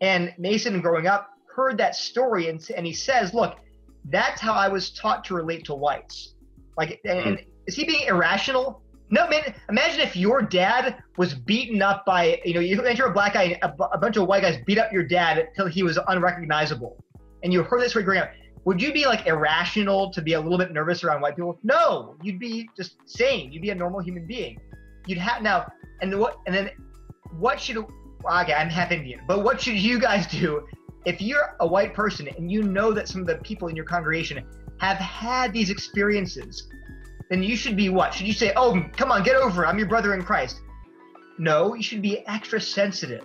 And 0.00 0.32
Mason, 0.38 0.80
growing 0.80 1.08
up, 1.08 1.28
heard 1.54 1.78
that 1.78 1.94
story, 1.94 2.48
and, 2.48 2.64
and 2.76 2.86
he 2.86 2.92
says, 2.92 3.34
"Look, 3.34 3.56
that's 4.06 4.40
how 4.40 4.52
I 4.52 4.68
was 4.68 4.90
taught 4.90 5.24
to 5.24 5.34
relate 5.34 5.64
to 5.66 5.74
whites." 5.74 6.34
Like, 6.76 7.00
and, 7.04 7.18
and 7.18 7.38
hmm. 7.38 7.44
is 7.66 7.76
he 7.76 7.84
being 7.84 8.06
irrational? 8.06 8.82
No, 9.10 9.28
man. 9.28 9.54
Imagine 9.68 10.00
if 10.00 10.16
your 10.16 10.42
dad 10.42 11.02
was 11.16 11.34
beaten 11.34 11.82
up 11.82 12.04
by, 12.04 12.40
you 12.44 12.54
know, 12.54 12.60
you 12.60 12.82
enter 12.82 13.06
a 13.06 13.12
black 13.12 13.34
guy, 13.34 13.58
a, 13.62 13.70
a 13.92 13.98
bunch 13.98 14.16
of 14.16 14.26
white 14.26 14.42
guys 14.42 14.58
beat 14.66 14.78
up 14.78 14.92
your 14.92 15.04
dad 15.04 15.38
until 15.38 15.66
he 15.66 15.82
was 15.82 15.98
unrecognizable, 16.08 16.96
and 17.42 17.52
you 17.52 17.62
heard 17.62 17.80
this 17.80 17.90
story 17.90 18.04
growing 18.04 18.20
up. 18.20 18.30
Would 18.64 18.80
you 18.80 18.94
be 18.94 19.04
like 19.04 19.26
irrational 19.26 20.10
to 20.12 20.22
be 20.22 20.32
a 20.32 20.40
little 20.40 20.56
bit 20.56 20.72
nervous 20.72 21.04
around 21.04 21.20
white 21.20 21.36
people? 21.36 21.58
No, 21.62 22.16
you'd 22.22 22.38
be 22.38 22.68
just 22.76 22.96
sane. 23.04 23.52
You'd 23.52 23.60
be 23.60 23.70
a 23.70 23.74
normal 23.74 24.00
human 24.00 24.26
being. 24.26 24.58
You'd 25.06 25.18
have 25.18 25.42
now, 25.42 25.70
and 26.00 26.18
what, 26.18 26.38
and 26.46 26.54
then 26.54 26.70
what 27.38 27.60
should? 27.60 27.76
Okay, 27.76 28.54
I'm 28.54 28.70
half 28.70 28.90
Indian, 28.90 29.20
but 29.28 29.44
what 29.44 29.60
should 29.60 29.74
you 29.74 30.00
guys 30.00 30.26
do 30.26 30.66
if 31.04 31.20
you're 31.20 31.56
a 31.60 31.66
white 31.66 31.94
person 31.94 32.28
and 32.28 32.50
you 32.50 32.62
know 32.62 32.92
that 32.92 33.08
some 33.08 33.20
of 33.20 33.26
the 33.26 33.36
people 33.36 33.68
in 33.68 33.76
your 33.76 33.84
congregation 33.84 34.44
have 34.78 34.96
had 34.98 35.52
these 35.52 35.70
experiences 35.70 36.68
then 37.30 37.42
you 37.42 37.56
should 37.56 37.76
be 37.76 37.88
what? 37.88 38.14
Should 38.14 38.26
you 38.26 38.32
say, 38.32 38.52
"Oh, 38.56 38.84
come 38.96 39.10
on, 39.10 39.22
get 39.22 39.36
over 39.36 39.64
it. 39.64 39.66
I'm 39.66 39.78
your 39.78 39.88
brother 39.88 40.14
in 40.14 40.22
Christ"? 40.22 40.60
No, 41.38 41.74
you 41.74 41.82
should 41.82 42.02
be 42.02 42.26
extra 42.28 42.60
sensitive. 42.60 43.24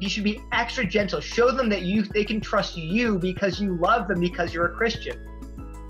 You 0.00 0.08
should 0.08 0.24
be 0.24 0.40
extra 0.52 0.84
gentle. 0.84 1.20
Show 1.20 1.50
them 1.50 1.68
that 1.68 1.82
you 1.82 2.02
they 2.02 2.24
can 2.24 2.40
trust 2.40 2.76
you 2.76 3.18
because 3.18 3.60
you 3.60 3.76
love 3.76 4.08
them 4.08 4.20
because 4.20 4.52
you're 4.52 4.66
a 4.66 4.76
Christian. 4.76 5.26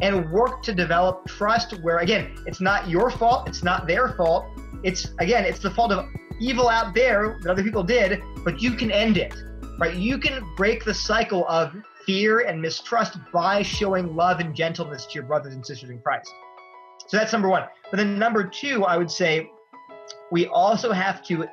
And 0.03 0.31
work 0.31 0.63
to 0.63 0.75
develop 0.75 1.27
trust 1.27 1.73
where 1.83 1.99
again, 1.99 2.37
it's 2.47 2.61
not 2.61 2.89
your 2.89 3.11
fault, 3.11 3.49
it's 3.49 3.63
not 3.63 3.87
their 3.87 4.11
fault. 4.11 4.47
It's 4.83 5.09
again, 5.19 5.45
it's 5.45 5.59
the 5.59 5.71
fault 5.71 5.93
of 5.93 6.07
evil 6.41 6.69
out 6.69 6.95
there 6.95 7.39
that 7.43 7.51
other 7.51 7.63
people 7.63 7.83
did, 7.83 8.23
but 8.45 8.63
you 8.63 8.73
can 8.73 8.91
end 8.91 9.17
it. 9.17 9.35
Right? 9.81 9.95
You 9.95 10.19
can 10.19 10.47
break 10.57 10.85
the 10.85 10.93
cycle 10.93 11.49
of 11.49 11.75
fear 12.05 12.41
and 12.41 12.61
mistrust 12.61 13.17
by 13.33 13.63
showing 13.63 14.15
love 14.15 14.39
and 14.39 14.55
gentleness 14.55 15.07
to 15.07 15.15
your 15.15 15.23
brothers 15.23 15.55
and 15.55 15.65
sisters 15.65 15.89
in 15.89 15.99
Christ. 16.01 16.31
So 17.07 17.17
that's 17.17 17.33
number 17.33 17.49
one. 17.49 17.65
But 17.91 17.97
then 17.97 18.19
number 18.19 18.45
two, 18.45 18.85
I 18.85 18.99
would 18.99 19.11
say 19.11 19.51
we 20.31 20.47
also 20.49 20.93
have 20.93 21.25
to 21.25 21.47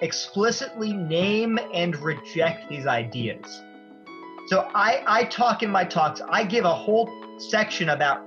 explicitly 0.00 0.92
name 0.92 1.58
and 1.74 1.96
reject 1.96 2.68
these 2.68 2.86
ideas. 2.86 3.44
So 4.46 4.70
I, 4.74 5.02
I 5.06 5.24
talk 5.24 5.64
in 5.64 5.70
my 5.70 5.84
talks, 5.84 6.20
I 6.30 6.44
give 6.44 6.64
a 6.64 6.74
whole 6.74 7.10
section 7.38 7.88
about 7.90 8.24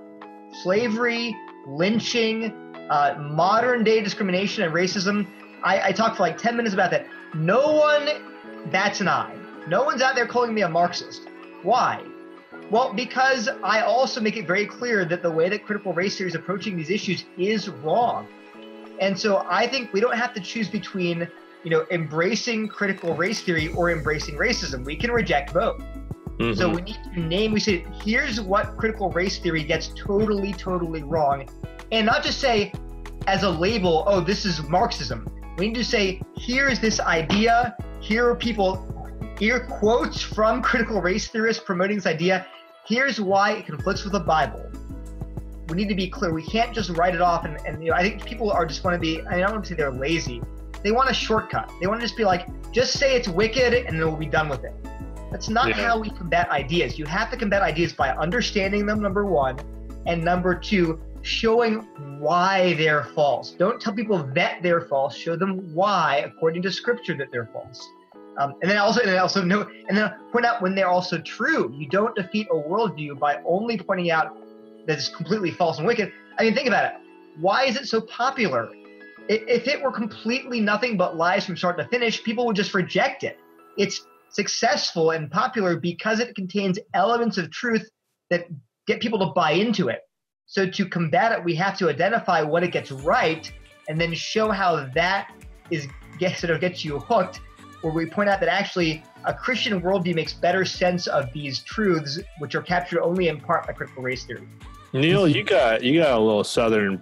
slavery, 0.64 1.36
lynching, 1.66 2.52
uh, 2.90 3.16
modern 3.20 3.86
day 3.86 4.02
discrimination 4.02 4.64
and 4.64 4.74
racism. 4.74 5.28
I, 5.64 5.90
I 5.90 5.92
talk 5.94 6.18
for 6.18 6.24
like 6.24 6.38
10 6.38 6.58
minutes 6.58 6.74
about 6.74 6.92
that. 6.92 7.08
No 7.34 7.72
one 7.74 8.33
bats 8.72 9.02
an 9.02 9.08
eye. 9.08 9.36
No 9.68 9.84
one's 9.84 10.02
out 10.02 10.16
there 10.16 10.28
calling 10.28 10.54
me 10.54 10.62
a 10.62 10.70
Marxist. 10.70 11.28
Why? 11.62 12.04
Well, 12.70 12.94
because 12.94 13.50
I 13.64 13.82
also 13.82 14.20
make 14.20 14.38
it 14.38 14.48
very 14.48 14.66
clear 14.66 15.06
that 15.06 15.22
the 15.22 15.32
way 15.32 15.50
that 15.50 15.66
critical 15.66 15.94
race 15.94 16.18
theory 16.18 16.30
is 16.30 16.36
approaching 16.36 16.76
these 16.76 16.90
issues 16.90 17.26
is 17.38 17.70
wrong. 17.70 18.28
And 19.00 19.18
so 19.18 19.46
I 19.50 19.68
think 19.68 19.92
we 19.94 20.00
don't 20.00 20.16
have 20.16 20.34
to 20.34 20.42
choose 20.42 20.70
between, 20.70 21.28
you 21.64 21.70
know, 21.70 21.86
embracing 21.92 22.68
critical 22.68 23.16
race 23.16 23.42
theory 23.42 23.70
or 23.70 23.92
embracing 23.92 24.36
racism. 24.36 24.84
We 24.86 24.96
can 24.96 25.12
reject 25.12 25.54
both. 25.54 25.82
Mm-hmm. 26.38 26.54
So 26.54 26.70
we 26.70 26.82
need 26.82 26.98
to 27.14 27.20
name, 27.20 27.52
we 27.52 27.60
say, 27.60 27.86
here's 28.04 28.42
what 28.42 28.76
critical 28.78 29.10
race 29.12 29.38
theory 29.38 29.64
gets 29.64 29.90
totally, 29.96 30.54
totally 30.54 31.04
wrong. 31.04 31.48
And 31.92 32.06
not 32.06 32.24
just 32.24 32.40
say 32.40 32.74
as 33.28 33.44
a 33.44 33.50
label, 33.50 34.04
oh, 34.08 34.20
this 34.20 34.46
is 34.46 34.62
Marxism. 34.64 35.30
We 35.58 35.68
need 35.68 35.76
to 35.76 35.86
say, 35.86 36.22
here's 36.36 36.80
this 36.80 37.00
idea, 37.00 37.78
here 38.04 38.30
are 38.30 38.36
people, 38.36 38.86
here 39.40 39.56
are 39.56 39.60
quotes 39.62 40.22
from 40.22 40.62
critical 40.62 41.02
race 41.02 41.30
theorists 41.30 41.64
promoting 41.64 41.96
this 41.96 42.06
idea, 42.06 42.46
here's 42.86 43.20
why 43.22 43.54
it 43.54 43.66
conflicts 43.66 44.04
with 44.04 44.12
the 44.12 44.20
Bible. 44.20 44.62
We 45.70 45.78
need 45.78 45.88
to 45.88 45.96
be 45.96 46.10
clear. 46.10 46.34
We 46.34 46.44
can't 46.44 46.74
just 46.76 46.90
write 46.92 47.16
it 47.16 47.22
off. 47.22 47.46
And, 47.46 47.58
and 47.66 47.82
you 47.82 47.92
know, 47.92 47.96
I 47.96 48.02
think 48.02 48.26
people 48.26 48.52
are 48.52 48.66
just 48.66 48.84
want 48.84 48.96
to 48.96 49.00
be, 49.00 49.22
I, 49.22 49.36
I 49.36 49.40
don't 49.40 49.54
want 49.54 49.64
to 49.64 49.70
say 49.70 49.76
they're 49.76 49.90
lazy. 49.90 50.42
They 50.84 50.92
want 50.92 51.10
a 51.10 51.14
shortcut. 51.14 51.72
They 51.80 51.88
want 51.88 52.02
to 52.02 52.06
just 52.06 52.18
be 52.18 52.26
like, 52.26 52.46
just 52.74 53.00
say 53.00 53.16
it's 53.16 53.30
wicked 53.30 53.74
and 53.74 53.98
then 53.98 54.06
we'll 54.06 54.18
be 54.18 54.26
done 54.26 54.50
with 54.50 54.66
it. 54.66 54.74
That's 55.32 55.48
not 55.48 55.70
yeah. 55.70 55.76
how 55.76 55.98
we 55.98 56.10
combat 56.10 56.50
ideas. 56.50 57.00
You 57.00 57.06
have 57.06 57.32
to 57.32 57.38
combat 57.38 57.62
ideas 57.62 57.94
by 57.94 58.10
understanding 58.10 58.86
them, 58.86 59.02
number 59.02 59.26
one, 59.26 59.58
and 60.06 60.22
number 60.22 60.54
two, 60.54 61.00
showing 61.24 61.88
why 62.20 62.74
they're 62.76 63.06
false. 63.16 63.52
Don't 63.52 63.82
tell 63.82 63.94
people 63.94 64.24
that 64.36 64.62
they're 64.62 64.82
false. 64.82 65.16
Show 65.16 65.36
them 65.36 65.74
why, 65.74 66.18
according 66.26 66.62
to 66.64 66.72
scripture, 66.72 67.18
that 67.18 67.30
they're 67.32 67.50
false. 67.52 67.90
Um, 68.38 68.56
and 68.62 68.70
then 68.70 68.78
also, 68.78 69.00
and 69.02 69.10
then 69.10 69.20
also 69.20 69.44
note, 69.44 69.72
and 69.88 69.98
then 69.98 70.12
point 70.32 70.46
out 70.46 70.62
when 70.62 70.76
they're 70.76 70.90
also 70.90 71.20
true. 71.20 71.74
You 71.76 71.88
don't 71.88 72.16
defeat 72.16 72.48
a 72.52 72.56
worldview 72.56 73.18
by 73.20 73.42
only 73.46 73.78
pointing 73.78 74.12
out 74.12 74.36
that 74.86 74.98
it's 74.98 75.10
completely 75.10 75.52
false 75.52 75.78
and 75.78 75.88
wicked. 75.88 76.12
I 76.38 76.44
mean, 76.44 76.54
think 76.54 76.68
about 76.68 76.86
it. 76.86 76.94
Why 77.40 77.66
is 77.66 77.78
it 77.78 77.88
so 77.88 78.02
popular? 78.02 78.70
If 79.30 79.68
it 79.68 79.82
were 79.82 79.92
completely 79.92 80.60
nothing 80.60 80.98
but 80.98 81.16
lies 81.16 81.46
from 81.46 81.56
start 81.56 81.78
to 81.78 81.88
finish, 81.88 82.24
people 82.24 82.46
would 82.48 82.56
just 82.56 82.74
reject 82.74 83.24
it. 83.24 83.40
It's 83.78 84.06
successful 84.30 85.12
and 85.12 85.32
popular 85.32 85.80
because 85.80 86.20
it 86.20 86.36
contains 86.36 86.78
elements 86.94 87.38
of 87.38 87.50
truth 87.50 87.90
that 88.30 88.48
get 88.88 89.00
people 89.00 89.20
to 89.20 89.28
buy 89.28 89.52
into 89.52 89.88
it. 89.88 90.02
So 90.46 90.70
to 90.70 90.86
combat 90.88 91.32
it, 91.32 91.44
we 91.44 91.56
have 91.56 91.78
to 91.80 91.90
identify 91.90 92.42
what 92.42 92.64
it 92.64 92.72
gets 92.72 92.92
right 92.92 93.52
and 93.88 94.00
then 94.00 94.14
show 94.14 94.52
how 94.52 94.86
that 94.94 95.32
is 95.72 95.88
gets 96.20 96.42
sort 96.42 96.52
of 96.52 96.62
gets 96.62 96.86
you 96.86 97.00
hooked 97.00 97.40
where 97.82 97.92
we 97.92 98.06
point 98.06 98.30
out 98.30 98.40
that 98.40 98.50
actually 98.50 99.04
a 99.26 99.34
Christian 99.34 99.82
worldview 99.82 100.16
makes 100.16 100.34
better 100.34 100.64
sense 100.64 101.08
of 101.08 101.32
these 101.34 101.60
truths, 101.60 102.20
which 102.40 102.56
are 102.56 102.62
captured 102.62 103.02
only 103.02 103.28
in 103.28 103.40
part 103.40 103.68
by 103.68 103.74
critical 103.74 104.04
race 104.04 104.24
theory. 104.24 104.48
Neil, 104.94 105.28
you 105.28 105.44
got 105.44 105.84
you 105.84 106.00
got 106.00 106.12
a 106.12 106.20
little 106.20 106.44
southern 106.44 107.02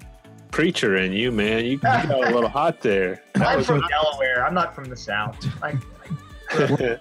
preacher 0.50 0.98
in 0.98 1.12
you, 1.12 1.32
man. 1.32 1.66
You, 1.66 1.72
you 1.72 1.78
got 1.78 2.10
a 2.10 2.18
little 2.32 2.50
hot 2.60 2.82
there. 2.82 3.24
I'm 3.36 3.64
from 3.64 3.84
Delaware. 3.90 4.46
I'm 4.46 4.54
not 4.54 4.74
from 4.74 4.86
the 4.86 4.98
South. 4.98 5.38
I, 5.62 5.78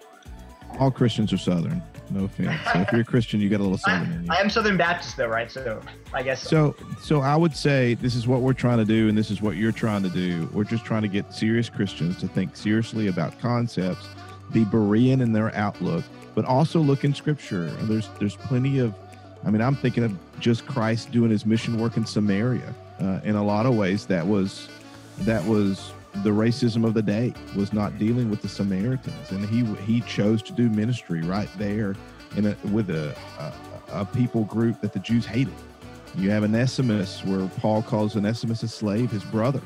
All 0.79 0.91
Christians 0.91 1.33
are 1.33 1.39
southern. 1.39 1.83
No 2.11 2.25
offense. 2.25 2.61
So 2.73 2.81
if 2.81 2.93
you're 2.93 3.01
a 3.03 3.05
Christian, 3.05 3.41
you 3.41 3.49
got 3.49 3.61
a 3.61 3.63
little 3.63 3.79
Southern 3.79 4.13
in 4.13 4.25
you. 4.25 4.29
I 4.31 4.41
am 4.41 4.51
Southern 4.51 4.77
Baptist 4.77 5.17
though, 5.17 5.29
right? 5.29 5.51
So 5.51 5.81
I 6.13 6.23
guess 6.23 6.43
So, 6.43 6.75
so 7.01 7.21
I 7.21 7.37
would 7.37 7.55
say 7.57 7.95
this 7.95 8.15
is 8.15 8.27
what 8.27 8.41
we're 8.41 8.53
trying 8.53 8.79
to 8.79 8.85
do, 8.85 9.09
and 9.09 9.17
this 9.17 9.31
is 9.31 9.41
what 9.41 9.57
you're 9.57 9.73
trying 9.73 10.03
to 10.03 10.09
do. 10.09 10.49
We're 10.53 10.65
just 10.65 10.85
trying 10.85 11.03
to 11.03 11.09
get 11.09 11.33
serious 11.33 11.69
Christians 11.69 12.19
to 12.19 12.29
think 12.29 12.57
seriously 12.57 13.07
about 13.07 13.39
concepts, 13.41 14.09
be 14.53 14.65
Berean 14.65 15.21
in 15.23 15.33
their 15.33 15.55
outlook, 15.55 16.05
but 16.35 16.45
also 16.45 16.81
look 16.81 17.05
in 17.05 17.15
Scripture. 17.15 17.67
And 17.67 17.89
there's 17.89 18.09
there's 18.19 18.37
plenty 18.37 18.81
of, 18.81 18.93
I 19.45 19.51
mean, 19.51 19.63
I'm 19.63 19.77
thinking 19.77 20.03
of 20.03 20.13
just 20.41 20.67
Christ 20.67 21.13
doing 21.13 21.31
his 21.31 21.47
mission 21.47 21.79
work 21.79 21.97
in 21.97 22.05
Samaria. 22.05 22.75
Uh, 23.01 23.21
in 23.25 23.37
a 23.37 23.43
lot 23.43 23.67
of 23.67 23.77
ways, 23.77 24.05
that 24.07 24.27
was 24.27 24.69
that 25.21 25.45
was 25.45 25.93
the 26.23 26.31
racism 26.31 26.85
of 26.85 26.95
the 26.95 27.03
day 27.03 27.33
was 27.57 27.73
not 27.73 27.99
dealing 27.99 28.31
with 28.31 28.43
the 28.43 28.49
Samaritans, 28.49 29.31
and 29.31 29.45
he 29.49 29.65
he 29.85 30.01
chose 30.03 30.43
to 30.43 30.53
do 30.53 30.69
ministry 30.69 31.23
right 31.23 31.49
there 31.59 31.95
in 32.37 32.47
a, 32.47 32.57
with 32.73 32.91
a, 32.91 33.15
a 33.39 34.01
a 34.01 34.05
people 34.05 34.45
group 34.45 34.81
that 34.81 34.93
the 34.93 34.99
Jews 35.01 35.27
hated. 35.27 35.55
You 36.17 36.31
have 36.31 36.45
Onesimus, 36.45 37.25
where 37.25 37.47
Paul 37.59 37.83
calls 37.83 38.17
Onesimus 38.17 38.63
a 38.63 38.69
slave, 38.69 39.11
his 39.11 39.25
brother, 39.25 39.61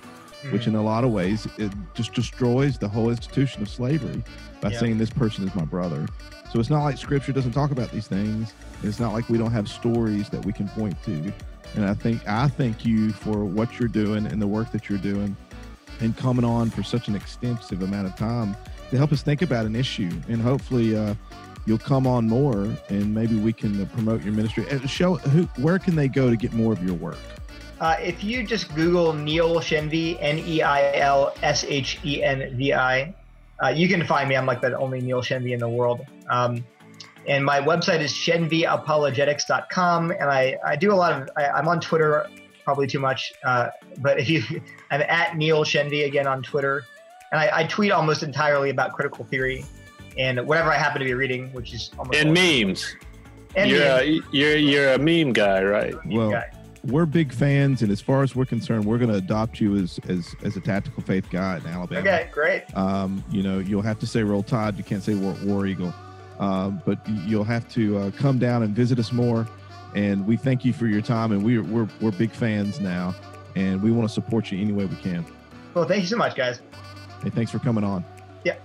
Mhm. 0.45 0.53
which 0.53 0.67
in 0.67 0.75
a 0.75 0.83
lot 0.83 1.05
of 1.05 1.11
ways 1.11 1.47
it 1.59 1.73
just 1.95 2.13
destroys 2.15 2.77
the 2.79 2.89
whole 2.89 3.09
institution 3.11 3.63
of 3.63 3.69
slavery 3.69 4.23
by 4.61 4.71
Yeah. 4.71 4.79
saying 4.79 4.99
this 4.99 5.11
person 5.11 5.47
is 5.47 5.55
my 5.55 5.65
brother. 5.65 6.07
So 6.53 6.61
it's 6.61 6.71
not 6.71 6.85
like 6.85 6.97
Scripture 6.99 7.33
doesn't 7.33 7.53
talk 7.53 7.71
about 7.71 7.91
these 7.93 8.07
things. 8.07 8.53
It's 8.83 9.01
not 9.01 9.13
like 9.13 9.29
we 9.29 9.37
don't 9.39 9.53
have 9.53 9.69
stories 9.69 10.29
that 10.31 10.45
we 10.45 10.53
can 10.53 10.69
point 10.69 11.03
to. 11.05 11.33
And 11.77 11.85
I 11.87 11.95
think 11.95 12.27
I 12.29 12.49
thank 12.49 12.85
you 12.87 13.11
for 13.13 13.45
what 13.45 13.79
you're 13.81 13.89
doing 13.89 14.27
and 14.27 14.41
the 14.41 14.47
work 14.47 14.71
that 14.73 14.89
you're 14.89 14.99
doing, 14.99 15.37
and 16.01 16.17
coming 16.17 16.45
on 16.45 16.71
for 16.71 16.83
such 16.83 17.09
an 17.09 17.15
extensive 17.15 17.83
amount 17.83 18.07
of 18.07 18.17
time 18.17 18.57
to 18.91 18.97
help 18.97 19.13
us 19.13 19.23
think 19.23 19.43
about 19.43 19.67
an 19.67 19.77
issue. 19.77 20.11
And 20.29 20.41
hopefully, 20.41 20.97
uh, 20.97 21.15
you'll 21.67 21.79
come 21.79 22.07
on 22.07 22.29
more, 22.29 22.69
and 22.89 23.15
maybe 23.15 23.37
we 23.37 23.53
can 23.53 23.81
uh, 23.81 23.87
promote 23.87 24.23
your 24.23 24.33
ministry. 24.33 24.67
And 24.71 24.89
show 24.89 25.15
who 25.17 25.45
where 25.63 25.79
can 25.79 25.97
they 25.97 26.09
go 26.09 26.31
to 26.31 26.37
get 26.37 26.53
more 26.53 26.73
of 26.73 26.83
your 26.85 26.95
work. 26.95 27.19
Uh, 27.81 27.97
if 28.01 28.23
you 28.23 28.47
just 28.47 28.75
Google 28.75 29.13
Neil 29.13 29.57
Shenvi, 29.57 30.17
N 30.21 30.39
E 30.39 30.63
I 30.63 30.97
L 30.99 31.35
S 31.43 31.65
H 31.65 31.99
E 32.05 32.23
N 32.23 32.57
V 32.57 32.73
I, 32.73 33.15
uh, 33.63 33.69
you 33.69 33.89
can 33.89 34.05
find 34.07 34.29
me. 34.29 34.37
I'm 34.37 34.47
like 34.47 34.61
the 34.61 34.79
only 34.79 35.01
Neil 35.01 35.23
Shenvi 35.23 35.53
in 35.53 35.61
the 35.61 35.69
world. 35.69 36.01
Um, 36.29 36.65
and 37.27 37.45
my 37.45 37.61
website 37.61 38.01
is 38.01 38.13
shenviapologetics.com. 38.13 40.11
And 40.13 40.25
I, 40.25 40.59
I 40.65 40.77
do 40.77 40.93
a 40.93 40.95
lot 40.95 41.13
of, 41.13 41.31
I, 41.37 41.47
I'm 41.49 41.69
on 41.69 41.81
Twitter 41.81 42.29
probably 42.65 42.87
too 42.87 42.99
much. 42.99 43.33
Uh, 43.45 43.69
but 43.99 44.19
if 44.19 44.29
you, 44.29 44.43
I'm 44.91 45.03
at 45.03 45.37
Neil 45.37 45.65
Shenvi 45.65 46.07
again 46.07 46.27
on 46.27 46.43
Twitter. 46.43 46.85
And 47.33 47.41
I, 47.41 47.61
I 47.61 47.65
tweet 47.65 47.91
almost 47.93 48.23
entirely 48.23 48.71
about 48.71 48.93
critical 48.93 49.25
theory 49.25 49.65
and 50.17 50.47
whatever 50.47 50.71
I 50.71 50.79
happen 50.79 51.01
to 51.01 51.05
be 51.05 51.15
reading, 51.15 51.53
which 51.53 51.75
is 51.75 51.91
almost 51.99 52.19
And 52.19 52.33
memes. 52.33 52.95
And 53.57 53.71
you're 53.71 53.81
memes. 53.81 54.03
a 54.03 54.21
you're 54.33 54.57
you're 54.57 54.93
a 54.93 54.99
meme 54.99 55.33
guy, 55.33 55.63
right? 55.63 55.95
Well, 56.07 56.31
guy. 56.31 56.51
we're 56.85 57.07
big 57.07 57.33
fans, 57.33 57.83
and 57.83 57.91
as 57.91 58.01
far 58.01 58.23
as 58.23 58.35
we're 58.35 58.47
concerned, 58.47 58.85
we're 58.85 58.99
going 58.99 59.11
to 59.11 59.17
adopt 59.17 59.61
you 59.61 59.77
as 59.77 59.99
as 60.09 60.35
as 60.43 60.57
a 60.57 60.61
tactical 60.61 61.03
faith 61.03 61.29
guy 61.31 61.59
in 61.59 61.67
Alabama. 61.67 62.01
Okay, 62.01 62.29
great. 62.33 62.65
Um, 62.77 63.25
you 63.31 63.43
know, 63.43 63.59
you'll 63.59 63.83
have 63.83 63.99
to 64.01 64.07
say 64.07 64.23
Roll 64.23 64.43
Tide. 64.43 64.77
You 64.77 64.85
can't 64.85 65.03
say 65.03 65.15
War, 65.15 65.37
War 65.45 65.67
Eagle. 65.67 65.95
Um, 66.39 66.83
but 66.85 66.99
you'll 67.09 67.45
have 67.45 67.69
to 67.71 67.99
uh, 67.99 68.11
come 68.13 68.39
down 68.39 68.65
and 68.65 68.75
visit 68.75 68.99
us 68.99 69.13
more. 69.13 69.47
And 69.95 70.27
we 70.27 70.37
thank 70.37 70.65
you 70.65 70.73
for 70.73 70.87
your 70.87 71.03
time. 71.03 71.33
And 71.33 71.45
we're 71.45 71.63
we're 71.63 71.89
we're 72.01 72.13
big 72.13 72.33
fans 72.33 72.81
now, 72.81 73.15
and 73.55 73.83
we 73.83 73.91
want 73.91 74.09
to 74.09 74.13
support 74.13 74.51
you 74.51 74.61
any 74.61 74.73
way 74.73 74.85
we 74.87 74.97
can. 74.97 75.25
Well, 75.75 75.87
thank 75.87 76.03
you 76.03 76.09
so 76.09 76.17
much, 76.17 76.37
guys. 76.37 76.61
Hey, 77.23 77.31
thanks 77.31 77.51
for 77.51 77.59
coming 77.59 77.85
on. 77.85 78.05
Yeah. 78.45 78.57